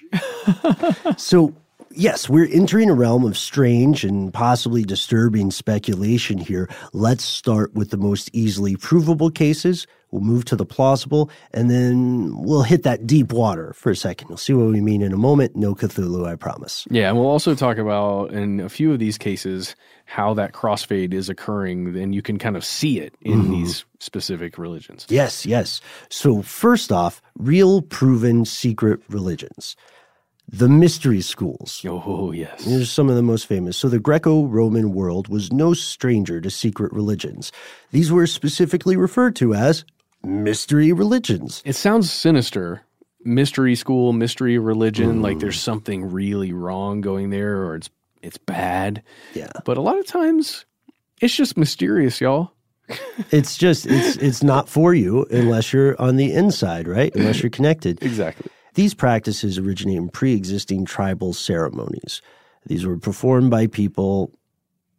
so, 1.17 1.55
yes, 1.93 2.29
we're 2.29 2.49
entering 2.51 2.91
a 2.91 2.95
realm 2.95 3.25
of 3.25 3.37
strange 3.37 4.05
and 4.05 4.33
possibly 4.33 4.83
disturbing 4.83 5.51
speculation 5.51 6.39
here. 6.39 6.69
Let's 6.93 7.25
start 7.25 7.75
with 7.75 7.91
the 7.91 7.97
most 7.97 8.31
easily 8.33 8.77
provable 8.77 9.31
cases. 9.31 9.87
We'll 10.13 10.23
move 10.23 10.45
to 10.47 10.57
the 10.57 10.67
plausible, 10.67 11.31
and 11.55 11.71
then 11.71 12.37
we'll 12.37 12.65
hit 12.65 12.83
that 12.83 13.07
deep 13.07 13.33
water 13.33 13.73
for 13.75 13.91
a 13.93 13.97
second. 13.97 14.29
You'll 14.29 14.39
see 14.39 14.53
what 14.53 14.67
we 14.67 14.81
mean 14.81 15.03
in 15.03 15.13
a 15.13 15.17
moment. 15.17 15.55
No 15.55 15.73
Cthulhu, 15.77 16.27
I 16.27 16.35
promise. 16.35 16.85
Yeah, 16.91 17.11
and 17.11 17.17
we'll 17.17 17.29
also 17.29 17.55
talk 17.55 17.79
about 17.79 18.33
in 18.33 18.59
a 18.59 18.69
few 18.69 18.93
of 18.93 18.99
these 18.99 19.17
cases 19.17 19.77
how 20.07 20.35
that 20.35 20.53
crossfade 20.53 21.15
is 21.15 21.29
occurring, 21.29 21.97
and 21.97 22.13
you 22.13 22.23
can 22.23 22.39
kind 22.41 22.57
of 22.57 22.65
see 22.65 22.99
it 22.99 23.15
in 23.21 23.45
Mhm. 23.45 23.51
these 23.51 23.85
specific 24.01 24.59
religions. 24.59 25.07
Yes, 25.09 25.47
yes. 25.47 25.81
So, 26.09 26.43
first 26.43 26.91
off, 26.91 27.23
real 27.39 27.81
proven 27.81 28.45
secret 28.45 28.99
religions. 29.09 29.77
The 30.53 30.69
mystery 30.69 31.21
schools. 31.21 31.81
Oh, 31.87 32.33
yes. 32.33 32.65
These 32.65 32.81
are 32.83 32.85
some 32.85 33.09
of 33.09 33.15
the 33.17 33.23
most 33.23 33.47
famous. 33.47 33.77
So, 33.77 33.89
the 33.89 34.01
Greco 34.01 34.47
Roman 34.47 34.93
world 34.93 35.29
was 35.29 35.53
no 35.53 35.75
stranger 35.75 36.41
to 36.41 36.51
secret 36.51 36.93
religions. 36.93 37.53
These 37.93 38.11
were 38.11 38.27
specifically 38.27 38.97
referred 38.97 39.37
to 39.37 39.55
as 39.55 39.85
mystery 40.25 40.93
religions. 40.93 41.63
It 41.65 41.75
sounds 41.77 42.11
sinister. 42.11 42.83
Mystery 43.25 43.75
school, 43.77 44.13
mystery 44.13 44.59
religion, 44.59 45.21
like 45.23 45.39
there's 45.41 45.59
Mm. 45.59 45.63
something 45.65 46.11
really 46.11 46.53
wrong 46.53 47.01
going 47.01 47.31
there 47.31 47.63
or 47.65 47.77
it's 47.77 47.91
it's 48.23 48.39
bad. 48.39 49.03
Yeah. 49.35 49.51
But 49.65 49.77
a 49.77 49.83
lot 49.83 49.99
of 49.99 50.07
times 50.07 50.65
it's 51.21 51.35
just 51.37 51.57
mysterious, 51.57 52.21
y'all. 52.21 52.53
It's 53.31 53.57
just 53.59 53.87
it's 53.87 54.17
it's 54.17 54.43
not 54.43 54.69
for 54.69 54.95
you 54.95 55.27
unless 55.31 55.73
you're 55.73 56.01
on 56.01 56.17
the 56.17 56.33
inside, 56.33 56.89
right? 56.89 57.15
Unless 57.15 57.43
you're 57.43 57.51
connected. 57.51 58.03
Exactly. 58.03 58.51
These 58.75 58.95
practices 58.95 59.59
originate 59.59 59.97
in 59.97 60.09
pre-existing 60.09 60.85
tribal 60.85 61.33
ceremonies. 61.33 62.23
These 62.67 62.87
were 62.87 62.99
performed 62.99 63.51
by 63.51 63.67
people 63.67 64.33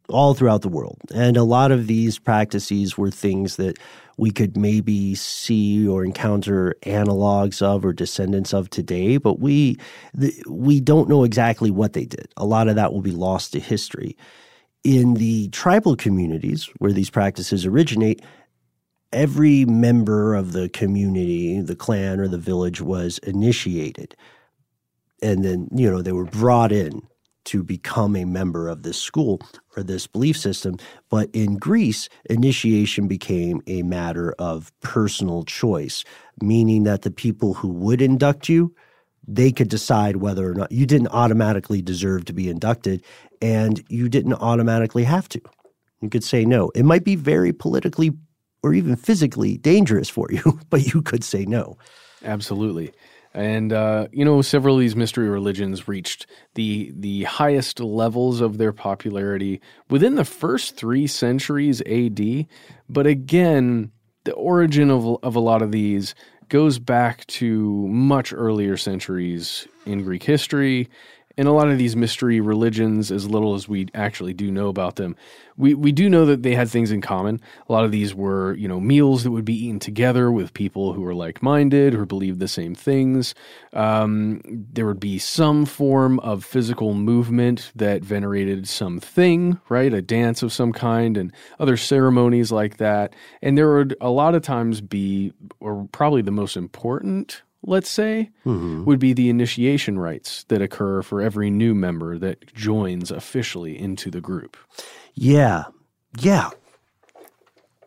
all 0.09 0.34
throughout 0.34 0.61
the 0.61 0.69
world. 0.69 0.99
And 1.13 1.38
a 1.38 1.43
lot 1.43 1.72
of 1.72 1.88
these 1.88 2.19
practices 2.19 2.97
were 2.97 3.11
things 3.11 3.55
that 3.55 3.78
we 4.17 4.30
could 4.30 4.57
maybe 4.57 5.15
see 5.15 5.88
or 5.88 6.03
encounter 6.03 6.76
analogs 6.84 7.61
of 7.61 7.86
or 7.86 7.93
descendants 7.93 8.53
of 8.53 8.69
today, 8.69 9.17
but 9.17 9.39
we 9.39 9.78
we 10.47 10.80
don't 10.80 11.09
know 11.09 11.24
exactly 11.24 11.72
what 11.72 11.93
they 11.93 12.05
did. 12.05 12.28
A 12.38 12.45
lot 12.45 12.67
of 12.67 12.76
that 12.76 12.93
will 12.93 13.01
be 13.01 13.11
lost 13.11 13.53
to 13.53 13.59
history. 13.59 14.15
In 14.84 15.15
the 15.15 15.47
tribal 15.49 15.95
communities 15.95 16.69
where 16.80 16.91
these 16.91 17.09
practices 17.09 17.65
originate, 17.65 18.22
every 19.14 19.66
member 19.66 20.36
of 20.36 20.53
the 20.53 20.70
community, 20.70 21.62
the 21.62 21.76
clan 21.76 22.20
or 22.20 22.28
the 22.28 22.38
village 22.38 22.82
was 22.82 23.18
initiated. 23.20 24.16
And 25.22 25.43
then, 25.43 25.68
you 25.74 25.89
know, 25.89 26.01
they 26.01 26.12
were 26.12 26.26
brought 26.26 26.72
in 26.72 27.01
to 27.43 27.64
become 27.64 28.16
a 28.16 28.26
member 28.26 28.68
of 28.68 28.84
this 28.84 28.97
school 28.97 29.41
or 29.76 29.84
this 29.84 30.07
belief 30.07 30.38
system. 30.38 30.78
But 31.09 31.30
in 31.34 31.57
Greece, 31.57 32.07
initiation 32.30 33.07
became 33.07 33.62
a 33.68 33.82
matter 33.82 34.34
of 34.38 34.72
personal 34.82 35.43
choice, 35.43 36.03
meaning 36.41 36.84
that 36.84 37.01
the 37.01 37.12
people 37.12 37.55
who 37.55 37.70
would 37.70 38.01
induct 38.01 38.47
you, 38.47 38.74
they 39.28 39.51
could 39.51 39.70
decide 39.70 40.18
whether 40.18 40.49
or 40.49 40.53
not 40.53 40.72
you 40.72 40.86
didn't 40.86 41.09
automatically 41.09 41.82
deserve 41.82 42.26
to 42.26 42.34
be 42.34 42.49
inducted 42.49 43.03
and 43.41 43.84
you 43.89 44.09
didn't 44.09 44.34
automatically 44.34 45.03
have 45.03 45.28
to. 45.30 45.41
You 46.01 46.09
could 46.09 46.24
say 46.24 46.45
no. 46.45 46.72
It 46.76 46.84
might 46.84 47.03
be 47.03 47.16
very 47.16 47.53
politically 47.53 48.12
or 48.64 48.74
even 48.74 48.95
physically 48.95 49.57
dangerous 49.57 50.09
for 50.09 50.28
you, 50.32 50.59
but 50.70 50.93
you 50.93 51.01
could 51.01 51.24
say 51.24 51.45
no. 51.45 51.78
Absolutely. 52.24 52.93
And 53.34 53.72
uh, 53.72 54.07
you 54.12 54.26
know, 54.26 54.41
several 54.41 54.76
of 54.76 54.82
these 54.82 54.95
mystery 54.95 55.30
religions 55.30 55.88
reached 55.88 56.26
the 56.55 56.91
the 56.93 57.24
highest 57.24 57.80
levels 57.80 58.41
of 58.41 58.57
their 58.57 58.74
popularity 58.74 59.62
within 59.89 60.16
the 60.16 60.26
first 60.26 60.76
three 60.76 61.07
centuries 61.07 61.82
AD. 61.86 62.47
But 62.89 63.07
again, 63.07 63.91
the 64.26 64.34
origin 64.34 64.91
of 64.91 65.18
of 65.24 65.36
a 65.36 65.39
lot 65.39 65.62
of 65.62 65.72
these 65.72 66.14
goes 66.49 66.78
back 66.78 67.26
to 67.28 67.88
much 67.88 68.34
earlier 68.34 68.76
centuries 68.76 69.66
in 69.86 70.03
Greek 70.03 70.24
history. 70.24 70.89
And 71.38 71.47
a 71.47 71.51
lot 71.51 71.69
of 71.69 71.77
these 71.77 71.95
mystery 71.95 72.41
religions, 72.41 73.11
as 73.11 73.27
little 73.27 73.55
as 73.55 73.67
we 73.67 73.88
actually 73.93 74.34
do 74.34 74.51
know 74.51 74.67
about 74.67 74.95
them, 74.95 75.15
we, 75.57 75.73
we 75.73 75.91
do 75.91 76.09
know 76.09 76.25
that 76.25 76.43
they 76.43 76.55
had 76.55 76.69
things 76.69 76.91
in 76.91 77.01
common. 77.01 77.39
A 77.69 77.71
lot 77.71 77.86
of 77.86 77.91
these 77.91 78.15
were, 78.15 78.53
you 78.55 78.67
know, 78.67 78.79
meals 78.79 79.23
that 79.23 79.32
would 79.32 79.45
be 79.45 79.65
eaten 79.65 79.79
together 79.79 80.32
with 80.32 80.53
people 80.53 80.93
who 80.93 81.01
were 81.01 81.13
like 81.13 81.43
minded, 81.43 81.93
who 81.93 82.05
believed 82.05 82.39
the 82.39 82.47
same 82.47 82.73
things. 82.73 83.36
Um, 83.73 84.41
there 84.45 84.86
would 84.86 84.99
be 84.99 85.19
some 85.19 85.65
form 85.65 86.19
of 86.19 86.43
physical 86.43 86.93
movement 86.93 87.71
that 87.75 88.03
venerated 88.03 88.67
something, 88.67 89.59
right? 89.69 89.93
A 89.93 90.01
dance 90.01 90.41
of 90.41 90.51
some 90.51 90.73
kind 90.73 91.17
and 91.17 91.32
other 91.59 91.77
ceremonies 91.77 92.51
like 92.51 92.77
that. 92.77 93.13
And 93.41 93.57
there 93.57 93.75
would 93.75 93.95
a 94.01 94.09
lot 94.09 94.36
of 94.36 94.41
times 94.41 94.82
be, 94.82 95.34
or 95.59 95.88
probably 95.91 96.21
the 96.21 96.32
most 96.32 96.57
important 96.57 97.43
let's 97.64 97.89
say, 97.89 98.30
Mhm. 98.45 98.86
would 98.86 98.99
be 98.99 99.14
the 99.14 99.30
initiation 99.30 99.99
rites 99.99 100.43
that 100.49 100.62
occur 100.62 101.01
for 101.01 101.22
every 101.22 101.49
new 101.49 101.74
member 101.76 102.18
that 102.18 102.53
joins 102.53 103.12
officially 103.12 103.78
into 103.80 104.09
the 104.09 104.22
group. 104.22 104.57
Yeah. 105.14 105.66
Yeah. 106.20 106.49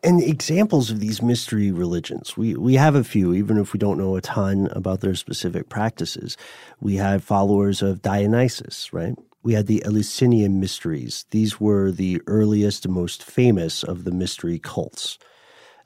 And 0.03 0.21
examples 0.21 0.91
of 0.91 0.99
these 0.99 1.21
mystery 1.23 1.71
religions, 1.71 2.37
we, 2.37 2.55
we 2.55 2.75
have 2.75 2.93
a 2.93 3.03
few, 3.03 3.33
even 3.33 3.57
if 3.57 3.73
we 3.73 3.79
don't 3.79 3.97
know 3.97 4.15
a 4.15 4.21
ton 4.21 4.67
about 4.71 5.01
their 5.01 5.15
specific 5.15 5.67
practices. 5.67 6.37
We 6.79 6.95
have 6.97 7.23
followers 7.23 7.81
of 7.81 8.03
Dionysus, 8.03 8.93
right? 8.93 9.15
We 9.41 9.53
had 9.53 9.65
the 9.65 9.83
Eleusinian 9.83 10.59
mysteries. 10.59 11.25
These 11.31 11.59
were 11.59 11.91
the 11.91 12.21
earliest 12.27 12.85
and 12.85 12.93
most 12.93 13.23
famous 13.23 13.83
of 13.83 14.03
the 14.03 14.11
mystery 14.11 14.59
cults. 14.59 15.17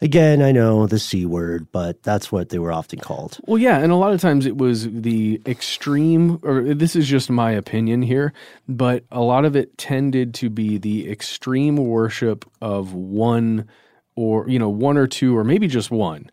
Again, 0.02 0.42
I 0.42 0.54
know 0.54 0.88
the 0.88 0.98
C 0.98 1.26
word, 1.26 1.68
but 1.74 2.02
that's 2.04 2.32
what 2.32 2.50
they 2.50 2.60
were 2.60 2.72
often 2.72 3.00
called. 3.00 3.38
Well, 3.46 3.58
yeah, 3.58 3.80
and 3.80 3.92
a 3.92 3.98
lot 3.98 4.14
of 4.14 4.22
times 4.22 4.46
it 4.46 4.58
was 4.58 4.90
the 4.90 5.42
extreme, 5.46 6.40
or 6.42 6.74
this 6.74 6.96
is 6.96 7.06
just 7.06 7.30
my 7.30 7.52
opinion 7.52 8.02
here, 8.02 8.32
but 8.68 9.04
a 9.12 9.20
lot 9.20 9.44
of 9.44 9.58
it 9.58 9.78
tended 9.78 10.34
to 10.36 10.50
be 10.50 10.78
the 10.78 11.12
extreme 11.12 11.76
worship 11.76 12.50
of 12.62 12.94
one 12.94 13.68
or, 14.16 14.48
you 14.50 14.58
know, 14.58 14.70
one 14.70 14.98
or 14.98 15.08
two, 15.08 15.38
or 15.38 15.44
maybe 15.44 15.68
just 15.68 15.92
one 15.92 16.32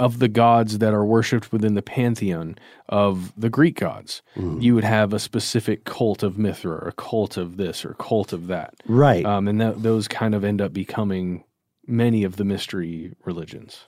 of 0.00 0.20
the 0.20 0.28
gods 0.28 0.78
that 0.78 0.94
are 0.94 1.04
worshipped 1.04 1.52
within 1.52 1.74
the 1.74 1.82
pantheon 1.82 2.56
of 2.88 3.32
the 3.36 3.50
Greek 3.50 3.76
gods. 3.80 4.22
You 4.60 4.74
would 4.76 4.84
have 4.84 5.12
a 5.12 5.18
specific 5.18 5.84
cult 5.84 6.22
of 6.22 6.38
Mithra, 6.38 6.72
or 6.72 6.88
a 6.88 6.92
cult 6.92 7.36
of 7.36 7.56
this, 7.56 7.84
or 7.84 7.94
cult 7.94 8.32
of 8.32 8.46
that. 8.46 8.74
Right. 8.86 9.24
Um, 9.24 9.48
and 9.48 9.60
that, 9.60 9.82
those 9.82 10.06
kind 10.06 10.36
of 10.36 10.44
end 10.44 10.60
up 10.60 10.72
becoming 10.72 11.42
many 11.88 12.22
of 12.22 12.36
the 12.36 12.44
mystery 12.44 13.14
religions. 13.24 13.84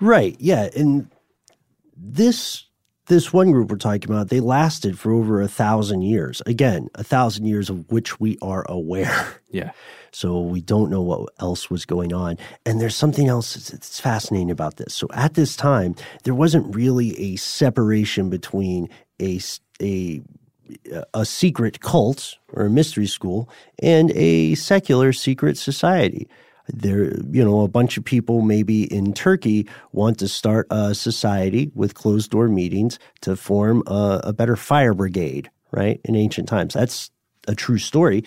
Right. 0.00 0.36
Yeah. 0.38 0.68
And 0.74 1.10
this 1.96 2.64
this 3.08 3.32
one 3.32 3.50
group 3.52 3.70
we're 3.70 3.78
talking 3.78 4.10
about, 4.10 4.28
they 4.28 4.40
lasted 4.40 4.98
for 4.98 5.12
over 5.12 5.40
a 5.40 5.48
thousand 5.48 6.02
years. 6.02 6.42
Again, 6.46 6.88
a 6.94 7.02
thousand 7.02 7.46
years 7.46 7.70
of 7.70 7.90
which 7.90 8.20
we 8.20 8.38
are 8.40 8.64
aware. 8.68 9.34
Yeah. 9.50 9.70
So 10.12 10.42
we 10.42 10.60
don't 10.60 10.90
know 10.90 11.00
what 11.00 11.30
else 11.40 11.70
was 11.70 11.86
going 11.86 12.12
on. 12.12 12.36
And 12.66 12.82
there's 12.82 12.94
something 12.94 13.28
else 13.28 13.54
that's, 13.54 13.98
fascinating 13.98 14.50
about 14.50 14.76
this. 14.76 14.94
So 14.94 15.08
at 15.14 15.34
this 15.34 15.56
time, 15.56 15.94
there 16.24 16.34
wasn't 16.34 16.74
really 16.76 17.18
a 17.18 17.36
separation 17.36 18.28
between 18.28 18.90
a, 19.22 19.40
a, 19.80 20.20
a 21.14 21.24
secret 21.24 21.80
cult 21.80 22.36
or 22.52 22.66
a 22.66 22.70
mystery 22.70 23.06
school 23.06 23.48
and 23.82 24.10
a 24.10 24.54
secular 24.56 25.14
secret 25.14 25.56
society 25.56 26.28
there 26.68 27.16
you 27.30 27.44
know 27.44 27.62
a 27.62 27.68
bunch 27.68 27.96
of 27.96 28.04
people 28.04 28.42
maybe 28.42 28.84
in 28.92 29.12
turkey 29.12 29.66
want 29.92 30.18
to 30.18 30.28
start 30.28 30.66
a 30.70 30.94
society 30.94 31.70
with 31.74 31.94
closed 31.94 32.30
door 32.30 32.48
meetings 32.48 32.98
to 33.20 33.36
form 33.36 33.82
a, 33.86 34.20
a 34.24 34.32
better 34.32 34.56
fire 34.56 34.94
brigade 34.94 35.50
right 35.70 36.00
in 36.04 36.16
ancient 36.16 36.48
times. 36.48 36.74
That's 36.74 37.10
a 37.46 37.54
true 37.54 37.78
story. 37.78 38.24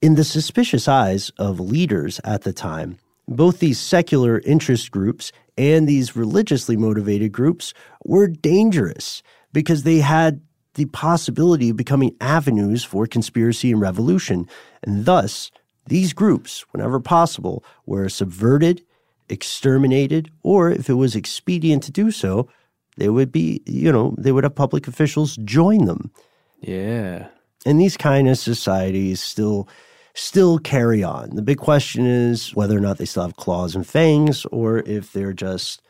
In 0.00 0.14
the 0.14 0.24
suspicious 0.24 0.88
eyes 0.88 1.30
of 1.38 1.60
leaders 1.60 2.20
at 2.24 2.42
the 2.42 2.52
time 2.52 2.98
both 3.26 3.58
these 3.58 3.80
secular 3.80 4.40
interest 4.40 4.90
groups 4.90 5.32
and 5.56 5.88
these 5.88 6.16
religiously 6.16 6.76
motivated 6.76 7.32
groups 7.32 7.72
were 8.04 8.26
dangerous 8.26 9.22
because 9.52 9.82
they 9.82 9.98
had 9.98 10.40
the 10.74 10.86
possibility 10.86 11.70
of 11.70 11.76
becoming 11.76 12.14
avenues 12.20 12.82
for 12.82 13.06
conspiracy 13.06 13.70
and 13.70 13.80
revolution. 13.80 14.48
And 14.82 15.04
thus 15.04 15.50
these 15.86 16.12
groups, 16.12 16.64
whenever 16.70 17.00
possible, 17.00 17.64
were 17.86 18.08
subverted, 18.08 18.84
exterminated, 19.28 20.30
or 20.42 20.70
if 20.70 20.88
it 20.88 20.94
was 20.94 21.14
expedient 21.14 21.82
to 21.84 21.92
do 21.92 22.10
so, 22.10 22.48
they 22.96 23.08
would 23.08 23.32
be, 23.32 23.62
you 23.66 23.90
know, 23.90 24.14
they 24.18 24.32
would 24.32 24.44
have 24.44 24.54
public 24.54 24.86
officials 24.86 25.36
join 25.36 25.84
them. 25.86 26.10
Yeah. 26.60 27.28
And 27.66 27.80
these 27.80 27.96
kind 27.96 28.28
of 28.28 28.38
societies 28.38 29.22
still 29.22 29.68
still 30.16 30.60
carry 30.60 31.02
on. 31.02 31.30
The 31.30 31.42
big 31.42 31.58
question 31.58 32.06
is 32.06 32.54
whether 32.54 32.76
or 32.76 32.80
not 32.80 32.98
they 32.98 33.04
still 33.04 33.24
have 33.24 33.36
claws 33.36 33.74
and 33.74 33.84
fangs 33.84 34.44
or 34.46 34.78
if 34.78 35.12
they're 35.12 35.32
just 35.32 35.82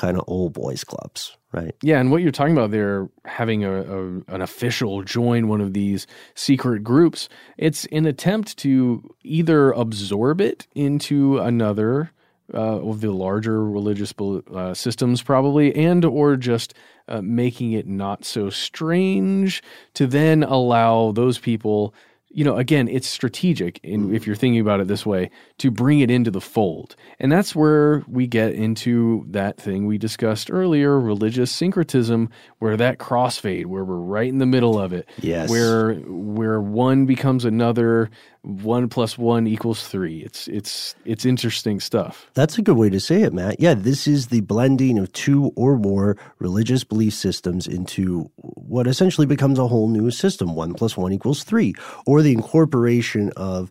kind 0.00 0.16
of 0.16 0.24
old 0.26 0.54
boys 0.54 0.82
clubs, 0.82 1.36
right? 1.52 1.74
Yeah, 1.82 2.00
and 2.00 2.10
what 2.10 2.22
you're 2.22 2.32
talking 2.32 2.56
about 2.56 2.70
there, 2.70 3.10
having 3.26 3.64
a, 3.64 3.82
a, 3.82 4.04
an 4.28 4.40
official 4.40 5.02
join 5.02 5.46
one 5.46 5.60
of 5.60 5.74
these 5.74 6.06
secret 6.34 6.82
groups, 6.82 7.28
it's 7.58 7.84
an 7.92 8.06
attempt 8.06 8.56
to 8.58 9.14
either 9.22 9.72
absorb 9.72 10.40
it 10.40 10.66
into 10.74 11.38
another 11.38 12.12
uh, 12.54 12.80
of 12.80 13.02
the 13.02 13.12
larger 13.12 13.62
religious 13.62 14.14
uh, 14.18 14.72
systems, 14.72 15.20
probably, 15.20 15.76
and 15.76 16.02
or 16.06 16.34
just 16.34 16.72
uh, 17.06 17.20
making 17.20 17.72
it 17.72 17.86
not 17.86 18.24
so 18.24 18.48
strange 18.48 19.62
to 19.92 20.06
then 20.06 20.42
allow 20.42 21.12
those 21.12 21.38
people 21.38 21.94
you 22.32 22.44
know, 22.44 22.56
again, 22.56 22.86
it's 22.86 23.08
strategic 23.08 23.80
in, 23.82 24.14
if 24.14 24.22
mm-hmm. 24.22 24.30
you're 24.30 24.36
thinking 24.36 24.60
about 24.60 24.80
it 24.80 24.86
this 24.86 25.04
way 25.04 25.30
to 25.58 25.70
bring 25.70 25.98
it 25.98 26.10
into 26.10 26.30
the 26.30 26.40
fold. 26.40 26.94
And 27.18 27.30
that's 27.30 27.56
where 27.56 28.04
we 28.06 28.28
get 28.28 28.54
into 28.54 29.26
that 29.30 29.56
thing 29.56 29.86
we 29.86 29.98
discussed 29.98 30.48
earlier, 30.50 30.98
religious 30.98 31.50
syncretism, 31.50 32.30
where 32.60 32.76
that 32.76 32.98
crossfade, 32.98 33.66
where 33.66 33.84
we're 33.84 33.96
right 33.96 34.28
in 34.28 34.38
the 34.38 34.46
middle 34.46 34.78
of 34.78 34.92
it. 34.92 35.08
Yes. 35.20 35.50
Where 35.50 35.94
where 35.94 36.60
one 36.60 37.04
becomes 37.04 37.44
another, 37.44 38.10
one 38.42 38.88
plus 38.88 39.18
one 39.18 39.46
equals 39.46 39.86
three. 39.86 40.20
It's 40.20 40.48
it's 40.48 40.94
it's 41.04 41.24
interesting 41.24 41.80
stuff. 41.80 42.30
That's 42.34 42.58
a 42.58 42.62
good 42.62 42.76
way 42.76 42.88
to 42.90 43.00
say 43.00 43.22
it, 43.22 43.32
Matt. 43.32 43.60
Yeah, 43.60 43.74
this 43.74 44.06
is 44.06 44.28
the 44.28 44.40
blending 44.40 44.98
of 44.98 45.12
two 45.12 45.52
or 45.56 45.76
more 45.76 46.16
religious 46.38 46.84
belief 46.84 47.14
systems 47.14 47.66
into 47.66 48.30
what 48.36 48.86
essentially 48.86 49.26
becomes 49.26 49.58
a 49.58 49.68
whole 49.68 49.88
new 49.88 50.10
system. 50.10 50.54
One 50.54 50.74
plus 50.74 50.96
one 50.96 51.12
equals 51.12 51.44
three. 51.44 51.74
Or 52.06 52.22
the 52.22 52.32
incorporation 52.32 53.30
of 53.36 53.70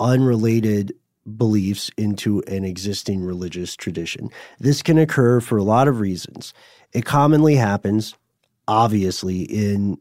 unrelated 0.00 0.94
beliefs 1.36 1.90
into 1.96 2.42
an 2.46 2.64
existing 2.64 3.22
religious 3.22 3.76
tradition. 3.76 4.30
This 4.58 4.82
can 4.82 4.98
occur 4.98 5.40
for 5.40 5.58
a 5.58 5.62
lot 5.62 5.88
of 5.88 6.00
reasons. 6.00 6.52
It 6.92 7.04
commonly 7.04 7.54
happens, 7.54 8.14
obviously, 8.66 9.42
in 9.42 9.98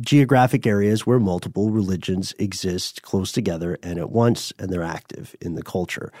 geographic 0.00 0.66
areas 0.66 1.06
where 1.06 1.20
multiple 1.20 1.70
religions 1.70 2.34
exist 2.38 3.02
close 3.02 3.32
together 3.32 3.78
and 3.82 3.98
at 3.98 4.10
once, 4.10 4.52
and 4.58 4.70
they're 4.70 4.82
active 4.82 5.36
in 5.40 5.54
the 5.54 5.62
culture. 5.62 6.12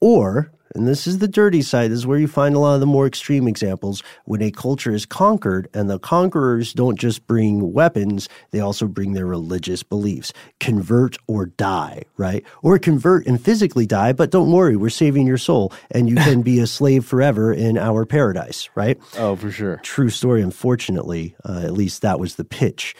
Or, 0.00 0.52
and 0.74 0.86
this 0.86 1.06
is 1.06 1.18
the 1.18 1.28
dirty 1.28 1.62
side, 1.62 1.90
this 1.90 1.98
is 1.98 2.06
where 2.06 2.18
you 2.18 2.28
find 2.28 2.54
a 2.54 2.58
lot 2.58 2.74
of 2.74 2.80
the 2.80 2.86
more 2.86 3.06
extreme 3.06 3.48
examples, 3.48 4.02
when 4.26 4.42
a 4.42 4.50
culture 4.50 4.92
is 4.92 5.06
conquered 5.06 5.68
and 5.74 5.90
the 5.90 5.98
conquerors 5.98 6.72
don't 6.72 6.98
just 6.98 7.26
bring 7.26 7.72
weapons, 7.72 8.28
they 8.50 8.60
also 8.60 8.86
bring 8.86 9.12
their 9.12 9.26
religious 9.26 9.82
beliefs. 9.82 10.32
Convert 10.60 11.16
or 11.26 11.46
die, 11.46 12.02
right? 12.16 12.44
Or 12.62 12.78
convert 12.78 13.26
and 13.26 13.42
physically 13.42 13.86
die, 13.86 14.12
but 14.12 14.30
don't 14.30 14.52
worry, 14.52 14.76
we're 14.76 14.90
saving 14.90 15.26
your 15.26 15.38
soul 15.38 15.72
and 15.90 16.08
you 16.08 16.16
can 16.16 16.42
be 16.42 16.60
a 16.60 16.66
slave 16.78 17.04
forever 17.04 17.52
in 17.52 17.76
our 17.76 18.04
paradise, 18.04 18.68
right? 18.74 18.98
Oh, 19.16 19.36
for 19.36 19.50
sure. 19.50 19.78
True 19.78 20.10
story, 20.10 20.42
unfortunately. 20.42 21.34
Uh, 21.44 21.62
at 21.64 21.72
least 21.72 22.02
that 22.02 22.20
was 22.20 22.36
the 22.36 22.44
pitch. 22.44 22.94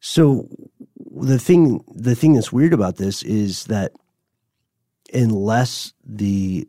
So 0.00 0.48
the 1.10 1.38
thing 1.38 1.82
the 1.92 2.14
thing 2.14 2.34
that's 2.34 2.52
weird 2.52 2.72
about 2.72 2.96
this 2.96 3.22
is 3.22 3.64
that 3.64 3.92
unless 5.12 5.92
the 6.04 6.66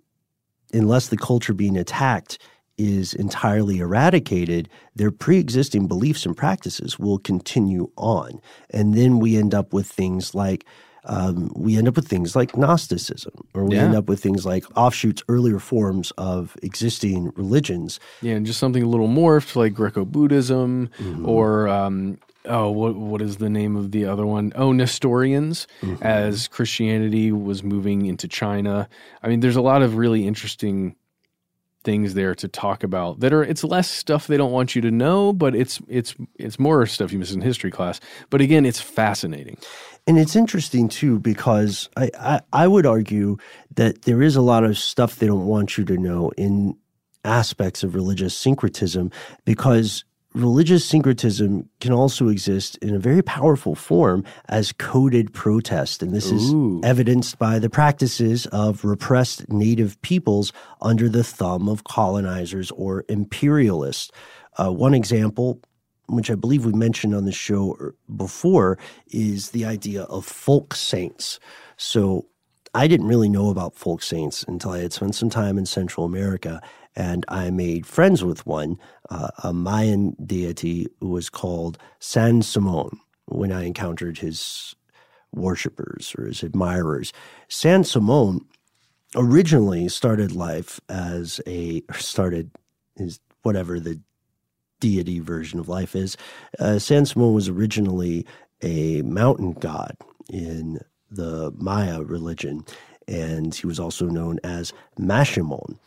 unless 0.73 1.07
the 1.07 1.17
culture 1.17 1.53
being 1.53 1.77
attacked 1.77 2.37
is 2.77 3.13
entirely 3.15 3.79
eradicated, 3.79 4.69
their 4.95 5.11
pre-existing 5.11 5.87
beliefs 5.87 6.25
and 6.25 6.37
practices 6.37 6.97
will 6.99 7.17
continue 7.17 7.89
on, 7.97 8.39
and 8.69 8.93
then 8.93 9.19
we 9.19 9.35
end 9.35 9.53
up 9.53 9.73
with 9.73 9.87
things 9.87 10.33
like 10.35 10.65
um, 11.05 11.51
we 11.55 11.77
end 11.77 11.87
up 11.87 11.95
with 11.95 12.07
things 12.07 12.35
like 12.35 12.55
Gnosticism, 12.57 13.33
or 13.55 13.63
we 13.65 13.77
Yeah. 13.77 13.85
end 13.85 13.95
up 13.95 14.07
with 14.09 14.21
things 14.21 14.45
like 14.45 14.65
offshoots, 14.77 15.23
earlier 15.29 15.57
forms 15.57 16.11
of 16.17 16.55
existing 16.61 17.31
religions. 17.35 17.99
Yeah, 18.21 18.35
and 18.35 18.45
just 18.45 18.59
something 18.59 18.83
a 18.83 18.87
little 18.87 19.07
morphed 19.07 19.55
like 19.55 19.73
Greco 19.73 20.03
Buddhism 20.05 20.89
Mm-hmm. 20.99 21.27
or 21.27 21.67
um, 21.69 22.17
oh, 22.45 22.71
what 22.71 22.95
what 22.95 23.21
is 23.21 23.37
the 23.37 23.49
name 23.49 23.75
of 23.75 23.91
the 23.91 24.05
other 24.05 24.25
one? 24.25 24.51
Oh, 24.55 24.71
Nestorians, 24.71 25.67
Mm-hmm. 25.81 26.03
as 26.03 26.47
Christianity 26.47 27.31
was 27.31 27.63
moving 27.63 28.05
into 28.05 28.27
China. 28.27 28.87
I 29.23 29.27
mean, 29.27 29.39
there's 29.41 29.55
a 29.55 29.61
lot 29.61 29.81
of 29.81 29.95
really 29.97 30.25
interesting 30.27 30.95
things 31.83 32.13
there 32.13 32.35
to 32.35 32.47
talk 32.49 32.83
about 32.83 33.21
that 33.21 33.31
are 33.31 33.41
it's 33.41 33.63
less 33.63 33.89
stuff 33.89 34.27
they 34.27 34.35
don't 34.35 34.51
want 34.51 34.75
you 34.75 34.81
to 34.81 34.91
know 34.91 35.31
but 35.31 35.55
it's 35.55 35.79
it's 35.87 36.13
it's 36.35 36.59
more 36.59 36.85
stuff 36.85 37.13
you 37.13 37.17
miss 37.17 37.31
in 37.31 37.39
history 37.39 37.71
class 37.71 38.01
but 38.29 38.41
again 38.41 38.65
it's 38.65 38.81
fascinating 38.81 39.57
And 40.05 40.19
it's 40.19 40.35
interesting 40.35 40.89
too 40.89 41.19
because 41.19 41.87
I, 41.95 42.11
I, 42.19 42.41
I 42.51 42.67
would 42.67 42.85
argue 42.85 43.37
that 43.75 44.01
there 44.01 44.21
is 44.21 44.35
a 44.35 44.41
lot 44.41 44.65
of 44.65 44.77
stuff 44.77 45.15
they 45.15 45.27
don't 45.27 45.45
want 45.47 45.77
you 45.77 45.85
to 45.85 45.95
know 45.97 46.31
in 46.35 46.75
aspects 47.23 47.81
of 47.81 47.95
religious 47.95 48.35
syncretism 48.35 49.09
because 49.45 50.03
religious 50.39 50.85
syncretism 50.85 51.69
can 51.79 51.93
also 51.93 52.29
exist 52.29 52.77
in 52.77 52.95
a 52.95 52.99
very 52.99 53.21
powerful 53.21 53.75
form 53.75 54.23
as 54.47 54.71
coded 54.71 55.33
protest. 55.33 56.01
And 56.01 56.13
this 56.13 56.31
is 56.31 56.53
evidenced 56.83 57.37
by 57.37 57.59
the 57.59 57.69
practices 57.69 58.45
of 58.47 58.83
repressed 58.83 59.49
native 59.49 60.01
peoples 60.01 60.51
under 60.81 61.09
the 61.09 61.23
thumb 61.23 61.67
of 61.67 61.83
colonizers 61.83 62.71
or 62.71 63.05
imperialists. 63.09 64.11
Uh, 64.57 64.71
one 64.71 64.93
example 64.93 65.61
which 66.09 66.31
I 66.31 66.35
believe 66.35 66.65
we 66.65 66.73
mentioned 66.73 67.15
on 67.15 67.25
the 67.25 67.31
show 67.31 67.77
er- 67.79 67.95
before, 68.15 68.77
is 69.07 69.51
the 69.51 69.65
idea 69.65 70.03
of 70.03 70.25
folk 70.25 70.73
saints. 70.73 71.39
So 71.77 72.25
I 72.73 72.87
didn't 72.87 73.07
really 73.07 73.29
know 73.29 73.49
about 73.49 73.75
folk 73.75 74.01
saints 74.01 74.43
until 74.47 74.71
I 74.71 74.79
had 74.79 74.93
spent 74.93 75.15
some 75.15 75.29
time 75.29 75.57
in 75.57 75.65
Central 75.65 76.05
America, 76.05 76.61
and 76.95 77.25
I 77.27 77.49
made 77.49 77.85
friends 77.85 78.23
with 78.23 78.45
one, 78.45 78.77
uh, 79.09 79.29
a 79.43 79.53
Mayan 79.53 80.15
deity 80.25 80.87
who 80.99 81.09
was 81.09 81.29
called 81.29 81.77
San 81.99 82.41
Simon, 82.41 82.99
when 83.25 83.51
I 83.51 83.65
encountered 83.65 84.17
his 84.19 84.75
worshippers 85.31 86.13
or 86.17 86.25
his 86.25 86.43
admirers. 86.43 87.13
San 87.47 87.83
Simon 87.83 88.45
originally 89.15 89.87
started 89.89 90.31
life 90.31 90.79
as 90.89 91.41
a 91.47 91.83
started 91.93 92.51
his 92.95 93.19
whatever 93.43 93.79
the 93.79 93.99
deity 94.79 95.19
version 95.19 95.59
of 95.59 95.69
life 95.69 95.95
is. 95.95 96.17
Uh, 96.59 96.79
San 96.79 97.05
Simon 97.05 97.33
was 97.33 97.49
originally 97.49 98.25
a 98.61 99.01
mountain 99.03 99.53
god 99.53 99.95
in 100.29 100.79
the 101.09 101.51
Maya 101.57 102.01
religion, 102.03 102.63
and 103.07 103.53
he 103.55 103.65
was 103.65 103.79
also 103.79 104.05
known 104.05 104.39
as 104.43 104.73
Maximón. 104.99 105.77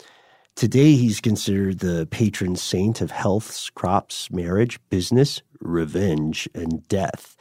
Today, 0.55 0.95
he's 0.95 1.21
considered 1.21 1.79
the 1.81 2.07
patron 2.11 2.57
saint 2.57 3.01
of 3.01 3.11
healths, 3.11 3.71
crops, 3.71 4.31
marriage, 4.31 4.79
business, 4.91 5.43
revenge, 5.61 6.49
and 6.55 6.87
death. 6.89 7.37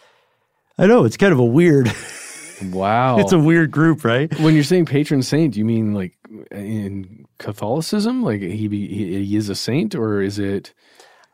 I 0.78 0.88
know 0.88 1.04
it's 1.04 1.18
kind 1.18 1.34
of 1.34 1.40
a 1.40 1.46
weird. 1.46 1.92
wow 2.72 3.18
it's 3.18 3.32
a 3.32 3.40
weird 3.40 3.72
group, 3.72 4.06
right? 4.06 4.32
when 4.40 4.54
you're 4.54 4.64
saying 4.64 4.86
patron 4.86 5.24
saint 5.24 5.56
do 5.56 5.60
you 5.60 5.66
mean 5.66 5.96
like 5.96 6.16
in 6.52 7.26
catholicism 7.40 8.22
like 8.22 8.40
he 8.40 8.68
be, 8.68 8.88
he, 8.88 9.26
he 9.26 9.36
is 9.36 9.50
a 9.50 9.56
saint 9.56 9.96
or 9.96 10.22
is 10.22 10.38
it 10.38 10.72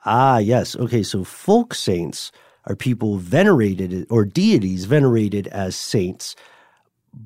Ah, 0.10 0.38
yes. 0.38 0.74
Okay, 0.78 1.04
so 1.04 1.26
folk 1.26 1.74
saints 1.74 2.32
are 2.66 2.78
people 2.78 3.18
venerated 3.18 4.08
or 4.10 4.24
deities 4.24 4.86
venerated 4.86 5.48
as 5.48 5.76
saints, 5.76 6.34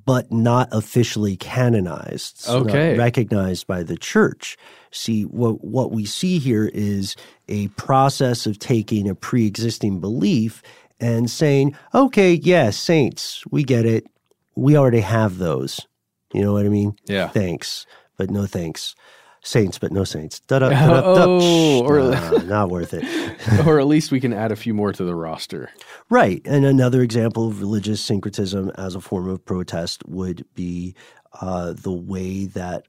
but 0.06 0.32
not 0.32 0.70
officially 0.72 1.36
canonized. 1.36 2.48
Okay. 2.48 2.98
recognized 2.98 3.68
by 3.68 3.84
the 3.84 3.98
church. 3.98 4.58
See, 4.92 5.24
what 5.24 5.64
what 5.64 5.92
we 5.92 6.06
see 6.06 6.40
here 6.40 6.70
is 6.74 7.16
a 7.48 7.68
process 7.70 8.46
of 8.46 8.60
taking 8.60 9.10
a 9.10 9.16
pre-existing 9.16 10.00
belief 10.00 10.62
and 11.00 11.30
saying, 11.30 11.76
"Okay, 11.94 12.34
yes, 12.34 12.78
saints, 12.78 13.44
we 13.52 13.64
get 13.64 13.86
it. 13.86 14.06
We 14.56 14.78
already 14.78 15.02
have 15.02 15.38
those." 15.38 15.80
You 16.34 16.42
know 16.42 16.54
what 16.54 16.66
I 16.66 16.70
mean? 16.70 16.96
Yeah. 17.06 17.28
Thanks, 17.30 17.86
but 18.18 18.30
no 18.30 18.46
thanks. 18.46 18.96
Saints, 19.44 19.80
but 19.80 19.92
no 19.92 20.04
saints. 20.04 20.40
Oh, 20.52 21.82
or- 21.84 22.00
Nah, 22.12 22.30
not 22.46 22.70
worth 22.70 22.94
it. 22.94 23.04
or 23.68 23.80
at 23.80 23.88
least 23.88 24.12
we 24.12 24.20
can 24.20 24.34
add 24.34 24.52
a 24.52 24.56
few 24.56 24.74
more 24.74 24.94
to 24.94 25.04
the 25.04 25.16
roster 25.16 25.70
Right. 26.10 26.42
And 26.46 26.64
another 26.66 27.02
example 27.02 27.48
of 27.48 27.60
religious 27.60 28.02
syncretism 28.02 28.72
as 28.76 28.94
a 28.96 29.02
form 29.02 29.28
of 29.30 29.44
protest 29.46 30.04
would 30.08 30.46
be 30.54 30.94
uh, 31.42 31.74
the 31.74 31.92
way 31.92 32.46
that 32.48 32.86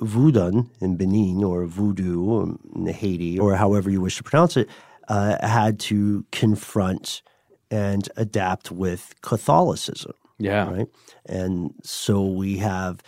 Voodoo 0.00 0.64
in 0.80 0.96
Benin 0.96 1.44
or 1.44 1.66
Voodoo 1.66 2.56
in 2.74 2.86
Haiti, 2.86 3.38
or 3.38 3.54
however 3.54 3.90
you 3.90 4.00
wish 4.00 4.16
to 4.16 4.22
pronounce 4.22 4.56
it, 4.56 4.68
uh, 5.08 5.36
had 5.46 5.78
to 5.80 6.24
confront 6.32 7.20
and 7.70 8.08
adapt 8.16 8.70
with 8.72 9.14
Catholicism. 9.20 10.12
yeah 10.38 10.70
Right. 10.70 10.86
And 11.26 11.74
so 11.84 12.24
we 12.24 12.56
have 12.58 13.02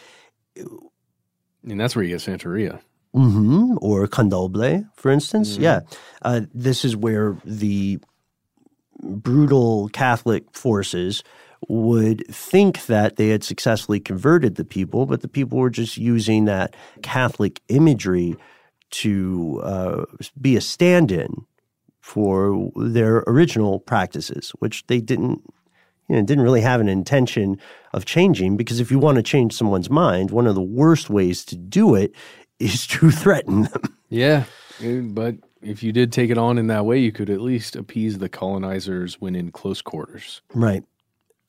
And 1.68 1.80
that's 1.80 1.94
where 1.94 2.04
you 2.04 2.10
get 2.10 2.20
Santeria. 2.20 2.80
Mm-hmm. 3.14 3.76
Or 3.80 4.06
candomblé, 4.08 4.88
for 4.94 5.10
instance. 5.10 5.54
Mm-hmm. 5.54 5.62
Yeah. 5.62 5.80
Uh, 6.22 6.42
this 6.54 6.84
is 6.84 6.96
where 6.96 7.36
the 7.44 7.98
brutal 9.02 9.88
Catholic 9.88 10.44
forces 10.52 11.22
would 11.68 12.26
think 12.28 12.86
that 12.86 13.16
they 13.16 13.28
had 13.28 13.44
successfully 13.44 14.00
converted 14.00 14.56
the 14.56 14.64
people, 14.64 15.06
but 15.06 15.20
the 15.20 15.28
people 15.28 15.58
were 15.58 15.70
just 15.70 15.96
using 15.96 16.46
that 16.46 16.74
Catholic 17.02 17.60
imagery 17.68 18.36
to 18.90 19.60
uh, 19.62 20.04
be 20.40 20.56
a 20.56 20.60
stand 20.60 21.12
in 21.12 21.46
for 22.00 22.70
their 22.76 23.22
original 23.26 23.78
practices, 23.78 24.50
which 24.58 24.86
they 24.86 25.00
didn't. 25.00 25.42
You 26.08 26.16
know, 26.16 26.22
didn't 26.22 26.44
really 26.44 26.60
have 26.60 26.80
an 26.80 26.88
intention 26.88 27.58
of 27.92 28.04
changing 28.04 28.56
because 28.56 28.80
if 28.80 28.90
you 28.90 28.98
want 28.98 29.16
to 29.16 29.22
change 29.22 29.54
someone's 29.54 29.88
mind, 29.88 30.30
one 30.30 30.46
of 30.46 30.54
the 30.54 30.62
worst 30.62 31.08
ways 31.08 31.44
to 31.46 31.56
do 31.56 31.94
it 31.94 32.12
is 32.58 32.86
to 32.88 33.10
threaten 33.10 33.62
them. 33.62 33.96
Yeah, 34.08 34.44
but 34.80 35.36
if 35.62 35.82
you 35.82 35.92
did 35.92 36.12
take 36.12 36.30
it 36.30 36.38
on 36.38 36.58
in 36.58 36.66
that 36.66 36.84
way, 36.84 36.98
you 36.98 37.12
could 37.12 37.30
at 37.30 37.40
least 37.40 37.76
appease 37.76 38.18
the 38.18 38.28
colonizers 38.28 39.20
when 39.20 39.34
in 39.34 39.50
close 39.50 39.80
quarters. 39.80 40.42
Right. 40.54 40.84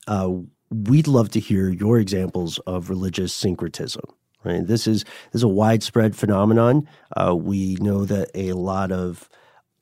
Uh, 0.06 0.30
we'd 0.70 1.08
love 1.08 1.30
to 1.30 1.40
hear 1.40 1.70
your 1.70 1.98
examples 1.98 2.58
of 2.60 2.90
religious 2.90 3.32
syncretism. 3.34 4.04
Right. 4.44 4.66
This 4.66 4.86
is 4.86 5.04
this 5.04 5.40
is 5.40 5.42
a 5.42 5.48
widespread 5.48 6.14
phenomenon. 6.14 6.86
Uh, 7.16 7.34
we 7.34 7.76
know 7.76 8.04
that 8.04 8.30
a 8.34 8.52
lot 8.52 8.92
of 8.92 9.28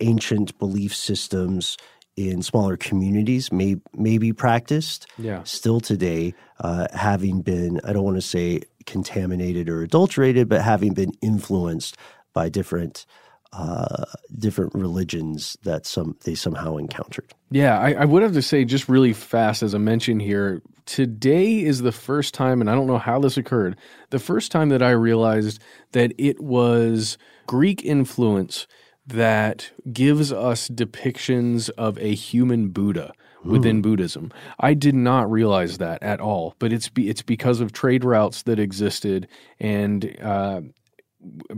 ancient 0.00 0.56
belief 0.58 0.94
systems 0.94 1.76
in 2.16 2.42
smaller 2.42 2.76
communities 2.76 3.50
may 3.50 3.76
may 3.94 4.18
be 4.18 4.32
practiced 4.32 5.06
Yeah. 5.18 5.42
still 5.44 5.80
today, 5.80 6.34
uh, 6.60 6.88
having 6.92 7.42
been 7.42 7.80
I 7.84 7.92
don't 7.92 8.04
want 8.04 8.16
to 8.16 8.22
say 8.22 8.62
contaminated 8.86 9.68
or 9.68 9.82
adulterated, 9.82 10.48
but 10.48 10.62
having 10.62 10.92
been 10.92 11.12
influenced 11.22 11.96
by 12.34 12.48
different 12.48 13.06
uh, 13.52 14.04
different 14.38 14.74
religions 14.74 15.58
that 15.62 15.84
some 15.84 16.16
they 16.24 16.34
somehow 16.34 16.76
encountered. 16.78 17.34
Yeah, 17.50 17.78
I, 17.78 17.92
I 17.92 18.04
would 18.06 18.22
have 18.22 18.32
to 18.32 18.42
say 18.42 18.64
just 18.64 18.88
really 18.88 19.12
fast 19.12 19.62
as 19.62 19.74
a 19.74 19.78
mention 19.78 20.20
here. 20.20 20.62
Today 20.86 21.62
is 21.62 21.82
the 21.82 21.92
first 21.92 22.34
time, 22.34 22.60
and 22.60 22.70
I 22.70 22.74
don't 22.74 22.86
know 22.86 22.98
how 22.98 23.20
this 23.20 23.36
occurred, 23.36 23.76
the 24.10 24.18
first 24.18 24.50
time 24.50 24.70
that 24.70 24.82
I 24.82 24.90
realized 24.90 25.60
that 25.92 26.12
it 26.18 26.40
was 26.40 27.18
Greek 27.46 27.84
influence 27.84 28.66
that 29.06 29.70
gives 29.92 30.32
us 30.32 30.68
depictions 30.68 31.70
of 31.70 31.98
a 31.98 32.14
human 32.14 32.68
Buddha 32.68 33.12
within 33.44 33.82
Buddhism. 33.82 34.32
I 34.60 34.74
did 34.74 34.94
not 34.94 35.30
realize 35.30 35.78
that 35.78 36.02
at 36.02 36.20
all, 36.20 36.54
but 36.58 36.72
it's 36.72 36.88
be, 36.88 37.08
it's 37.08 37.22
because 37.22 37.60
of 37.60 37.72
trade 37.72 38.04
routes 38.04 38.42
that 38.42 38.58
existed 38.58 39.26
and 39.58 40.16
uh, 40.22 40.60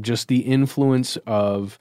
just 0.01 0.29
the 0.29 0.41
influence 0.41 1.17
of 1.27 1.79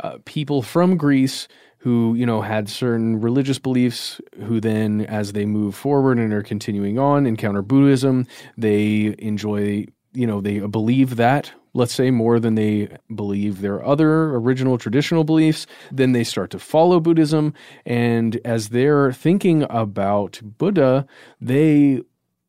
uh, 0.00 0.18
people 0.24 0.62
from 0.62 0.96
Greece 0.96 1.48
who 1.78 2.14
you 2.14 2.26
know 2.26 2.40
had 2.40 2.68
certain 2.68 3.20
religious 3.20 3.58
beliefs 3.60 4.20
who 4.44 4.60
then 4.60 5.02
as 5.02 5.32
they 5.32 5.46
move 5.46 5.74
forward 5.74 6.18
and 6.18 6.32
are 6.32 6.42
continuing 6.42 6.98
on 6.98 7.26
encounter 7.26 7.62
buddhism 7.62 8.26
they 8.56 9.14
enjoy 9.18 9.84
you 10.12 10.26
know 10.26 10.40
they 10.40 10.58
believe 10.58 11.14
that 11.14 11.52
let's 11.76 11.94
say 11.94 12.10
more 12.10 12.40
than 12.40 12.54
they 12.54 12.88
believe 13.14 13.60
their 13.60 13.84
other 13.84 14.34
original 14.34 14.78
traditional 14.78 15.24
beliefs 15.24 15.66
then 15.92 16.12
they 16.12 16.24
start 16.24 16.50
to 16.50 16.58
follow 16.58 16.98
buddhism. 16.98 17.54
And 17.84 18.40
as 18.44 18.70
they're 18.70 19.12
thinking 19.12 19.64
about 19.70 20.40
buddha 20.58 21.06
they 21.40 22.00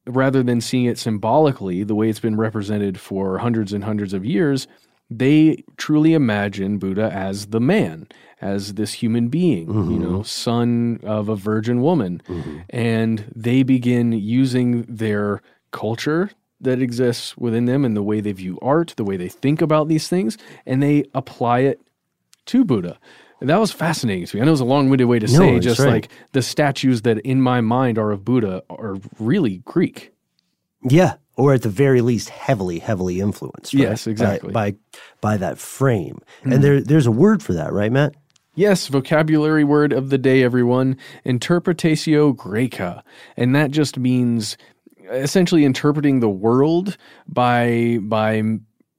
rather 0.06 0.42
than 0.42 0.62
seeing 0.62 0.86
it 0.86 0.98
symbolically 0.98 1.84
the 1.84 1.96
way 1.96 2.10
it's 2.10 2.20
been 2.20 2.38
represented 2.38 3.00
for 3.00 3.38
hundreds 3.40 3.74
and 3.74 3.84
hundreds 3.84 4.14
of 4.14 4.24
years 4.24 4.68
they 5.10 5.64
truly 5.78 6.14
imagine 6.14 6.80
Buddha 6.80 7.10
as 7.14 7.48
the 7.48 7.62
man, 7.62 8.08
as 8.42 8.74
this 8.74 8.94
human 8.94 9.30
being, 9.30 9.68
you 9.68 9.74
mm-hmm. 9.74 10.02
know, 10.02 10.24
son 10.24 11.00
of 11.04 11.30
a 11.30 11.36
virgin 11.36 11.82
woman. 11.82 12.22
Mm-hmm. 12.28 12.60
And 12.70 13.32
they 13.36 13.64
begin 13.64 14.12
using 14.12 14.84
their 14.84 15.42
culture 15.72 16.32
that 16.62 16.82
exists 16.82 17.38
within 17.38 17.66
them 17.66 17.86
and 17.86 17.96
the 17.96 18.04
way 18.04 18.20
they 18.22 18.32
view 18.32 18.58
art, 18.62 18.94
the 18.98 19.04
way 19.04 19.18
they 19.18 19.30
think 19.30 19.62
about 19.62 19.88
these 19.88 20.08
things, 20.08 20.38
and 20.66 20.82
they 20.82 21.06
apply 21.14 21.60
it 21.60 21.82
to 22.48 22.66
Buddha. 22.66 22.98
And 23.40 23.50
that 23.50 23.60
was 23.60 23.72
fascinating 23.72 24.26
to 24.26 24.36
me. 24.36 24.42
I 24.42 24.46
know 24.46 24.50
it 24.50 24.54
was 24.54 24.62
a 24.62 24.66
long-winded 24.66 25.08
way 25.08 25.20
to 25.20 25.28
No, 25.28 25.38
say 25.40 25.60
just 25.60 25.80
right. 25.80 25.92
like 25.92 26.10
the 26.32 26.42
statues 26.42 27.04
that 27.04 27.20
in 27.20 27.42
my 27.42 27.62
mind 27.62 28.00
are 28.00 28.12
of 28.12 28.26
Buddha 28.26 28.64
are 28.70 28.98
really 29.20 29.58
Greek. 29.66 30.12
Yeah, 30.82 31.16
or 31.36 31.54
at 31.54 31.62
the 31.62 31.70
very 31.70 32.02
least, 32.02 32.30
heavily, 32.30 32.80
heavily 32.80 33.20
influenced. 33.20 33.74
right? 33.76 33.82
Yes, 33.84 34.08
exactly. 34.08 34.52
By 34.52 34.76
by, 35.22 35.38
that 35.38 35.60
frame, 35.60 36.20
Mhm. 36.44 36.54
and 36.56 36.64
there 36.64 36.82
there's 36.82 37.06
a 37.06 37.12
word 37.12 37.44
for 37.44 37.54
that, 37.54 37.74
right, 37.74 37.92
Matt? 37.92 38.16
Yes, 38.56 38.88
vocabulary 38.88 39.64
word 39.64 39.94
of 39.94 40.10
the 40.10 40.18
day, 40.18 40.42
everyone. 40.42 40.98
Interpretatio 41.24 42.36
Graeca. 42.36 43.04
And 43.36 43.56
that 43.56 43.70
just 43.70 44.00
means 44.00 44.58
essentially 45.12 45.66
interpreting 45.66 46.20
the 46.20 46.30
world 46.30 46.98
by, 47.28 48.00
by, 48.02 48.44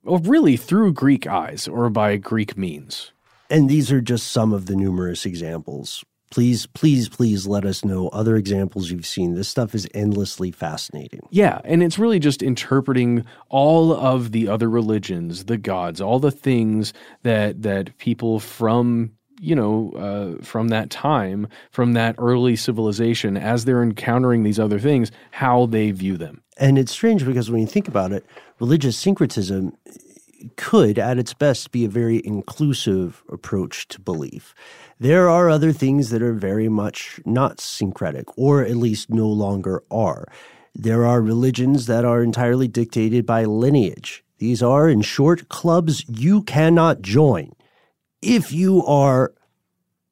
or 0.05 0.19
really 0.21 0.57
through 0.57 0.93
Greek 0.93 1.27
eyes 1.27 1.69
or 1.69 1.91
by 1.91 2.17
Greek 2.17 2.57
means. 2.57 3.13
And 3.51 3.69
these 3.69 3.91
are 3.91 4.01
just 4.01 4.29
some 4.29 4.53
of 4.53 4.67
the 4.67 4.77
numerous 4.77 5.25
examples. 5.25 6.05
Please, 6.31 6.67
please, 6.67 7.09
please 7.09 7.47
let 7.47 7.65
us 7.65 7.85
know 7.85 8.09
other 8.09 8.37
examples 8.37 8.91
you've 8.91 9.07
seen. 9.07 9.35
This 9.35 9.49
stuff 9.49 9.75
is 9.75 9.89
endlessly 9.95 10.51
fascinating. 10.51 11.21
Yeah, 11.31 11.61
and 11.65 11.83
it's 11.83 11.99
really 11.99 12.19
just 12.19 12.43
interpreting 12.43 13.25
all 13.49 13.95
of 13.95 14.33
the 14.33 14.47
other 14.47 14.69
religions, 14.69 15.47
the 15.47 15.57
gods, 15.57 16.03
all 16.03 16.19
the 16.19 16.31
things 16.31 16.93
that 17.23 17.63
that 17.63 17.97
people 17.97 18.41
from 18.41 19.13
you 19.41 19.55
know 19.55 19.93
uh, 19.93 20.43
from 20.45 20.69
that 20.69 20.91
time, 20.91 21.49
from 21.71 21.93
that 21.93 22.15
early 22.19 22.57
civilization, 22.57 23.37
as 23.37 23.65
they're 23.65 23.83
encountering 23.83 24.43
these 24.43 24.59
other 24.59 24.79
things, 24.79 25.11
how 25.31 25.67
they 25.67 25.91
view 25.91 26.17
them. 26.17 26.43
And 26.59 26.79
it's 26.79 26.93
strange 26.93 27.25
because 27.25 27.51
when 27.51 27.61
you 27.61 27.67
think 27.67 27.89
about 27.89 28.13
it, 28.13 28.27
religious 28.59 28.97
syncretism 28.97 29.77
could, 30.57 30.99
at 30.99 31.19
its 31.19 31.35
best, 31.35 31.73
be 31.73 31.85
a 31.85 31.89
very 31.89 32.23
inclusive 32.25 33.23
approach 33.31 33.89
to 33.89 34.01
belief. 34.01 34.55
There 35.01 35.29
are 35.29 35.49
other 35.49 35.73
things 35.73 36.11
that 36.11 36.23
are 36.23 36.33
very 36.33 36.69
much 36.69 37.21
not 37.25 37.61
syncretic, 37.61 38.27
or 38.37 38.63
at 38.63 38.77
least 38.77 39.11
no 39.11 39.29
longer 39.29 39.83
are. 39.91 40.27
There 40.75 41.07
are 41.07 41.21
religions 41.21 41.87
that 41.87 42.05
are 42.05 42.23
entirely 42.23 42.69
dictated 42.69 43.27
by 43.27 43.45
lineage. 43.45 44.25
These 44.39 44.63
are, 44.63 44.89
in 44.89 45.03
short, 45.03 45.49
clubs 45.49 46.05
you 46.09 46.43
cannot 46.43 47.03
join. 47.03 47.53
If 48.23 48.53
you 48.53 48.85
are 48.85 49.33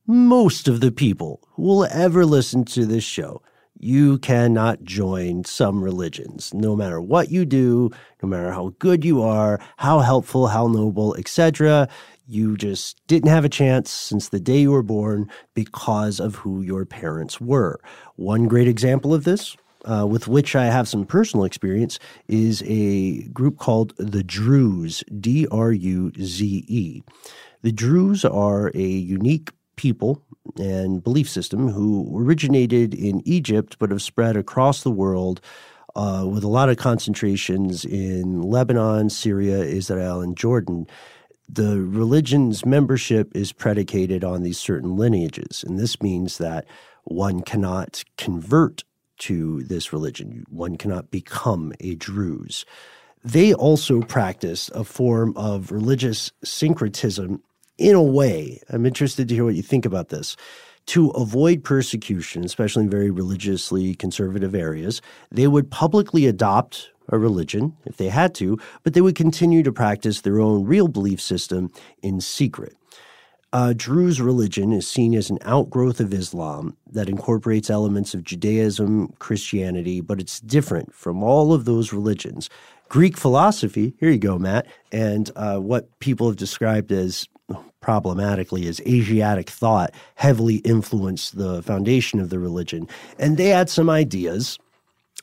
most 0.06 0.68
of 0.68 0.80
the 0.80 0.92
people 0.92 1.40
who 1.54 1.62
will 1.62 1.84
ever 1.86 2.24
listen 2.24 2.64
to 2.66 2.86
this 2.86 3.02
show, 3.02 3.42
you 3.76 4.18
cannot 4.18 4.84
join 4.84 5.42
some 5.44 5.82
religions. 5.82 6.54
No 6.54 6.76
matter 6.76 7.00
what 7.00 7.32
you 7.32 7.44
do, 7.44 7.90
no 8.22 8.28
matter 8.28 8.52
how 8.52 8.74
good 8.78 9.04
you 9.04 9.22
are, 9.22 9.60
how 9.78 9.98
helpful, 9.98 10.46
how 10.46 10.68
noble, 10.68 11.16
etc., 11.16 11.88
you 12.28 12.56
just 12.56 13.04
didn't 13.08 13.30
have 13.30 13.44
a 13.44 13.48
chance 13.48 13.90
since 13.90 14.28
the 14.28 14.40
day 14.40 14.60
you 14.60 14.70
were 14.70 14.84
born 14.84 15.28
because 15.54 16.20
of 16.20 16.36
who 16.36 16.62
your 16.62 16.84
parents 16.84 17.40
were. 17.40 17.80
One 18.14 18.46
great 18.46 18.68
example 18.68 19.14
of 19.14 19.24
this, 19.24 19.56
uh, 19.86 20.06
with 20.06 20.28
which 20.28 20.54
I 20.54 20.66
have 20.66 20.88
some 20.88 21.06
personal 21.06 21.44
experience, 21.44 21.98
is 22.28 22.62
a 22.66 23.22
group 23.28 23.58
called 23.58 23.94
the 23.96 24.22
Druze, 24.22 25.02
D 25.20 25.46
R 25.50 25.72
U 25.72 26.12
Z 26.20 26.64
E. 26.68 27.02
The 27.62 27.72
Druze 27.72 28.24
are 28.24 28.70
a 28.74 28.86
unique 28.86 29.50
people 29.76 30.22
and 30.58 31.02
belief 31.02 31.28
system 31.28 31.68
who 31.68 32.12
originated 32.16 32.94
in 32.94 33.22
Egypt 33.26 33.76
but 33.78 33.90
have 33.90 34.02
spread 34.02 34.36
across 34.36 34.82
the 34.82 34.90
world 34.90 35.40
uh, 35.94 36.24
with 36.28 36.44
a 36.44 36.48
lot 36.48 36.68
of 36.68 36.76
concentrations 36.76 37.84
in 37.84 38.42
Lebanon, 38.42 39.10
Syria, 39.10 39.58
Israel, 39.64 40.20
and 40.20 40.36
Jordan. 40.36 40.86
The 41.48 41.80
religion's 41.80 42.66
membership 42.66 43.34
is 43.34 43.52
predicated 43.52 44.24
on 44.24 44.42
these 44.42 44.58
certain 44.58 44.96
lineages, 44.96 45.64
and 45.66 45.78
this 45.78 46.02
means 46.02 46.38
that 46.38 46.66
one 47.04 47.40
cannot 47.42 48.04
convert 48.18 48.82
to 49.18 49.62
this 49.62 49.92
religion. 49.92 50.44
One 50.48 50.76
cannot 50.76 51.10
become 51.10 51.72
a 51.80 51.94
Druze. 51.94 52.64
They 53.24 53.52
also 53.54 54.02
practice 54.02 54.70
a 54.74 54.84
form 54.84 55.32
of 55.36 55.72
religious 55.72 56.30
syncretism 56.44 57.42
in 57.78 57.94
a 57.94 58.02
way. 58.02 58.60
I'm 58.70 58.86
interested 58.86 59.28
to 59.28 59.34
hear 59.34 59.44
what 59.44 59.56
you 59.56 59.62
think 59.62 59.84
about 59.84 60.08
this. 60.10 60.36
To 60.86 61.10
avoid 61.10 61.64
persecution, 61.64 62.44
especially 62.44 62.84
in 62.84 62.90
very 62.90 63.10
religiously 63.10 63.96
conservative 63.96 64.54
areas, 64.54 65.02
they 65.32 65.48
would 65.48 65.70
publicly 65.70 66.26
adopt 66.26 66.90
a 67.08 67.18
religion 67.18 67.76
if 67.84 67.96
they 67.96 68.08
had 68.08 68.34
to, 68.36 68.58
but 68.84 68.94
they 68.94 69.00
would 69.00 69.16
continue 69.16 69.62
to 69.64 69.72
practice 69.72 70.20
their 70.20 70.40
own 70.40 70.64
real 70.64 70.86
belief 70.88 71.20
system 71.20 71.70
in 72.02 72.20
secret. 72.20 72.76
Uh, 73.56 73.72
Druze 73.74 74.20
religion 74.20 74.70
is 74.70 74.86
seen 74.86 75.14
as 75.14 75.30
an 75.30 75.38
outgrowth 75.40 75.98
of 75.98 76.12
Islam 76.12 76.76
that 76.92 77.08
incorporates 77.08 77.70
elements 77.70 78.12
of 78.12 78.22
Judaism, 78.22 79.14
Christianity, 79.18 80.02
but 80.02 80.20
it's 80.20 80.40
different 80.40 80.94
from 80.94 81.22
all 81.22 81.54
of 81.54 81.64
those 81.64 81.90
religions. 81.90 82.50
Greek 82.90 83.16
philosophy, 83.16 83.94
here 83.98 84.10
you 84.10 84.18
go, 84.18 84.38
Matt, 84.38 84.66
and 84.92 85.30
uh, 85.36 85.56
what 85.56 85.88
people 86.00 86.26
have 86.26 86.36
described 86.36 86.92
as 86.92 87.30
problematically 87.80 88.66
as 88.66 88.78
Asiatic 88.80 89.48
thought 89.48 89.94
heavily 90.16 90.56
influenced 90.56 91.38
the 91.38 91.62
foundation 91.62 92.20
of 92.20 92.28
the 92.28 92.38
religion. 92.38 92.86
And 93.18 93.38
they 93.38 93.48
had 93.48 93.70
some 93.70 93.88
ideas 93.88 94.58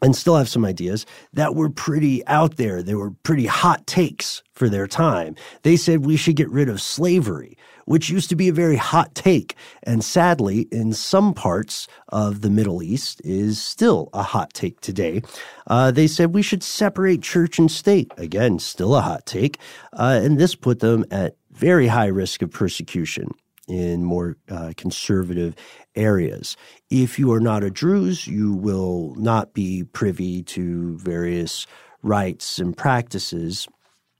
and 0.02 0.16
still 0.16 0.38
have 0.38 0.50
some 0.50 0.66
ideas 0.66 1.06
that 1.34 1.54
were 1.54 1.70
pretty 1.70 2.26
out 2.26 2.58
there. 2.58 2.82
They 2.82 2.96
were 2.96 3.12
pretty 3.12 3.46
hot 3.46 3.86
takes 3.86 4.42
for 4.54 4.70
their 4.70 4.88
time. 4.88 5.36
They 5.62 5.78
said 5.78 6.06
we 6.06 6.18
should 6.18 6.36
get 6.36 6.50
rid 6.50 6.68
of 6.68 6.82
slavery, 6.82 7.58
which 7.86 8.10
used 8.10 8.30
to 8.30 8.36
be 8.36 8.50
a 8.50 8.54
very 8.54 8.76
hot 8.76 9.14
take. 9.16 9.56
And 9.84 10.04
sadly, 10.04 10.68
in 10.72 10.94
some 10.94 11.34
parts 11.34 11.88
of 12.10 12.42
the 12.42 12.50
Middle 12.50 12.82
East, 12.84 13.22
is 13.24 13.62
still 13.62 14.10
a 14.14 14.24
hot 14.24 14.54
take 14.54 14.82
today. 14.82 15.22
Uh, 15.68 15.92
they 15.92 16.08
said 16.08 16.34
we 16.34 16.42
should 16.42 16.64
separate 16.64 17.22
church 17.22 17.60
and 17.60 17.72
state. 17.72 18.12
Again, 18.18 18.60
still 18.60 18.96
a 18.96 19.02
hot 19.02 19.26
take. 19.26 19.58
Uh, 19.94 20.20
and 20.24 20.38
this 20.38 20.56
put 20.56 20.80
them 20.80 21.06
at 21.12 21.36
very 21.52 21.88
high 21.88 22.08
risk 22.08 22.42
of 22.42 22.52
persecution 22.52 23.30
in 23.68 24.04
more 24.04 24.38
uh, 24.50 24.74
conservative 24.76 25.56
areas. 25.96 26.58
If 26.90 27.18
you 27.18 27.32
are 27.32 27.40
not 27.40 27.64
a 27.64 27.70
Druze, 27.70 28.28
you 28.28 28.54
will 28.54 29.16
not 29.16 29.54
be 29.54 29.84
privy 29.84 30.44
to 30.44 30.98
various 30.98 31.66
rites 32.02 32.60
and 32.60 32.76
practices 32.76 33.68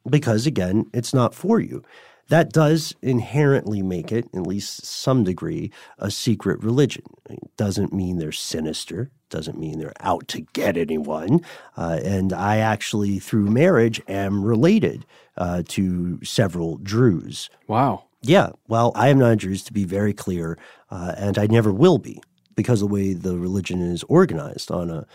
because, 0.09 0.47
again, 0.47 0.86
it's 0.93 1.14
not 1.14 1.36
for 1.36 1.59
you. 1.59 1.84
That 2.30 2.51
does 2.51 2.95
inherently 3.01 3.82
make 3.82 4.11
it, 4.11 4.26
at 4.34 4.47
least 4.47 4.86
some 4.86 5.24
degree, 5.24 5.71
a 5.99 6.09
secret 6.09 6.63
religion. 6.63 7.03
It 7.30 7.55
doesn't 7.57 7.93
mean 7.93 8.17
they're 8.17 8.32
sinister, 8.32 9.11
doesn't 9.30 9.59
mean 9.59 9.80
they're 9.80 9.93
out 9.99 10.28
to 10.30 10.41
get 10.53 10.78
anyone. 10.78 11.41
Uh, 11.76 11.99
and 12.03 12.32
I 12.32 12.57
actually, 12.57 13.19
through 13.19 13.47
marriage, 13.47 14.01
am 14.07 14.43
related 14.43 15.05
uh, 15.38 15.63
to 15.69 16.24
several 16.24 16.78
Druze. 16.78 17.49
Wow. 17.67 18.05
Yeah. 18.21 18.51
Well, 18.67 18.93
I 18.95 19.09
am 19.09 19.19
not 19.19 19.32
a 19.32 19.36
Druze, 19.36 19.63
to 19.65 19.74
be 19.74 19.84
very 19.84 20.13
clear, 20.13 20.57
uh, 20.89 21.13
and 21.17 21.38
I 21.38 21.47
never 21.47 21.74
will 21.74 21.97
be 21.97 22.21
because 22.55 22.82
of 22.82 22.88
the 22.88 22.93
way 22.93 23.13
the 23.13 23.38
religion 23.38 23.82
is 23.82 24.03
organized 24.03 24.71
on 24.71 24.89
a 24.89 25.05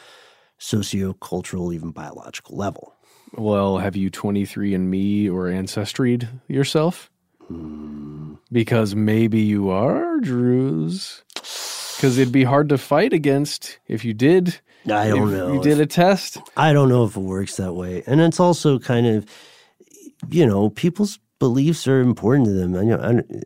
socio-cultural, 0.59 1.73
even 1.73 1.91
biological 1.91 2.57
level. 2.57 2.95
Well, 3.35 3.79
have 3.79 3.97
you 3.97 4.11
23andMe 4.11 5.31
or 5.31 5.47
Ancestryed 5.47 6.29
yourself? 6.49 7.11
Mm. 7.51 8.39
Because 8.51 8.95
maybe 8.95 9.41
you 9.41 9.71
are 9.71 10.19
Druze. 10.21 11.23
Because 11.35 12.19
it'd 12.19 12.33
be 12.33 12.45
hard 12.45 12.69
to 12.71 12.79
fight 12.79 13.13
against 13.13 13.79
if 13.87 14.05
you 14.05 14.15
did. 14.15 14.61
I 14.87 15.09
don't 15.09 15.33
know. 15.33 15.53
You 15.53 15.63
did 15.63 15.81
a 15.81 15.87
test. 15.87 16.39
I 16.57 16.73
don't 16.73 16.89
know 16.89 17.05
if 17.05 17.17
it 17.17 17.21
works 17.21 17.57
that 17.57 17.75
way. 17.75 18.03
And 18.07 18.21
it's 18.21 18.41
also 18.41 18.79
kind 18.79 19.07
of, 19.07 19.27
you 20.31 20.47
know, 20.47 20.71
people's 20.71 21.19
beliefs 21.39 21.87
are 21.87 22.01
important 22.01 22.47
to 22.47 22.53
them. 22.53 22.77
I 22.77 22.83
know. 22.83 22.97
I, 22.97 23.43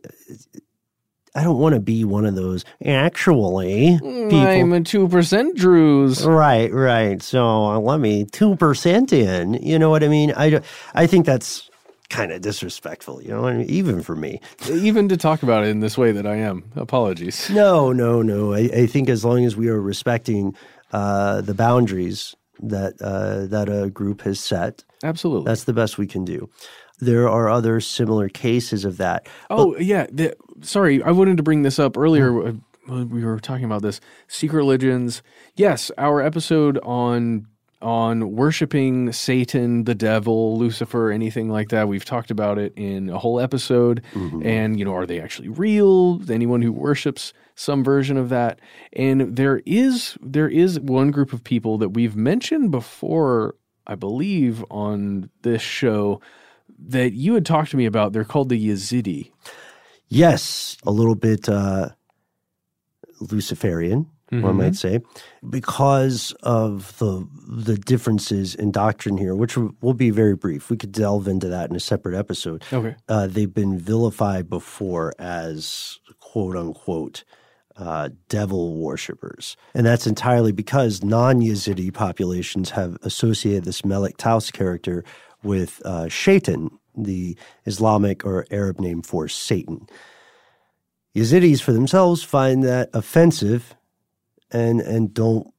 I 1.34 1.42
don't 1.42 1.58
want 1.58 1.74
to 1.74 1.80
be 1.80 2.04
one 2.04 2.26
of 2.26 2.34
those 2.34 2.64
actually 2.84 3.98
people. 4.00 4.38
I'm 4.38 4.72
a 4.72 4.82
two 4.82 5.08
percent 5.08 5.56
Druze. 5.56 6.26
Right, 6.26 6.72
right. 6.72 7.22
So 7.22 7.44
uh, 7.44 7.78
let 7.78 8.00
me 8.00 8.24
two 8.24 8.56
percent 8.56 9.12
in. 9.12 9.54
You 9.54 9.78
know 9.78 9.88
what 9.88 10.04
I 10.04 10.08
mean? 10.08 10.32
I 10.36 10.60
I 10.94 11.06
think 11.06 11.24
that's 11.24 11.70
kind 12.10 12.32
of 12.32 12.42
disrespectful. 12.42 13.22
You 13.22 13.30
know, 13.30 13.46
I 13.46 13.54
mean, 13.54 13.70
even 13.70 14.02
for 14.02 14.14
me, 14.14 14.40
even 14.70 15.08
to 15.08 15.16
talk 15.16 15.42
about 15.42 15.64
it 15.64 15.68
in 15.68 15.80
this 15.80 15.96
way 15.96 16.12
that 16.12 16.26
I 16.26 16.36
am. 16.36 16.64
Apologies. 16.76 17.48
No, 17.48 17.92
no, 17.92 18.20
no. 18.20 18.52
I, 18.52 18.68
I 18.74 18.86
think 18.86 19.08
as 19.08 19.24
long 19.24 19.46
as 19.46 19.56
we 19.56 19.68
are 19.68 19.80
respecting 19.80 20.54
uh, 20.92 21.40
the 21.40 21.54
boundaries 21.54 22.36
that 22.60 23.00
uh, 23.00 23.46
that 23.46 23.70
a 23.70 23.88
group 23.88 24.20
has 24.22 24.38
set, 24.38 24.84
absolutely, 25.02 25.48
that's 25.48 25.64
the 25.64 25.72
best 25.72 25.96
we 25.96 26.06
can 26.06 26.26
do 26.26 26.50
there 27.02 27.28
are 27.28 27.50
other 27.50 27.80
similar 27.80 28.28
cases 28.28 28.84
of 28.84 28.96
that. 28.98 29.26
Oh, 29.50 29.72
but, 29.72 29.84
yeah. 29.84 30.06
The, 30.12 30.36
sorry, 30.62 31.02
I 31.02 31.10
wanted 31.10 31.36
to 31.36 31.42
bring 31.42 31.62
this 31.62 31.78
up 31.78 31.96
earlier. 31.96 32.30
Mm. 32.30 32.60
We 32.88 33.24
were 33.24 33.38
talking 33.38 33.64
about 33.64 33.82
this 33.82 34.00
secret 34.26 34.58
religions. 34.58 35.22
Yes, 35.54 35.90
our 35.96 36.20
episode 36.20 36.78
on 36.82 37.46
on 37.82 38.32
worshiping 38.36 39.12
Satan, 39.12 39.84
the 39.84 39.94
devil, 39.94 40.56
Lucifer, 40.56 41.10
anything 41.10 41.50
like 41.50 41.70
that. 41.70 41.88
We've 41.88 42.04
talked 42.04 42.30
about 42.30 42.58
it 42.58 42.72
in 42.76 43.10
a 43.10 43.18
whole 43.18 43.40
episode. 43.40 44.02
Mm-hmm. 44.14 44.46
And, 44.46 44.78
you 44.78 44.84
know, 44.84 44.94
are 44.94 45.06
they 45.06 45.20
actually 45.20 45.48
real? 45.48 46.20
Anyone 46.30 46.62
who 46.62 46.72
worships 46.72 47.32
some 47.54 47.84
version 47.84 48.16
of 48.16 48.28
that. 48.30 48.60
And 48.92 49.36
there 49.36 49.62
is 49.66 50.16
there 50.22 50.48
is 50.48 50.80
one 50.80 51.10
group 51.10 51.32
of 51.32 51.44
people 51.44 51.78
that 51.78 51.90
we've 51.90 52.16
mentioned 52.16 52.70
before, 52.70 53.56
I 53.86 53.94
believe, 53.94 54.64
on 54.70 55.28
this 55.42 55.62
show 55.62 56.20
that 56.78 57.12
you 57.12 57.34
had 57.34 57.44
talked 57.44 57.70
to 57.72 57.76
me 57.76 57.86
about. 57.86 58.12
They're 58.12 58.24
called 58.24 58.48
the 58.48 58.68
Yazidi. 58.68 59.32
Yes, 60.12 60.76
a 60.84 60.90
little 60.90 61.14
bit 61.14 61.48
uh, 61.48 61.90
Luciferian, 63.20 64.10
mm-hmm. 64.30 64.42
one 64.42 64.56
might 64.56 64.74
say, 64.74 65.00
because 65.48 66.32
of 66.42 66.96
the 66.98 67.26
the 67.48 67.76
differences 67.78 68.54
in 68.54 68.72
doctrine 68.72 69.16
here, 69.16 69.34
which 69.34 69.56
will 69.56 69.94
be 69.94 70.10
very 70.10 70.34
brief. 70.34 70.68
We 70.68 70.76
could 70.76 70.92
delve 70.92 71.28
into 71.28 71.48
that 71.48 71.70
in 71.70 71.76
a 71.76 71.80
separate 71.80 72.14
episode. 72.14 72.62
Okay, 72.72 72.94
uh, 73.08 73.26
they've 73.26 73.52
been 73.52 73.78
vilified 73.78 74.50
before 74.50 75.14
as 75.18 75.98
quote 76.20 76.56
unquote. 76.56 77.24
Uh, 77.74 78.10
devil 78.28 78.76
worshippers. 78.76 79.56
And 79.74 79.86
that's 79.86 80.06
entirely 80.06 80.52
because 80.52 81.02
non 81.02 81.40
Yazidi 81.40 81.92
populations 81.92 82.68
have 82.68 82.98
associated 83.02 83.64
this 83.64 83.82
Melek 83.82 84.18
Taus 84.18 84.50
character 84.50 85.04
with 85.42 85.80
uh, 85.86 86.06
Shaitan, 86.08 86.70
the 86.96 87.36
Islamic 87.66 88.24
or 88.24 88.46
Arab 88.50 88.80
name 88.80 89.02
for 89.02 89.28
Satan. 89.28 89.86
Yazidis 91.14 91.60
for 91.60 91.72
themselves 91.72 92.22
find 92.22 92.62
that 92.64 92.90
offensive 92.92 93.74
and 94.50 94.80
and 94.80 95.12
don't 95.12 95.52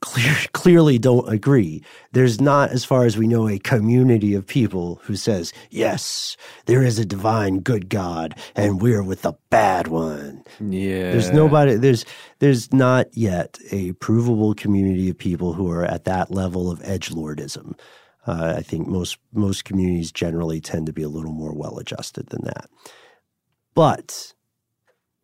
clear, 0.00 0.34
clearly 0.52 0.98
don't 0.98 1.30
agree. 1.30 1.82
There's 2.12 2.40
not, 2.40 2.70
as 2.70 2.86
far 2.86 3.04
as 3.04 3.18
we 3.18 3.26
know, 3.26 3.46
a 3.46 3.58
community 3.58 4.34
of 4.34 4.46
people 4.46 4.98
who 5.02 5.14
says, 5.14 5.52
yes, 5.68 6.38
there 6.64 6.82
is 6.82 6.98
a 6.98 7.04
divine 7.04 7.60
good 7.60 7.90
God 7.90 8.34
and 8.56 8.80
we're 8.80 9.02
with 9.02 9.20
the 9.20 9.34
bad 9.50 9.88
one. 9.88 10.42
Yeah. 10.58 11.12
There's 11.12 11.30
nobody, 11.32 11.74
there's, 11.74 12.06
there's 12.38 12.72
not 12.72 13.14
yet 13.14 13.58
a 13.70 13.92
provable 13.92 14.54
community 14.54 15.10
of 15.10 15.18
people 15.18 15.52
who 15.52 15.70
are 15.70 15.84
at 15.84 16.04
that 16.04 16.30
level 16.30 16.70
of 16.70 16.80
edge 16.82 17.10
lordism. 17.10 17.78
Uh, 18.26 18.54
I 18.58 18.62
think 18.62 18.86
most, 18.86 19.18
most 19.32 19.64
communities 19.64 20.12
generally 20.12 20.60
tend 20.60 20.86
to 20.86 20.92
be 20.92 21.02
a 21.02 21.08
little 21.08 21.32
more 21.32 21.54
well 21.54 21.78
adjusted 21.78 22.28
than 22.28 22.44
that. 22.44 22.68
But 23.74 24.34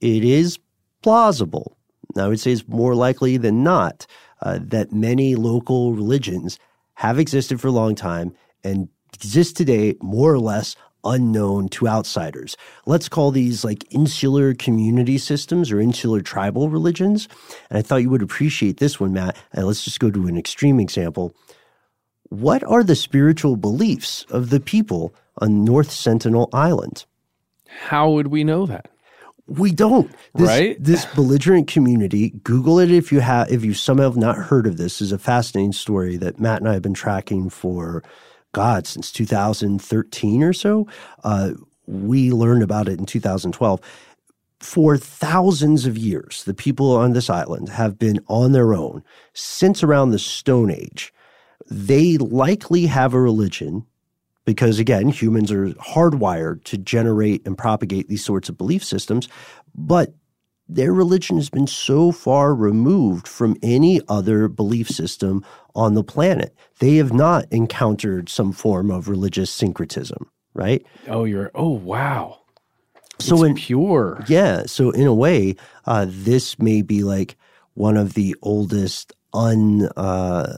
it 0.00 0.24
is 0.24 0.58
plausible. 1.02 1.76
I 2.16 2.28
would 2.28 2.40
say 2.40 2.52
it's 2.52 2.66
more 2.68 2.94
likely 2.94 3.36
than 3.36 3.62
not 3.62 4.06
uh, 4.42 4.58
that 4.62 4.92
many 4.92 5.34
local 5.34 5.92
religions 5.92 6.58
have 6.94 7.18
existed 7.18 7.60
for 7.60 7.68
a 7.68 7.72
long 7.72 7.94
time 7.94 8.34
and 8.64 8.88
exist 9.12 9.56
today 9.56 9.94
more 10.00 10.32
or 10.32 10.38
less 10.38 10.76
unknown 11.04 11.68
to 11.68 11.88
outsiders. 11.88 12.56
Let's 12.84 13.08
call 13.08 13.30
these 13.30 13.64
like 13.64 13.84
insular 13.90 14.54
community 14.54 15.18
systems 15.18 15.70
or 15.70 15.80
insular 15.80 16.20
tribal 16.20 16.68
religions. 16.68 17.28
And 17.70 17.78
I 17.78 17.82
thought 17.82 18.02
you 18.02 18.10
would 18.10 18.22
appreciate 18.22 18.78
this 18.78 18.98
one, 18.98 19.12
Matt. 19.12 19.36
And 19.52 19.66
let's 19.66 19.84
just 19.84 20.00
go 20.00 20.10
to 20.10 20.26
an 20.26 20.36
extreme 20.36 20.80
example. 20.80 21.34
What 22.28 22.64
are 22.64 22.82
the 22.82 22.96
spiritual 22.96 23.56
beliefs 23.56 24.24
of 24.30 24.50
the 24.50 24.60
people 24.60 25.14
on 25.38 25.64
North 25.64 25.90
Sentinel 25.90 26.48
Island? 26.52 27.04
How 27.68 28.10
would 28.10 28.28
we 28.28 28.44
know 28.44 28.66
that? 28.66 28.88
We 29.46 29.70
don't. 29.70 30.10
This, 30.34 30.48
right? 30.48 30.76
This 30.82 31.04
belligerent 31.06 31.68
community. 31.68 32.30
Google 32.42 32.80
it 32.80 32.90
if 32.90 33.12
you 33.12 33.20
have 33.20 33.50
if 33.50 33.64
you 33.64 33.74
somehow 33.74 34.04
have 34.04 34.16
not 34.16 34.36
heard 34.36 34.66
of 34.66 34.76
this. 34.76 35.00
is 35.00 35.12
a 35.12 35.18
fascinating 35.18 35.72
story 35.72 36.16
that 36.16 36.40
Matt 36.40 36.60
and 36.60 36.68
I 36.68 36.72
have 36.72 36.82
been 36.82 36.94
tracking 36.94 37.48
for 37.48 38.02
God 38.52 38.86
since 38.86 39.12
2013 39.12 40.42
or 40.42 40.52
so. 40.52 40.88
Uh, 41.22 41.52
we 41.86 42.32
learned 42.32 42.64
about 42.64 42.88
it 42.88 42.98
in 42.98 43.06
2012. 43.06 43.80
For 44.58 44.96
thousands 44.96 45.86
of 45.86 45.96
years, 45.96 46.42
the 46.44 46.54
people 46.54 46.96
on 46.96 47.12
this 47.12 47.30
island 47.30 47.68
have 47.68 47.98
been 47.98 48.18
on 48.26 48.52
their 48.52 48.74
own 48.74 49.04
since 49.32 49.82
around 49.84 50.10
the 50.10 50.18
Stone 50.18 50.72
Age. 50.72 51.12
They 51.70 52.16
likely 52.18 52.86
have 52.86 53.14
a 53.14 53.20
religion 53.20 53.86
because 54.46 54.78
again, 54.78 55.08
humans 55.08 55.50
are 55.50 55.70
hardwired 55.70 56.64
to 56.64 56.78
generate 56.78 57.44
and 57.46 57.58
propagate 57.58 58.08
these 58.08 58.24
sorts 58.24 58.48
of 58.48 58.56
belief 58.56 58.82
systems, 58.82 59.28
but 59.74 60.14
their 60.68 60.92
religion 60.92 61.36
has 61.36 61.50
been 61.50 61.66
so 61.66 62.10
far 62.10 62.54
removed 62.54 63.28
from 63.28 63.56
any 63.62 64.00
other 64.08 64.48
belief 64.48 64.88
system 64.88 65.44
on 65.74 65.94
the 65.94 66.02
planet. 66.02 66.56
They 66.78 66.96
have 66.96 67.12
not 67.12 67.46
encountered 67.50 68.28
some 68.28 68.52
form 68.52 68.90
of 68.90 69.08
religious 69.08 69.50
syncretism, 69.50 70.28
right? 70.54 70.84
Oh, 71.08 71.24
you're, 71.24 71.50
oh, 71.54 71.70
wow. 71.70 72.40
So 73.18 73.36
it's 73.36 73.44
in 73.44 73.54
pure. 73.54 74.24
Yeah. 74.28 74.64
So 74.66 74.90
in 74.90 75.06
a 75.06 75.14
way, 75.14 75.56
uh, 75.86 76.06
this 76.08 76.58
may 76.58 76.82
be 76.82 77.02
like 77.02 77.36
one 77.74 77.96
of 77.96 78.14
the 78.14 78.34
oldest 78.42 79.12
un, 79.32 79.88
uh, 79.96 80.56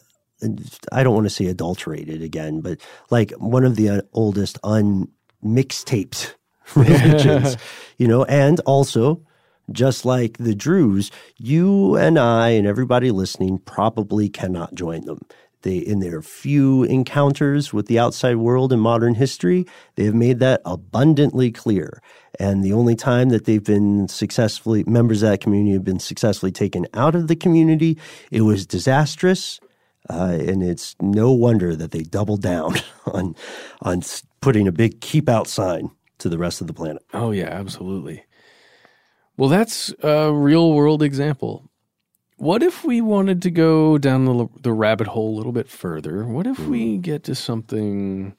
I 0.93 1.03
don't 1.03 1.15
want 1.15 1.27
to 1.27 1.31
say 1.31 1.47
adulterated 1.47 2.23
again, 2.23 2.61
but 2.61 2.81
like 3.11 3.33
one 3.33 3.65
of 3.65 3.77
the 3.77 3.89
uh, 3.89 4.03
oldest 4.13 4.59
unmixtaped 4.63 6.35
religions, 6.75 7.57
you 7.99 8.07
know, 8.07 8.25
and 8.25 8.61
also 8.61 9.23
just 9.71 10.05
like 10.05 10.39
the 10.39 10.55
Druze, 10.55 11.11
you 11.37 11.97
and 11.97 12.19
I 12.19 12.51
and 12.51 12.67
everybody 12.67 13.11
listening 13.11 13.59
probably 13.59 14.29
cannot 14.29 14.75
join 14.75 15.05
them. 15.05 15.21
They, 15.63 15.79
in 15.79 15.99
their 15.99 16.23
few 16.23 16.85
encounters 16.85 17.73
with 17.73 17.87
the 17.87 17.99
outside 17.99 18.37
world 18.37 18.73
in 18.73 18.79
modern 18.79 19.17
history, 19.17 19.67
they 19.97 20.05
have 20.05 20.15
made 20.15 20.39
that 20.39 20.63
abundantly 20.65 21.51
clear. 21.51 22.01
And 22.39 22.63
the 22.63 22.73
only 22.73 22.95
time 22.95 23.31
that 23.31 23.45
they've 23.45 23.63
been 23.63 24.07
successfully, 24.07 24.85
members 24.85 25.23
of 25.23 25.31
that 25.31 25.41
community 25.41 25.73
have 25.73 25.85
been 25.85 25.99
successfully 25.99 26.53
taken 26.53 26.87
out 26.95 27.17
of 27.17 27.27
the 27.27 27.35
community, 27.35 27.99
it 28.31 28.43
was 28.43 28.67
disastrous. 28.67 29.59
Uh, 30.09 30.39
and 30.41 30.63
it's 30.63 30.97
no 31.01 31.31
wonder 31.33 31.77
that 31.77 31.91
they 31.91 32.03
doubled 32.03 32.43
down 32.43 32.75
on, 33.07 33.35
on 33.83 34.03
putting 34.41 34.67
a 34.67 34.73
big 34.73 35.01
keep 35.01 35.29
out 35.29 35.47
sign 35.47 35.91
to 36.19 36.29
the 36.29 36.39
rest 36.39 36.61
of 36.61 36.67
the 36.67 36.73
planet. 36.75 37.03
Oh, 37.13 37.31
yeah, 37.31 37.49
absolutely. 37.49 38.25
Well, 39.37 39.49
that's 39.49 39.93
a 40.03 40.33
real 40.33 40.73
world 40.73 41.03
example. 41.03 41.71
What 42.37 42.63
if 42.63 42.85
we 42.85 43.01
wanted 43.01 43.43
to 43.43 43.51
go 43.51 43.99
down 43.99 44.25
the, 44.25 44.47
the 44.63 44.73
rabbit 44.73 45.09
hole 45.09 45.35
a 45.35 45.37
little 45.37 45.53
bit 45.53 45.69
further? 45.69 46.25
What 46.25 46.47
if 46.47 46.59
we 46.69 46.97
Hmm. 46.97 47.01
get 47.01 47.25
to 47.25 47.35
something 47.35 48.35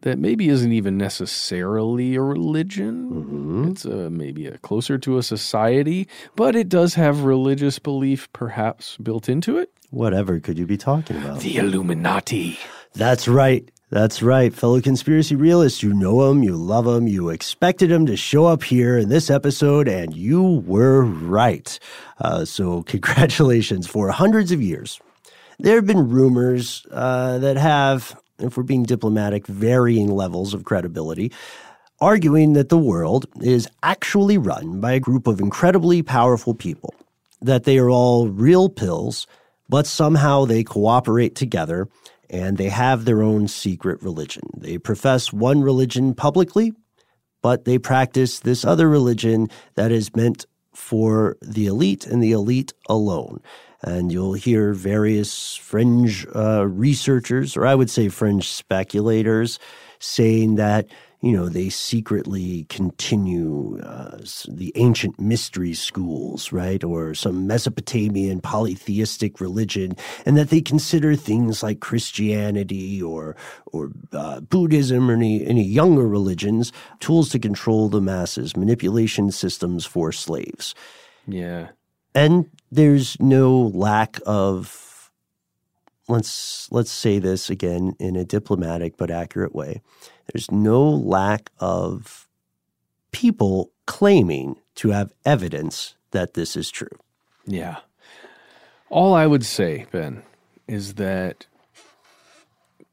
that 0.00 0.18
maybe 0.18 0.48
isn't 0.48 0.72
even 0.72 0.96
necessarily 0.98 2.14
a 2.14 2.22
religion? 2.22 3.10
Mm-hmm. 3.10 3.68
It's 3.70 3.84
a, 3.84 4.10
maybe 4.10 4.46
a 4.46 4.58
closer 4.58 4.98
to 4.98 5.18
a 5.18 5.22
society, 5.22 6.08
but 6.34 6.56
it 6.56 6.68
does 6.68 6.94
have 6.94 7.24
religious 7.24 7.78
belief 7.78 8.32
perhaps 8.32 8.96
built 8.96 9.28
into 9.28 9.58
it. 9.58 9.70
Whatever 9.90 10.40
could 10.40 10.58
you 10.58 10.66
be 10.66 10.78
talking 10.78 11.18
about? 11.18 11.40
The 11.40 11.58
Illuminati. 11.58 12.58
That's 12.94 13.28
right. 13.28 13.70
That's 13.92 14.22
right, 14.22 14.54
fellow 14.54 14.80
conspiracy 14.80 15.36
realists. 15.36 15.82
You 15.82 15.92
know 15.92 16.26
them, 16.26 16.42
you 16.42 16.56
love 16.56 16.86
them, 16.86 17.06
you 17.06 17.28
expected 17.28 17.90
them 17.90 18.06
to 18.06 18.16
show 18.16 18.46
up 18.46 18.62
here 18.62 18.96
in 18.96 19.10
this 19.10 19.28
episode, 19.28 19.86
and 19.86 20.16
you 20.16 20.64
were 20.66 21.04
right. 21.04 21.78
Uh, 22.18 22.46
so, 22.46 22.82
congratulations. 22.86 23.86
For 23.86 24.08
hundreds 24.08 24.50
of 24.50 24.62
years, 24.62 24.98
there 25.58 25.76
have 25.76 25.86
been 25.86 26.08
rumors 26.08 26.86
uh, 26.90 27.36
that 27.40 27.58
have, 27.58 28.18
if 28.42 28.56
we're 28.56 28.62
being 28.62 28.82
diplomatic, 28.82 29.46
varying 29.46 30.10
levels 30.10 30.54
of 30.54 30.64
credibility, 30.64 31.32
arguing 32.00 32.52
that 32.54 32.68
the 32.68 32.78
world 32.78 33.26
is 33.40 33.68
actually 33.82 34.36
run 34.36 34.80
by 34.80 34.92
a 34.92 35.00
group 35.00 35.26
of 35.26 35.40
incredibly 35.40 36.02
powerful 36.02 36.54
people, 36.54 36.94
that 37.40 37.64
they 37.64 37.78
are 37.78 37.90
all 37.90 38.28
real 38.28 38.68
pills, 38.68 39.26
but 39.68 39.86
somehow 39.86 40.44
they 40.44 40.64
cooperate 40.64 41.34
together 41.34 41.88
and 42.28 42.56
they 42.56 42.68
have 42.68 43.04
their 43.04 43.22
own 43.22 43.46
secret 43.46 44.02
religion. 44.02 44.42
They 44.56 44.78
profess 44.78 45.32
one 45.32 45.62
religion 45.62 46.14
publicly, 46.14 46.72
but 47.42 47.64
they 47.64 47.78
practice 47.78 48.40
this 48.40 48.64
other 48.64 48.88
religion 48.88 49.48
that 49.74 49.92
is 49.92 50.14
meant 50.16 50.46
for 50.74 51.36
the 51.42 51.66
elite 51.66 52.06
and 52.06 52.22
the 52.22 52.32
elite 52.32 52.72
alone. 52.88 53.40
And 53.84 54.12
you'll 54.12 54.34
hear 54.34 54.72
various 54.72 55.56
fringe 55.56 56.26
uh, 56.34 56.66
researchers, 56.68 57.56
or 57.56 57.66
I 57.66 57.74
would 57.74 57.90
say 57.90 58.08
fringe 58.08 58.48
speculators, 58.48 59.58
saying 59.98 60.54
that 60.56 60.86
you 61.20 61.32
know 61.32 61.48
they 61.48 61.68
secretly 61.68 62.64
continue 62.68 63.80
uh, 63.82 64.18
the 64.48 64.72
ancient 64.76 65.18
mystery 65.20 65.74
schools, 65.74 66.52
right, 66.52 66.82
or 66.84 67.14
some 67.14 67.46
Mesopotamian 67.46 68.40
polytheistic 68.40 69.40
religion, 69.40 69.96
and 70.26 70.36
that 70.36 70.50
they 70.50 70.60
consider 70.60 71.16
things 71.16 71.62
like 71.62 71.80
Christianity 71.80 73.02
or 73.02 73.36
or 73.66 73.90
uh, 74.12 74.40
Buddhism 74.40 75.10
or 75.10 75.14
any 75.14 75.44
any 75.44 75.64
younger 75.64 76.06
religions 76.06 76.72
tools 77.00 77.30
to 77.30 77.38
control 77.38 77.88
the 77.88 78.00
masses, 78.00 78.56
manipulation 78.56 79.32
systems 79.32 79.84
for 79.84 80.12
slaves. 80.12 80.74
Yeah. 81.26 81.68
And 82.14 82.50
there's 82.72 83.20
no 83.20 83.70
lack 83.74 84.18
of 84.24 85.10
let's 86.08 86.72
let's 86.72 86.90
say 86.90 87.18
this 87.18 87.50
again 87.50 87.94
in 88.00 88.16
a 88.16 88.24
diplomatic 88.24 88.96
but 88.96 89.10
accurate 89.10 89.54
way. 89.54 89.82
There's 90.32 90.50
no 90.50 90.82
lack 90.88 91.50
of 91.60 92.26
people 93.12 93.70
claiming 93.86 94.56
to 94.76 94.88
have 94.88 95.12
evidence 95.26 95.96
that 96.12 96.32
this 96.32 96.56
is 96.56 96.70
true. 96.70 96.88
Yeah. 97.46 97.76
All 98.88 99.14
I 99.14 99.26
would 99.26 99.44
say, 99.44 99.86
Ben, 99.90 100.22
is 100.66 100.94
that 100.94 101.46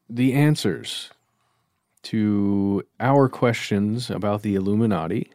the 0.08 0.34
answers 0.34 1.10
to 2.02 2.82
our 2.98 3.28
questions 3.28 4.10
about 4.10 4.42
the 4.42 4.54
Illuminati 4.54 5.30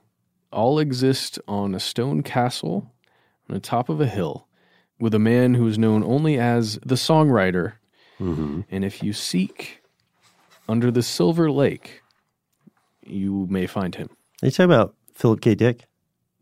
all 0.51 0.77
exist 0.77 1.39
on 1.47 1.73
a 1.73 1.79
stone 1.79 2.21
castle 2.21 2.91
on 3.49 3.53
the 3.55 3.59
top 3.59 3.89
of 3.89 4.01
a 4.01 4.07
hill 4.07 4.47
with 4.99 5.13
a 5.13 5.19
man 5.19 5.53
who 5.53 5.67
is 5.67 5.77
known 5.77 6.03
only 6.03 6.39
as 6.39 6.79
the 6.85 6.95
songwriter. 6.95 7.73
Mm-hmm. 8.19 8.61
And 8.69 8.85
if 8.85 9.03
you 9.03 9.13
seek 9.13 9.81
under 10.67 10.91
the 10.91 11.03
Silver 11.03 11.51
Lake, 11.51 12.01
you 13.03 13.47
may 13.49 13.67
find 13.67 13.95
him. 13.95 14.09
Are 14.41 14.47
you 14.47 14.51
talking 14.51 14.65
about 14.65 14.95
Philip 15.13 15.41
K. 15.41 15.55
Dick? 15.55 15.85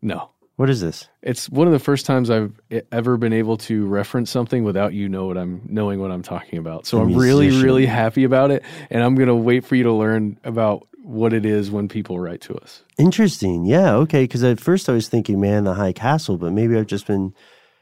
No. 0.02 0.30
What 0.56 0.70
is 0.70 0.80
this? 0.80 1.08
It's 1.20 1.50
one 1.50 1.66
of 1.66 1.72
the 1.72 1.80
first 1.80 2.06
times 2.06 2.30
I've 2.30 2.52
ever 2.92 3.16
been 3.16 3.32
able 3.32 3.56
to 3.58 3.86
reference 3.86 4.30
something 4.30 4.62
without 4.62 4.94
you 4.94 5.08
know 5.08 5.26
what 5.26 5.36
I'm 5.36 5.62
knowing 5.68 6.00
what 6.00 6.12
I'm 6.12 6.22
talking 6.22 6.60
about. 6.60 6.86
So 6.86 7.00
I'm 7.00 7.12
really, 7.12 7.50
really 7.60 7.86
happy 7.86 8.22
about 8.22 8.52
it, 8.52 8.62
and 8.88 9.02
I'm 9.02 9.16
gonna 9.16 9.34
wait 9.34 9.64
for 9.64 9.74
you 9.74 9.82
to 9.82 9.92
learn 9.92 10.38
about 10.44 10.86
what 11.04 11.32
it 11.32 11.44
is 11.44 11.70
when 11.70 11.86
people 11.88 12.18
write 12.18 12.40
to 12.42 12.54
us. 12.56 12.82
Interesting. 12.98 13.64
Yeah. 13.66 13.94
Okay. 13.94 14.24
Because 14.24 14.42
at 14.42 14.58
first 14.58 14.88
I 14.88 14.92
was 14.92 15.08
thinking, 15.08 15.40
man, 15.40 15.64
the 15.64 15.74
High 15.74 15.92
Castle, 15.92 16.38
but 16.38 16.52
maybe 16.52 16.76
I've 16.76 16.86
just 16.86 17.06
been. 17.06 17.34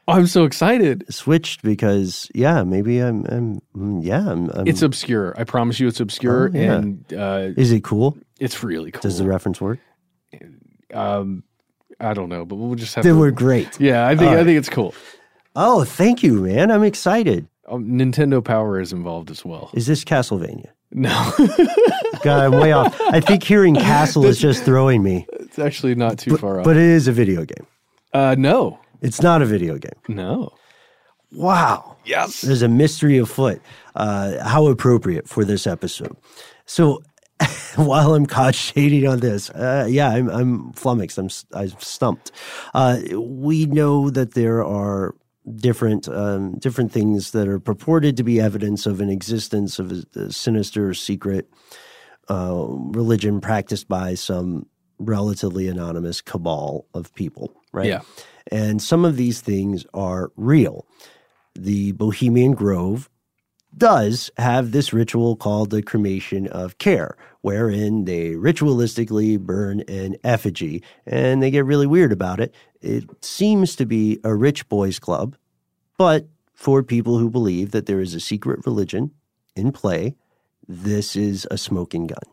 Oh, 0.07 0.13
I'm 0.13 0.27
so 0.27 0.43
excited. 0.43 1.05
Switched 1.13 1.63
because 1.63 2.29
yeah, 2.35 2.63
maybe 2.63 2.99
I'm. 2.99 3.25
I'm 3.73 4.01
yeah. 4.01 4.29
I'm, 4.29 4.49
I'm, 4.49 4.67
it's 4.67 4.81
obscure. 4.81 5.33
I 5.37 5.45
promise 5.45 5.79
you, 5.79 5.87
it's 5.87 6.01
obscure, 6.01 6.51
Oh, 6.53 6.57
yeah. 6.57 6.73
and 6.73 7.13
uh, 7.13 7.49
Is 7.55 7.71
it 7.71 7.83
cool? 7.85 8.17
it's 8.39 8.61
really 8.63 8.91
cool. 8.91 9.01
Does 9.01 9.17
the 9.17 9.25
reference 9.25 9.61
work? 9.61 9.79
um, 10.93 11.43
I 11.99 12.13
don't 12.13 12.29
know, 12.29 12.43
but 12.45 12.55
we'll 12.55 12.75
just 12.75 12.95
have. 12.95 13.03
They 13.03 13.11
to, 13.11 13.17
were 13.17 13.31
great. 13.31 13.79
Yeah, 13.79 14.05
I 14.07 14.15
think 14.15 14.31
I 14.31 14.43
think 14.43 14.57
it's 14.57 14.69
cool. 14.69 14.93
Oh, 15.55 15.83
thank 15.85 16.23
you, 16.23 16.41
man. 16.41 16.71
I'm 16.71 16.83
excited. 16.83 17.47
Um, 17.67 17.85
Nintendo 17.85 18.43
Power 18.43 18.81
is 18.81 18.91
involved 18.91 19.31
as 19.31 19.45
well. 19.45 19.69
Is 19.73 19.87
this 19.87 20.03
Castlevania? 20.03 20.71
No, 20.93 21.33
God, 22.23 22.39
I'm 22.43 22.51
way 22.59 22.71
off. 22.71 22.99
I 23.01 23.19
think 23.19 23.43
hearing 23.43 23.75
castle 23.75 24.25
is 24.25 24.39
just 24.39 24.63
throwing 24.63 25.01
me. 25.03 25.25
it's 25.39 25.57
actually 25.59 25.95
not 25.95 26.17
too 26.19 26.37
far 26.37 26.59
off. 26.59 26.65
But 26.65 26.77
it 26.77 26.83
is 26.83 27.07
a 27.07 27.11
video 27.11 27.45
game. 27.45 27.65
uh, 28.13 28.35
no, 28.37 28.79
It's 29.01 29.21
not 29.21 29.41
a 29.41 29.45
video 29.45 29.77
game. 29.77 29.97
no. 30.07 30.51
Wow. 31.31 31.97
Yes. 32.05 32.41
There's 32.41 32.61
a 32.61 32.67
mystery 32.67 33.17
afoot. 33.17 33.59
Uh, 33.95 34.43
how 34.47 34.67
appropriate 34.67 35.27
for 35.27 35.43
this 35.43 35.65
episode. 35.65 36.15
So 36.67 37.01
while 37.75 38.13
I'm 38.13 38.27
caught 38.27 38.53
shading 38.53 39.07
on 39.07 39.19
this, 39.19 39.49
uh, 39.49 39.87
yeah, 39.89 40.09
I'm, 40.09 40.29
I'm 40.29 40.73
flummoxed. 40.73 41.17
I'm, 41.17 41.29
I'm 41.55 41.69
stumped. 41.79 42.31
Uh, 42.75 42.99
we 43.17 43.65
know 43.65 44.11
that 44.11 44.35
there 44.35 44.63
are 44.63 45.15
different 45.55 46.07
um, 46.07 46.57
different 46.59 46.91
things 46.91 47.31
that 47.31 47.47
are 47.47 47.59
purported 47.59 48.17
to 48.17 48.23
be 48.23 48.39
evidence 48.39 48.85
of 48.85 49.01
an 49.01 49.09
existence 49.09 49.79
of 49.79 49.91
a, 49.91 50.19
a 50.19 50.31
sinister 50.31 50.93
secret 50.93 51.49
uh, 52.29 52.65
religion 52.67 53.41
practiced 53.41 53.87
by 53.87 54.15
some 54.15 54.65
relatively 54.99 55.67
anonymous 55.67 56.21
cabal 56.21 56.85
of 56.93 57.13
people, 57.15 57.53
right? 57.71 57.87
Yeah. 57.87 58.01
And 58.51 58.81
some 58.81 59.05
of 59.05 59.17
these 59.17 59.41
things 59.41 59.85
are 59.93 60.31
real. 60.35 60.85
The 61.55 61.91
Bohemian 61.93 62.53
Grove 62.53 63.09
does 63.75 64.29
have 64.37 64.71
this 64.71 64.93
ritual 64.93 65.35
called 65.35 65.69
the 65.69 65.81
cremation 65.81 66.47
of 66.47 66.77
care, 66.77 67.17
wherein 67.43 68.05
they 68.05 68.31
ritualistically 68.31 69.37
burn 69.37 69.81
an 69.81 70.15
effigy 70.23 70.81
and 71.05 71.43
they 71.43 71.51
get 71.51 71.65
really 71.65 71.85
weird 71.85 72.11
about 72.11 72.39
it. 72.39 72.55
It 72.81 73.03
seems 73.23 73.75
to 73.75 73.85
be 73.85 74.19
a 74.23 74.33
rich 74.33 74.67
boys 74.69 74.97
club, 74.97 75.35
but 75.97 76.27
for 76.53 76.81
people 76.83 77.17
who 77.17 77.29
believe 77.29 77.71
that 77.71 77.85
there 77.85 77.99
is 77.99 78.15
a 78.15 78.19
secret 78.21 78.65
religion 78.65 79.11
in 79.57 79.71
play, 79.73 80.15
this 80.67 81.15
is 81.17 81.45
a 81.51 81.57
smoking 81.57 82.07
gun, 82.07 82.23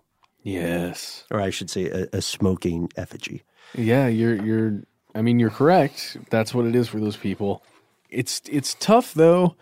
Yes. 0.44 1.24
or 1.30 1.40
I 1.40 1.50
should 1.50 1.70
say, 1.70 1.86
a, 1.90 2.06
a 2.12 2.22
smoking 2.22 2.88
effigy. 2.96 3.42
Yeah, 3.76 4.06
you're 4.06 4.34
you're 4.42 4.82
I 5.14 5.22
mean 5.22 5.38
you're 5.40 5.50
correct. 5.50 6.16
That's 6.30 6.54
what 6.54 6.66
it 6.66 6.74
is 6.76 6.88
for 6.88 7.00
those 7.00 7.16
people. 7.16 7.62
It's 8.10 8.40
it's 8.48 8.74
tough 8.78 9.12
though 9.14 9.56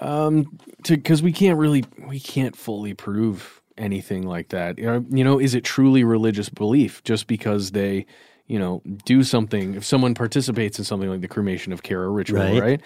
um 0.00 0.58
to 0.84 0.96
cuz 0.96 1.22
we 1.22 1.32
can't 1.32 1.58
really 1.58 1.84
we 2.06 2.18
can't 2.20 2.56
fully 2.56 2.94
prove 2.94 3.61
anything 3.78 4.26
like 4.26 4.48
that. 4.50 4.78
You 4.78 5.04
know- 5.24 5.38
is 5.38 5.54
it 5.54 5.64
truly 5.64 6.04
religious 6.04 6.48
belief 6.48 7.02
just 7.04 7.26
because 7.26 7.72
they 7.72 8.06
you 8.48 8.58
know, 8.58 8.82
do 9.06 9.22
something. 9.22 9.74
If 9.76 9.84
someone 9.84 10.14
participates 10.14 10.78
in 10.78 10.84
something 10.84 11.08
like 11.08 11.20
the 11.22 11.28
cremation 11.28 11.72
of 11.72 11.80
or 11.90 12.12
ritual, 12.12 12.40
Right. 12.40 12.60
right? 12.60 12.80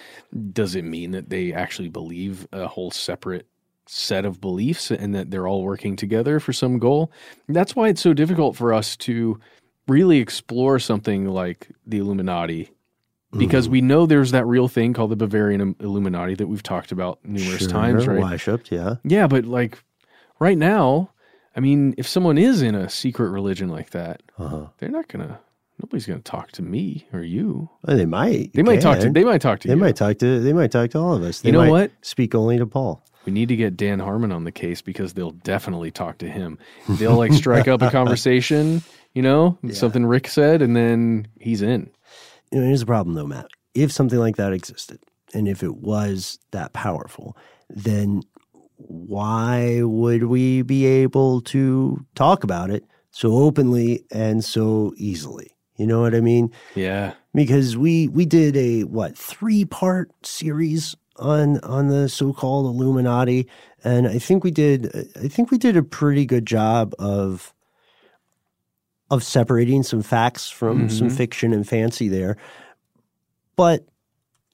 Does 0.53 0.77
it 0.77 0.85
mean 0.85 1.11
that 1.13 1.31
they 1.31 1.53
actually 1.53 1.89
believe 1.89 2.47
a 2.53 2.69
whole 2.69 2.91
separate 2.93 3.47
set 3.89 4.25
of 4.25 4.41
beliefs 4.41 4.91
and 4.91 5.15
that 5.15 5.31
they're 5.31 5.49
all 5.49 5.63
working 5.65 5.97
together 5.97 6.39
for 6.41 6.53
some 6.53 6.79
goal. 6.79 7.11
That's 7.49 7.75
why 7.75 7.89
it's 7.89 8.01
so 8.03 8.13
difficult 8.13 8.55
for 8.55 8.73
us 8.75 8.97
to 8.99 9.41
really 9.89 10.19
explore 10.19 10.79
something 10.79 11.27
like 11.27 11.69
the 11.87 11.99
Illuminati 11.99 12.71
because 13.37 13.67
Mhm. 13.67 13.71
we 13.71 13.81
know 13.81 14.05
there's 14.07 14.33
that 14.33 14.47
real 14.47 14.69
thing 14.69 14.93
called 14.93 15.11
the 15.11 15.17
Bavarian 15.17 15.75
Illuminati 15.81 16.35
that 16.35 16.49
we've 16.49 16.63
talked 16.63 16.93
about 16.93 17.19
numerous 17.25 17.61
Sure, 17.61 17.69
times, 17.71 18.07
right? 18.07 18.21
worshipped, 18.21 18.71
yeah. 18.71 18.97
Yeah, 19.05 19.27
but 19.27 19.45
like 19.47 19.83
right 20.39 20.59
now, 20.59 21.11
I 21.55 21.61
mean, 21.61 21.95
if 21.97 22.07
someone 22.07 22.39
is 22.39 22.63
in 22.63 22.75
a 22.75 22.89
secret 22.89 23.31
religion 23.31 23.69
like 23.69 23.91
that, 23.91 24.23
Uh-huh. 24.39 24.67
they're 24.79 24.89
not 24.91 25.09
gonna. 25.09 25.41
Nobody's 25.83 26.07
gonna 26.07 26.21
talk 26.21 26.53
to 26.53 26.63
me 26.63 27.07
or 27.13 27.21
you. 27.21 27.69
Well, 27.83 27.97
they 27.99 28.07
might. 28.07 28.53
They 28.55 28.63
might 28.63 28.81
talk 28.81 28.99
to. 29.01 29.11
They 29.11 29.25
might 29.25 29.43
talk 29.43 29.61
to 29.61 29.69
They 29.69 29.75
you. 29.75 29.81
might 29.81 29.97
talk 29.97 30.17
to. 30.19 30.41
They 30.41 30.53
might 30.55 30.71
talk 30.71 30.91
to 30.91 30.99
all 30.99 31.15
of 31.15 31.23
us. 31.23 31.41
They 31.41 31.49
You 31.51 31.53
know 31.53 31.59
might 31.65 31.71
what? 31.71 31.91
Speak 32.03 32.35
only 32.35 32.57
to 32.59 32.67
Paul. 32.67 33.03
We 33.27 33.33
need 33.33 33.49
to 33.49 33.57
get 33.57 33.77
Dan 33.77 33.99
Harmon 33.99 34.33
on 34.33 34.45
the 34.45 34.53
case 34.53 34.81
because 34.81 35.13
they'll 35.15 35.33
definitely 35.33 35.91
talk 35.91 36.19
to 36.19 36.29
him. 36.29 36.59
They'll 36.89 37.17
like 37.17 37.33
strike 37.33 37.69
up 37.69 37.83
a 37.83 37.91
conversation, 38.01 38.83
you 39.15 39.21
know, 39.23 39.59
something 39.73 40.07
Rick 40.07 40.29
said, 40.29 40.63
and 40.63 40.75
then 40.77 41.27
he's 41.41 41.61
in. 41.61 41.91
You 42.53 42.61
know, 42.61 42.67
here's 42.69 42.81
the 42.81 42.87
problem, 42.87 43.15
though, 43.15 43.27
Matt. 43.27 43.49
If 43.75 43.91
something 43.93 44.19
like 44.19 44.37
that 44.37 44.53
existed, 44.55 45.01
and 45.35 45.47
if 45.49 45.63
it 45.63 45.77
was 45.77 46.39
that 46.53 46.73
powerful, 46.73 47.37
then 47.69 48.23
why 48.77 49.83
would 49.83 50.25
we 50.25 50.63
be 50.63 50.85
able 50.87 51.41
to 51.43 52.05
talk 52.15 52.45
about 52.45 52.71
it 52.71 52.85
so 53.11 53.33
openly 53.35 54.05
and 54.11 54.45
so 54.45 54.93
easily? 54.97 55.51
You 55.77 55.87
know 55.87 56.01
what 56.01 56.15
I 56.15 56.21
mean? 56.21 56.53
Yeah. 56.75 57.15
Because 57.35 57.77
we 57.77 58.09
we 58.09 58.25
did 58.27 58.57
a 58.57 58.85
what 58.85 59.17
three 59.17 59.65
part 59.65 60.11
series 60.23 60.95
on 61.17 61.59
on 61.61 61.89
the 61.89 62.09
so 62.09 62.33
called 62.33 62.67
Illuminati, 62.67 63.47
and 63.85 64.07
I 64.09 64.19
think 64.19 64.43
we 64.45 64.51
did 64.51 64.87
I 65.23 65.29
think 65.29 65.51
we 65.51 65.59
did 65.59 65.77
a 65.77 65.83
pretty 65.83 66.25
good 66.27 66.47
job 66.47 66.95
of 66.99 67.53
of 69.11 69.23
separating 69.23 69.83
some 69.83 70.03
facts 70.03 70.51
from 70.51 70.89
some 70.89 71.09
Mhm. 71.09 71.17
fiction 71.17 71.53
and 71.53 71.67
fancy 71.69 72.09
there. 72.09 72.37
But 73.55 73.87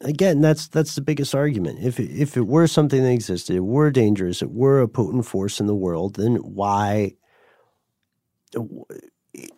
again, 0.03 0.41
that's 0.41 0.69
that's 0.69 0.95
the 0.95 1.01
biggest 1.01 1.35
argument. 1.35 1.79
If 1.83 1.99
it, 1.99 2.11
if 2.11 2.37
it 2.37 2.47
were 2.47 2.67
something 2.67 3.03
that 3.03 3.11
existed, 3.11 3.57
it 3.57 3.61
were 3.61 3.91
dangerous, 3.91 4.43
it 4.43 4.51
were 4.51 4.81
a 4.81 4.89
potent 4.89 5.27
force 5.27 5.61
in 5.61 5.67
the 5.67 5.75
world, 5.75 6.17
then 6.17 6.37
why? 6.37 7.15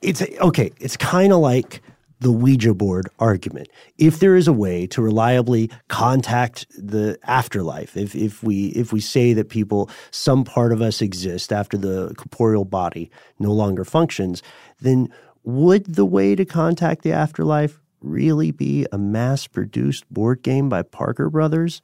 It's 0.03 0.23
okay. 0.41 0.71
It's 0.79 0.97
kind 0.97 1.33
of 1.33 1.41
like 1.41 1.83
the 2.21 2.31
Ouija 2.31 2.75
board 2.75 3.09
argument. 3.19 3.69
If 3.99 4.21
there 4.21 4.37
is 4.37 4.49
a 4.49 4.53
way 4.53 4.87
to 4.89 5.03
reliably 5.03 5.71
contact 5.89 6.67
the 6.71 7.19
afterlife, 7.25 7.97
if 7.97 8.15
if 8.15 8.43
we 8.43 8.69
if 8.69 8.93
we 8.93 9.01
say 9.01 9.33
that 9.33 9.49
people 9.49 9.91
some 10.11 10.45
part 10.45 10.73
of 10.73 10.81
us 10.81 11.03
exist 11.03 11.53
after 11.53 11.77
the 11.77 12.15
corporeal 12.17 12.65
body 12.65 13.11
no 13.39 13.53
longer 13.53 13.85
functions, 13.85 14.43
then 14.81 15.09
would 15.43 15.85
the 15.95 16.07
way 16.07 16.35
to 16.35 16.45
contact 16.45 17.03
the 17.03 17.13
afterlife 17.13 17.81
really 18.05 18.51
be 18.51 18.87
a 18.93 18.99
mass-produced 18.99 20.05
board 20.13 20.43
game 20.43 20.69
by 20.69 20.83
Parker 20.83 21.31
Brothers? 21.31 21.83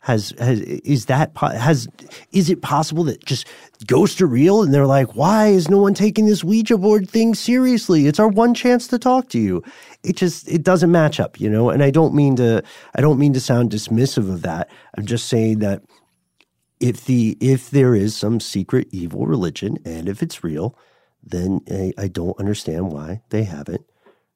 Has 0.00 0.34
has 0.38 0.60
is 0.60 1.06
that 1.06 1.30
has 1.34 1.88
is 2.30 2.50
it 2.50 2.60
possible 2.60 3.04
that 3.04 3.24
just 3.24 3.46
ghosts 3.86 4.20
are 4.20 4.26
real 4.26 4.62
and 4.62 4.74
they're 4.74 4.86
like, 4.86 5.16
why 5.16 5.46
is 5.46 5.70
no 5.70 5.78
one 5.78 5.94
taking 5.94 6.26
this 6.26 6.44
Ouija 6.44 6.76
board 6.76 7.08
thing 7.08 7.34
seriously? 7.34 8.06
It's 8.06 8.20
our 8.20 8.28
one 8.28 8.52
chance 8.52 8.86
to 8.88 8.98
talk 8.98 9.30
to 9.30 9.38
you. 9.38 9.62
It 10.02 10.16
just 10.16 10.46
it 10.46 10.62
doesn't 10.62 10.92
match 10.92 11.20
up, 11.20 11.40
you 11.40 11.48
know. 11.48 11.70
And 11.70 11.82
I 11.82 11.90
don't 11.90 12.14
mean 12.14 12.36
to 12.36 12.62
I 12.94 13.00
don't 13.00 13.18
mean 13.18 13.32
to 13.32 13.40
sound 13.40 13.70
dismissive 13.70 14.28
of 14.30 14.42
that. 14.42 14.68
I'm 14.98 15.06
just 15.06 15.26
saying 15.26 15.60
that 15.60 15.82
if 16.80 17.06
the 17.06 17.38
if 17.40 17.70
there 17.70 17.94
is 17.94 18.14
some 18.14 18.40
secret 18.40 18.88
evil 18.90 19.26
religion 19.26 19.78
and 19.86 20.06
if 20.06 20.22
it's 20.22 20.44
real, 20.44 20.76
then 21.22 21.60
I, 21.70 21.92
I 21.96 22.08
don't 22.08 22.38
understand 22.38 22.92
why 22.92 23.22
they 23.30 23.44
haven't 23.44 23.86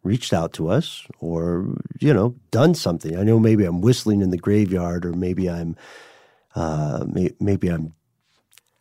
reached 0.02 0.32
out 0.32 0.52
to 0.54 0.68
us 0.68 1.06
or 1.20 1.76
you 2.00 2.12
know 2.12 2.34
done 2.50 2.74
something. 2.74 3.16
I 3.16 3.22
know 3.22 3.38
maybe 3.38 3.64
I'm 3.64 3.80
whistling 3.80 4.22
in 4.22 4.30
the 4.30 4.38
graveyard 4.38 5.04
or 5.04 5.12
maybe 5.12 5.48
I'm 5.50 5.76
uh, 6.54 7.04
may, 7.08 7.30
maybe 7.40 7.68
I'm 7.68 7.94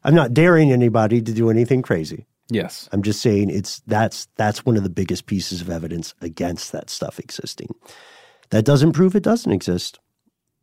I'm 0.04 0.16
not 0.16 0.34
daring 0.34 0.72
anybody 0.72 1.22
to 1.22 1.34
do 1.34 1.50
anything 1.50 1.82
crazy. 1.82 2.26
Yes. 2.50 2.88
I'm 2.92 3.04
just 3.04 3.22
saying 3.22 3.50
it's 3.50 3.82
that's 3.88 4.28
that's 4.36 4.66
one 4.66 4.78
of 4.78 4.84
the 4.84 4.90
biggest 4.90 5.26
pieces 5.26 5.62
of 5.62 5.70
evidence 5.70 6.14
against 6.22 6.72
that 6.72 6.90
stuff 6.90 7.20
existing. 7.20 7.76
That 8.50 8.66
doesn't 8.66 8.94
prove 8.94 9.16
it 9.16 9.24
doesn't 9.24 9.52
exist. 9.52 10.00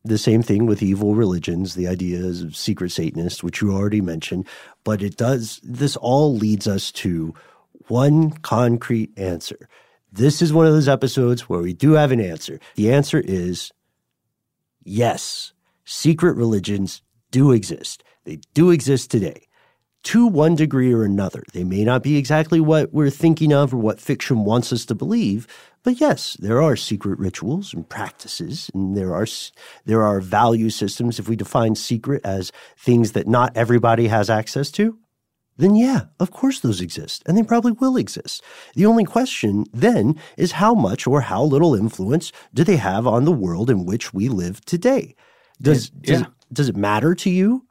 The 0.07 0.19
same 0.19 0.43
thing 0.43 0.67
with 0.67 0.83
evil 0.83 1.15
religions, 1.15 1.75
the 1.75 1.89
ideas 1.89 2.43
of 2.43 2.57
secret 2.57 2.91
Satanists, 2.91 3.43
which 3.43 3.61
you 3.61 3.73
already 3.73 4.03
mentioned, 4.03 4.47
but 4.83 5.03
it 5.03 5.17
does 5.17 5.61
this 5.63 5.97
all 5.97 6.35
leads 6.35 6.67
us 6.67 6.91
to 6.93 7.35
one 7.89 8.31
concrete 8.31 9.11
answer. 9.19 9.69
This 10.17 10.41
is 10.41 10.53
one 10.53 10.65
of 10.65 10.73
those 10.73 10.87
episodes 10.87 11.49
where 11.49 11.59
we 11.59 11.73
do 11.73 11.95
have 11.95 12.13
an 12.13 12.21
answer. 12.21 12.61
The 12.77 12.93
answer 12.93 13.19
is 13.19 13.73
yes, 14.85 15.53
secret 15.85 16.37
religions 16.37 17.03
do 17.33 17.51
exist. 17.51 18.05
They 18.23 18.39
do 18.55 18.71
exist 18.71 19.11
today 19.11 19.49
to 20.05 20.29
one 20.29 20.55
degree 20.55 20.93
or 20.93 21.03
another. 21.03 21.43
They 21.53 21.65
may 21.65 21.83
not 21.83 22.05
be 22.05 22.17
exactly 22.17 22.61
what 22.61 22.95
we're 22.95 23.11
thinking 23.11 23.53
of 23.53 23.75
or 23.75 23.79
what 23.79 24.01
fiction 24.01 24.45
wants 24.45 24.73
us 24.73 24.85
to 24.87 24.95
believe, 24.95 25.49
but 25.83 26.01
yes, 26.01 26.37
there 26.39 26.63
are 26.63 26.77
secret 26.77 27.19
rituals 27.19 27.75
and 27.75 27.89
practices, 27.89 28.71
and 28.73 28.97
there 28.97 29.13
are 29.13 29.27
there 29.85 30.03
are 30.03 30.21
value 30.21 30.71
systems. 30.71 31.19
If 31.19 31.29
we 31.29 31.35
define 31.35 31.75
secret 31.75 32.21
as 32.25 32.53
things 32.79 33.13
that 33.13 33.27
not 33.27 33.57
everybody 33.57 34.07
has 34.07 34.31
access 34.31 34.71
to, 34.73 34.97
then 35.57 35.75
yeah, 35.77 36.07
of 36.19 36.31
course 36.31 36.61
those 36.61 36.81
exist, 36.81 37.23
and 37.27 37.37
they 37.37 37.43
probably 37.43 37.73
will 37.73 37.97
exist. 37.97 38.43
The 38.75 38.87
only 38.87 39.05
question 39.05 39.65
then 39.73 40.17
is 40.37 40.53
how 40.53 40.75
much 40.75 41.07
or 41.07 41.21
how 41.23 41.43
little 41.45 41.75
influence 41.75 42.33
do 42.53 42.65
they 42.65 42.77
have 42.77 43.07
on 43.07 43.25
the 43.25 43.33
world 43.33 43.71
in 43.71 43.85
which 43.87 44.13
we 44.13 44.29
live 44.29 44.65
today? 44.65 45.15
Does 45.63 45.91
does, 45.91 46.21
Yeah. 46.21 46.27
does 46.53 46.69
it 46.69 46.77
matter 46.77 47.15
to 47.15 47.31
you? 47.31 47.65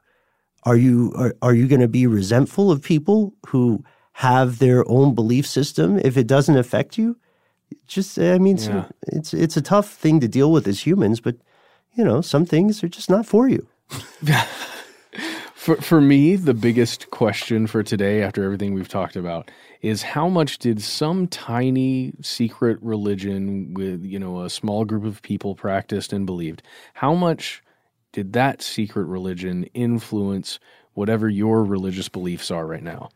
Are 0.64 0.76
you 0.76 1.12
are, 1.16 1.34
are 1.42 1.54
you 1.54 1.68
going 1.68 1.82
to 1.82 1.88
be 1.88 2.06
resentful 2.06 2.70
of 2.70 2.80
people 2.82 3.34
who 3.48 3.84
have 4.12 4.58
their 4.58 4.88
own 4.88 5.14
belief 5.14 5.46
system 5.46 5.98
if 6.04 6.16
it 6.16 6.26
doesn't 6.26 6.56
affect 6.56 6.96
you? 6.96 7.16
Just 7.86 8.18
I 8.18 8.38
mean, 8.38 8.56
it's, 8.56 8.66
Yeah. 8.66 8.84
it's 9.12 9.34
it's 9.34 9.56
a 9.58 9.62
tough 9.62 9.90
thing 9.90 10.20
to 10.20 10.28
deal 10.28 10.50
with 10.50 10.66
as 10.66 10.86
humans, 10.86 11.20
but 11.20 11.36
you 11.96 12.04
know, 12.04 12.22
some 12.22 12.46
things 12.46 12.82
are 12.82 12.88
just 12.88 13.10
not 13.10 13.26
for 13.26 13.46
you. 13.48 13.66
For 15.64 15.76
for 15.76 15.98
me, 15.98 16.36
the 16.36 16.52
biggest 16.52 17.10
question 17.10 17.66
for 17.66 17.82
today, 17.82 18.20
after 18.20 18.44
everything 18.44 18.74
we've 18.74 18.86
talked 18.86 19.16
about, 19.16 19.50
is 19.80 20.02
how 20.02 20.28
much 20.28 20.58
did 20.58 20.82
some 20.82 21.26
tiny 21.26 22.12
secret 22.20 22.76
religion 22.82 23.72
with 23.72 24.04
you 24.04 24.18
know 24.18 24.42
a 24.42 24.50
small 24.50 24.84
group 24.84 25.04
of 25.06 25.22
people 25.22 25.54
practiced 25.54 26.12
and 26.12 26.26
believed? 26.26 26.62
How 26.92 27.14
much 27.14 27.62
did 28.12 28.34
that 28.34 28.60
secret 28.60 29.04
religion 29.04 29.64
influence 29.72 30.58
whatever 30.92 31.30
your 31.30 31.64
religious 31.64 32.10
beliefs 32.10 32.50
are 32.50 32.66
right 32.66 32.82
now? 32.82 33.08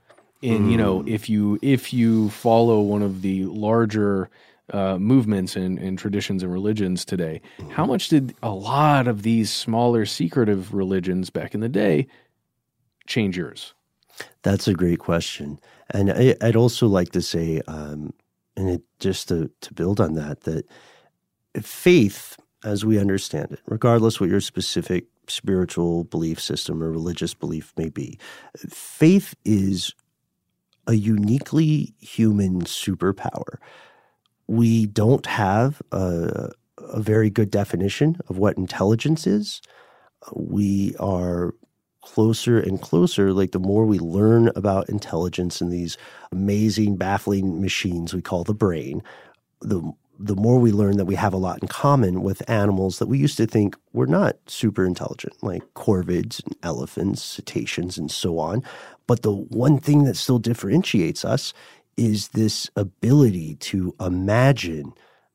And 0.42 0.72
you 0.72 0.78
know, 0.78 1.04
if 1.06 1.28
you 1.28 1.58
if 1.60 1.92
you 1.92 2.30
follow 2.30 2.80
one 2.80 3.02
of 3.02 3.20
the 3.20 3.44
larger 3.44 4.30
uh, 4.72 4.96
movements 4.96 5.54
and, 5.54 5.78
and 5.78 5.98
traditions 5.98 6.42
and 6.42 6.50
religions 6.50 7.04
today, 7.04 7.42
how 7.68 7.84
much 7.84 8.08
did 8.08 8.34
a 8.42 8.52
lot 8.52 9.06
of 9.06 9.20
these 9.20 9.50
smaller 9.50 10.06
secretive 10.06 10.72
religions 10.72 11.28
back 11.28 11.54
in 11.54 11.60
the 11.60 11.68
day 11.68 12.06
change 13.08 13.36
yours? 13.36 13.74
That's 14.42 14.68
a 14.68 14.74
great 14.74 14.98
question, 15.00 15.58
and 15.90 16.10
I, 16.12 16.36
I'd 16.40 16.56
also 16.56 16.86
like 16.86 17.10
to 17.12 17.22
say, 17.22 17.60
um, 17.66 18.12
and 18.56 18.68
it, 18.70 18.82
just 19.00 19.28
to 19.28 19.50
to 19.60 19.74
build 19.74 20.00
on 20.00 20.14
that, 20.14 20.42
that 20.42 20.66
faith, 21.62 22.36
as 22.64 22.84
we 22.84 22.98
understand 22.98 23.52
it, 23.52 23.60
regardless 23.66 24.20
what 24.20 24.30
your 24.30 24.40
specific 24.40 25.06
spiritual 25.28 26.04
belief 26.04 26.40
system 26.40 26.82
or 26.82 26.90
religious 26.90 27.34
belief 27.34 27.72
may 27.76 27.88
be, 27.88 28.18
faith 28.68 29.34
is 29.44 29.94
a 30.86 30.94
uniquely 30.94 31.94
human 32.00 32.62
superpower. 32.62 33.58
We 34.46 34.86
don't 34.86 35.26
have 35.26 35.82
a, 35.92 36.50
a 36.78 37.00
very 37.00 37.30
good 37.30 37.50
definition 37.50 38.16
of 38.28 38.38
what 38.38 38.56
intelligence 38.56 39.26
is. 39.26 39.60
We 40.34 40.96
are 40.98 41.54
closer 42.14 42.58
and 42.58 42.80
closer, 42.80 43.32
like 43.34 43.52
the 43.52 43.58
more 43.58 43.84
we 43.84 43.98
learn 43.98 44.50
about 44.56 44.88
intelligence 44.88 45.60
and 45.60 45.70
these 45.70 45.98
amazing, 46.32 46.96
baffling 46.96 47.60
machines 47.60 48.14
we 48.14 48.22
call 48.22 48.44
the 48.44 48.54
brain, 48.54 49.02
the 49.60 49.92
the 50.20 50.34
more 50.34 50.58
we 50.58 50.72
learn 50.72 50.96
that 50.96 51.04
we 51.04 51.14
have 51.14 51.32
a 51.32 51.36
lot 51.36 51.62
in 51.62 51.68
common 51.68 52.22
with 52.22 52.48
animals 52.50 52.98
that 52.98 53.06
we 53.06 53.18
used 53.18 53.36
to 53.36 53.46
think 53.46 53.76
were 53.92 54.06
not 54.06 54.36
super 54.46 54.84
intelligent, 54.84 55.34
like 55.44 55.62
corvids 55.74 56.44
and 56.44 56.56
elephants, 56.64 57.22
cetaceans, 57.22 57.96
and 57.98 58.10
so 58.10 58.38
on. 58.40 58.64
But 59.06 59.22
the 59.22 59.32
one 59.32 59.78
thing 59.78 60.04
that 60.04 60.16
still 60.16 60.40
differentiates 60.40 61.24
us 61.24 61.52
is 61.96 62.28
this 62.28 62.68
ability 62.74 63.56
to 63.56 63.94
imagine 64.00 64.92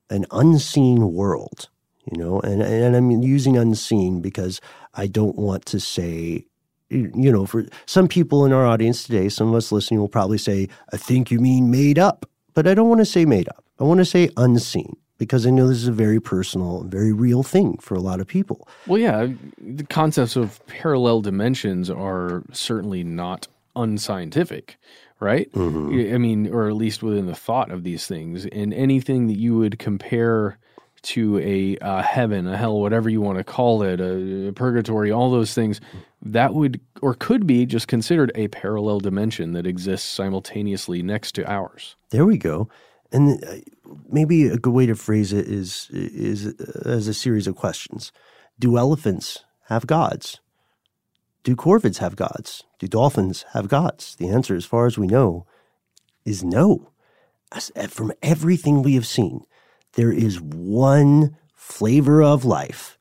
an 0.10 0.26
unseen 0.32 1.14
world, 1.14 1.70
you 2.12 2.18
know, 2.18 2.42
and, 2.42 2.62
and 2.62 2.94
I'm 2.94 3.10
using 3.12 3.56
unseen 3.56 4.22
because 4.22 4.60
I 4.94 5.08
don't 5.08 5.38
want 5.38 5.66
to 5.68 5.80
say 5.80 6.46
you 6.94 7.32
know, 7.32 7.46
for 7.46 7.66
some 7.86 8.08
people 8.08 8.46
in 8.46 8.54
our 8.54 8.66
audience 8.66 9.04
today, 9.04 9.30
some 9.30 9.50
of 9.50 9.56
us 9.56 9.72
listening 9.72 10.00
will 10.00 10.08
probably 10.08 10.38
say, 10.38 10.68
I 10.92 10.98
think 10.98 11.32
you 11.32 11.40
mean 11.40 11.72
made 11.72 12.00
up. 12.00 12.30
But 12.54 12.68
I 12.68 12.74
don't 12.74 12.90
want 12.90 13.02
to 13.02 13.06
say 13.06 13.26
made 13.26 13.50
up. 13.50 13.64
I 13.80 13.84
want 13.84 13.98
to 13.98 14.06
say 14.06 14.30
unseen 14.38 14.96
because 15.18 15.48
I 15.48 15.50
know 15.50 15.68
this 15.68 15.78
is 15.78 15.88
a 15.88 15.92
very 15.92 16.20
personal, 16.20 16.84
very 16.84 17.12
real 17.12 17.44
thing 17.44 17.78
for 17.78 17.96
a 17.96 18.00
lot 18.00 18.20
of 18.20 18.28
people. 18.28 18.68
Well, 18.88 19.00
yeah, 19.00 19.28
the 19.58 19.86
concepts 19.86 20.36
of 20.36 20.66
parallel 20.68 21.22
dimensions 21.22 21.90
are 21.90 22.44
certainly 22.52 23.04
not 23.04 23.48
unscientific, 23.76 24.78
right? 25.20 25.52
Mm-hmm. 25.54 26.14
I 26.14 26.18
mean, 26.18 26.54
or 26.54 26.68
at 26.68 26.76
least 26.76 27.02
within 27.02 27.26
the 27.26 27.36
thought 27.36 27.72
of 27.72 27.84
these 27.84 28.06
things. 28.06 28.46
And 28.46 28.74
anything 28.74 29.28
that 29.28 29.38
you 29.38 29.58
would 29.58 29.80
compare 29.80 30.60
to 31.04 31.40
a 31.40 31.78
uh, 31.80 32.02
heaven, 32.02 32.48
a 32.48 32.58
hell, 32.58 32.80
whatever 32.80 33.10
you 33.10 33.20
want 33.20 33.38
to 33.38 33.44
call 33.44 33.84
it, 33.84 34.00
a, 34.00 34.50
a 34.50 34.54
purgatory, 34.54 35.12
all 35.12 35.32
those 35.32 35.54
things, 35.54 35.82
that 36.26 36.54
would 36.54 36.80
or 37.02 37.14
could 37.14 37.46
be 37.46 37.66
just 37.66 37.88
considered 37.88 38.32
a 38.36 38.48
parallel 38.48 39.00
dimension 39.00 39.52
that 39.54 39.68
exists 39.68 40.10
simultaneously 40.10 41.04
next 41.04 41.34
to 41.34 41.50
ours. 41.52 41.96
There 42.12 42.26
we 42.26 42.38
go. 42.38 42.70
And 43.12 43.44
uh, 43.44 43.56
maybe 44.10 44.48
a 44.48 44.58
good 44.58 44.74
way 44.74 44.86
to 44.86 44.96
phrase 44.96 45.34
it 45.34 45.48
is 45.48 45.90
is 45.92 46.48
uh, 46.48 46.90
as 46.90 47.08
a 47.08 47.14
series 47.14 47.46
of 47.46 47.56
questions. 47.56 48.12
Do 48.58 48.78
elephants 48.78 49.44
have 49.68 49.86
gods? 49.86 50.40
Do 51.44 51.56
corvids 51.56 51.98
have 51.98 52.16
gods? 52.16 52.64
Do 52.80 52.88
dolphins 52.88 53.46
have 53.54 53.68
gods? 53.68 54.16
The 54.16 54.30
answer, 54.30 54.56
as 54.56 54.66
far 54.66 54.86
as 54.86 54.98
we 54.98 55.08
know, 55.08 55.46
is 56.26 56.44
no. 56.44 56.92
As, 57.52 57.70
uh, 57.76 57.88
from 57.88 58.14
everything 58.22 58.82
we 58.82 58.96
have 58.96 59.06
seen, 59.06 59.42
there 59.94 60.12
is 60.12 60.40
one 60.42 61.38
flavor 61.54 62.24
of 62.24 62.46
life 62.46 62.98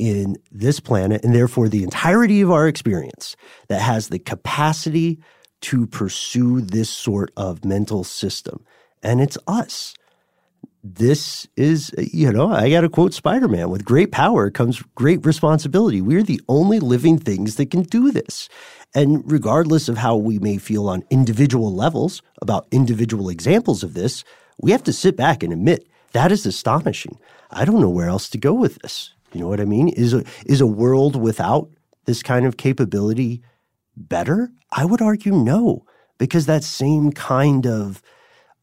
in 0.00 0.36
this 0.50 0.80
planet, 0.80 1.22
and 1.22 1.34
therefore 1.34 1.68
the 1.68 1.84
entirety 1.84 2.40
of 2.40 2.50
our 2.50 2.66
experience, 2.66 3.36
that 3.68 3.82
has 3.82 4.08
the 4.08 4.18
capacity 4.18 5.20
to 5.60 5.86
pursue 5.86 6.62
this 6.62 6.88
sort 6.88 7.30
of 7.36 7.64
mental 7.64 8.02
system. 8.02 8.64
And 9.02 9.20
it's 9.20 9.36
us. 9.46 9.94
This 10.82 11.46
is, 11.56 11.92
you 11.98 12.32
know, 12.32 12.50
I 12.50 12.70
got 12.70 12.80
to 12.80 12.88
quote 12.88 13.12
Spider 13.12 13.48
Man 13.48 13.68
with 13.68 13.84
great 13.84 14.10
power 14.10 14.50
comes 14.50 14.82
great 14.94 15.26
responsibility. 15.26 16.00
We're 16.00 16.22
the 16.22 16.40
only 16.48 16.80
living 16.80 17.18
things 17.18 17.56
that 17.56 17.70
can 17.70 17.82
do 17.82 18.10
this. 18.10 18.48
And 18.94 19.22
regardless 19.30 19.90
of 19.90 19.98
how 19.98 20.16
we 20.16 20.38
may 20.38 20.56
feel 20.56 20.88
on 20.88 21.04
individual 21.10 21.74
levels 21.74 22.22
about 22.40 22.66
individual 22.70 23.28
examples 23.28 23.82
of 23.82 23.92
this, 23.92 24.24
we 24.58 24.70
have 24.70 24.82
to 24.84 24.92
sit 24.92 25.16
back 25.16 25.42
and 25.42 25.52
admit 25.52 25.86
that 26.12 26.32
is 26.32 26.46
astonishing. 26.46 27.18
I 27.50 27.66
don't 27.66 27.80
know 27.80 27.90
where 27.90 28.08
else 28.08 28.30
to 28.30 28.38
go 28.38 28.54
with 28.54 28.78
this. 28.80 29.12
You 29.32 29.40
know 29.40 29.48
what 29.48 29.60
I 29.60 29.64
mean? 29.64 29.88
Is 29.88 30.14
a, 30.14 30.24
is 30.46 30.60
a 30.60 30.66
world 30.66 31.16
without 31.16 31.70
this 32.06 32.22
kind 32.22 32.46
of 32.46 32.56
capability 32.56 33.42
better? 33.96 34.50
I 34.72 34.84
would 34.84 35.02
argue 35.02 35.32
no, 35.32 35.84
because 36.18 36.46
that 36.46 36.64
same 36.64 37.12
kind 37.12 37.66
of, 37.66 38.02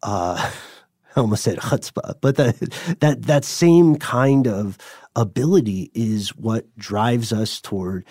uh, 0.04 0.52
I 1.16 1.20
almost 1.20 1.44
said 1.44 1.58
chutzpah, 1.58 2.16
but 2.22 2.36
that, 2.36 2.60
that, 3.00 3.24
that 3.24 3.46
same 3.46 3.96
kind 3.96 4.48
of 4.48 4.78
ability 5.16 5.90
is 5.94 6.30
what 6.36 6.76
drives 6.78 7.34
us 7.34 7.60
toward 7.60 8.06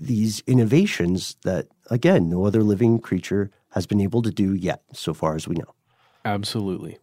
these 0.00 0.40
innovations 0.46 1.36
that, 1.42 1.66
again, 1.90 2.28
no 2.28 2.46
other 2.46 2.62
living 2.62 3.00
creature 3.00 3.50
has 3.70 3.86
been 3.86 4.00
able 4.00 4.22
to 4.22 4.30
do 4.30 4.54
yet, 4.54 4.82
so 4.92 5.12
far 5.12 5.34
as 5.34 5.48
we 5.48 5.56
know. 5.56 5.74
Absolutely. 6.24 6.98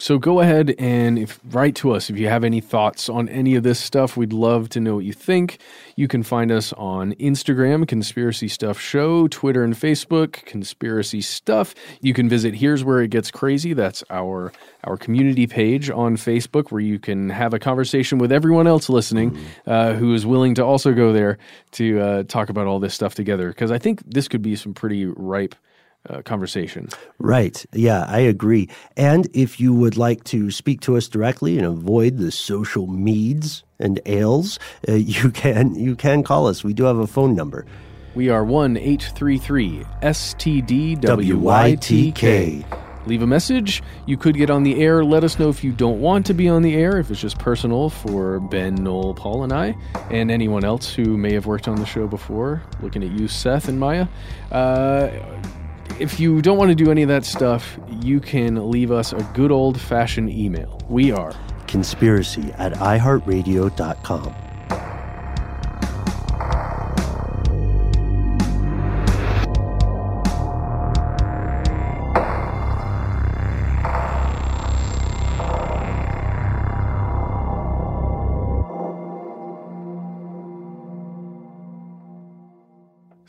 So 0.00 0.16
go 0.16 0.38
ahead 0.38 0.76
and 0.78 1.18
if, 1.18 1.40
write 1.50 1.74
to 1.76 1.90
us 1.90 2.08
if 2.08 2.16
you 2.16 2.28
have 2.28 2.44
any 2.44 2.60
thoughts 2.60 3.08
on 3.08 3.28
any 3.28 3.56
of 3.56 3.64
this 3.64 3.80
stuff. 3.80 4.16
We'd 4.16 4.32
love 4.32 4.68
to 4.70 4.80
know 4.80 4.94
what 4.94 5.04
you 5.04 5.12
think. 5.12 5.58
You 5.96 6.06
can 6.06 6.22
find 6.22 6.52
us 6.52 6.72
on 6.74 7.14
Instagram, 7.14 7.86
Conspiracy 7.86 8.46
Stuff 8.46 8.78
Show, 8.78 9.26
Twitter 9.26 9.64
and 9.64 9.74
Facebook, 9.74 10.44
Conspiracy 10.44 11.20
Stuff. 11.20 11.74
You 12.00 12.14
can 12.14 12.28
visit 12.28 12.54
Here's 12.54 12.84
Where 12.84 13.00
It 13.00 13.10
Gets 13.10 13.32
Crazy. 13.32 13.72
That's 13.72 14.04
our 14.08 14.52
our 14.84 14.96
community 14.96 15.48
page 15.48 15.90
on 15.90 16.16
Facebook 16.16 16.70
where 16.70 16.80
you 16.80 17.00
can 17.00 17.30
have 17.30 17.52
a 17.52 17.58
conversation 17.58 18.18
with 18.18 18.30
everyone 18.30 18.68
else 18.68 18.88
listening 18.88 19.36
uh, 19.66 19.94
who 19.94 20.14
is 20.14 20.24
willing 20.24 20.54
to 20.54 20.64
also 20.64 20.94
go 20.94 21.12
there 21.12 21.38
to 21.72 22.00
uh, 22.00 22.22
talk 22.22 22.48
about 22.50 22.68
all 22.68 22.78
this 22.78 22.94
stuff 22.94 23.16
together. 23.16 23.48
Because 23.48 23.72
I 23.72 23.78
think 23.78 24.00
this 24.06 24.28
could 24.28 24.42
be 24.42 24.54
some 24.54 24.74
pretty 24.74 25.06
ripe 25.06 25.56
uh, 26.08 26.22
conversation. 26.22 26.88
Right. 27.18 27.64
Yeah, 27.72 28.04
I 28.08 28.20
agree. 28.20 28.68
And 28.96 29.28
if 29.34 29.60
you 29.60 29.74
would 29.74 29.96
like 29.96 30.24
to 30.24 30.50
speak 30.50 30.80
to 30.82 30.96
us 30.96 31.08
directly 31.08 31.58
and 31.58 31.66
avoid 31.66 32.18
the 32.18 32.30
social 32.30 32.86
meds 32.86 33.62
and 33.78 34.00
ails, 34.06 34.58
uh, 34.88 34.92
you 34.94 35.30
can 35.30 35.74
you 35.74 35.96
can 35.96 36.22
call 36.22 36.46
us. 36.46 36.64
We 36.64 36.72
do 36.72 36.84
have 36.84 36.98
a 36.98 37.06
phone 37.06 37.34
number. 37.34 37.66
We 38.14 38.30
are 38.30 38.44
one 38.44 38.76
eight 38.76 39.10
three 39.14 39.38
three 39.38 39.84
STDWYTK. 40.02 41.04
Leave 43.06 43.22
a 43.22 43.26
message. 43.26 43.82
You 44.04 44.18
could 44.18 44.36
get 44.36 44.50
on 44.50 44.64
the 44.64 44.82
air. 44.82 45.02
Let 45.02 45.24
us 45.24 45.38
know 45.38 45.48
if 45.48 45.64
you 45.64 45.72
don't 45.72 45.98
want 46.00 46.26
to 46.26 46.34
be 46.34 46.46
on 46.46 46.60
the 46.60 46.74
air, 46.74 46.98
if 46.98 47.10
it's 47.10 47.22
just 47.22 47.38
personal 47.38 47.88
for 47.88 48.38
Ben, 48.38 48.74
Noel, 48.74 49.14
Paul, 49.14 49.44
and 49.44 49.52
I, 49.52 49.74
and 50.10 50.30
anyone 50.30 50.62
else 50.62 50.92
who 50.92 51.16
may 51.16 51.32
have 51.32 51.46
worked 51.46 51.68
on 51.68 51.76
the 51.76 51.86
show 51.86 52.06
before. 52.06 52.62
Looking 52.82 53.02
at 53.02 53.10
you, 53.10 53.26
Seth 53.26 53.66
and 53.68 53.80
Maya. 53.80 54.08
Uh, 54.52 55.08
if 56.00 56.20
you 56.20 56.40
don't 56.42 56.58
want 56.58 56.70
to 56.70 56.74
do 56.74 56.90
any 56.90 57.02
of 57.02 57.08
that 57.08 57.24
stuff, 57.24 57.78
you 58.00 58.20
can 58.20 58.70
leave 58.70 58.90
us 58.90 59.12
a 59.12 59.22
good 59.34 59.50
old 59.50 59.80
fashioned 59.80 60.30
email. 60.30 60.80
We 60.88 61.12
are 61.12 61.32
conspiracy 61.66 62.52
at 62.58 62.72
iheartradio.com. 62.72 64.47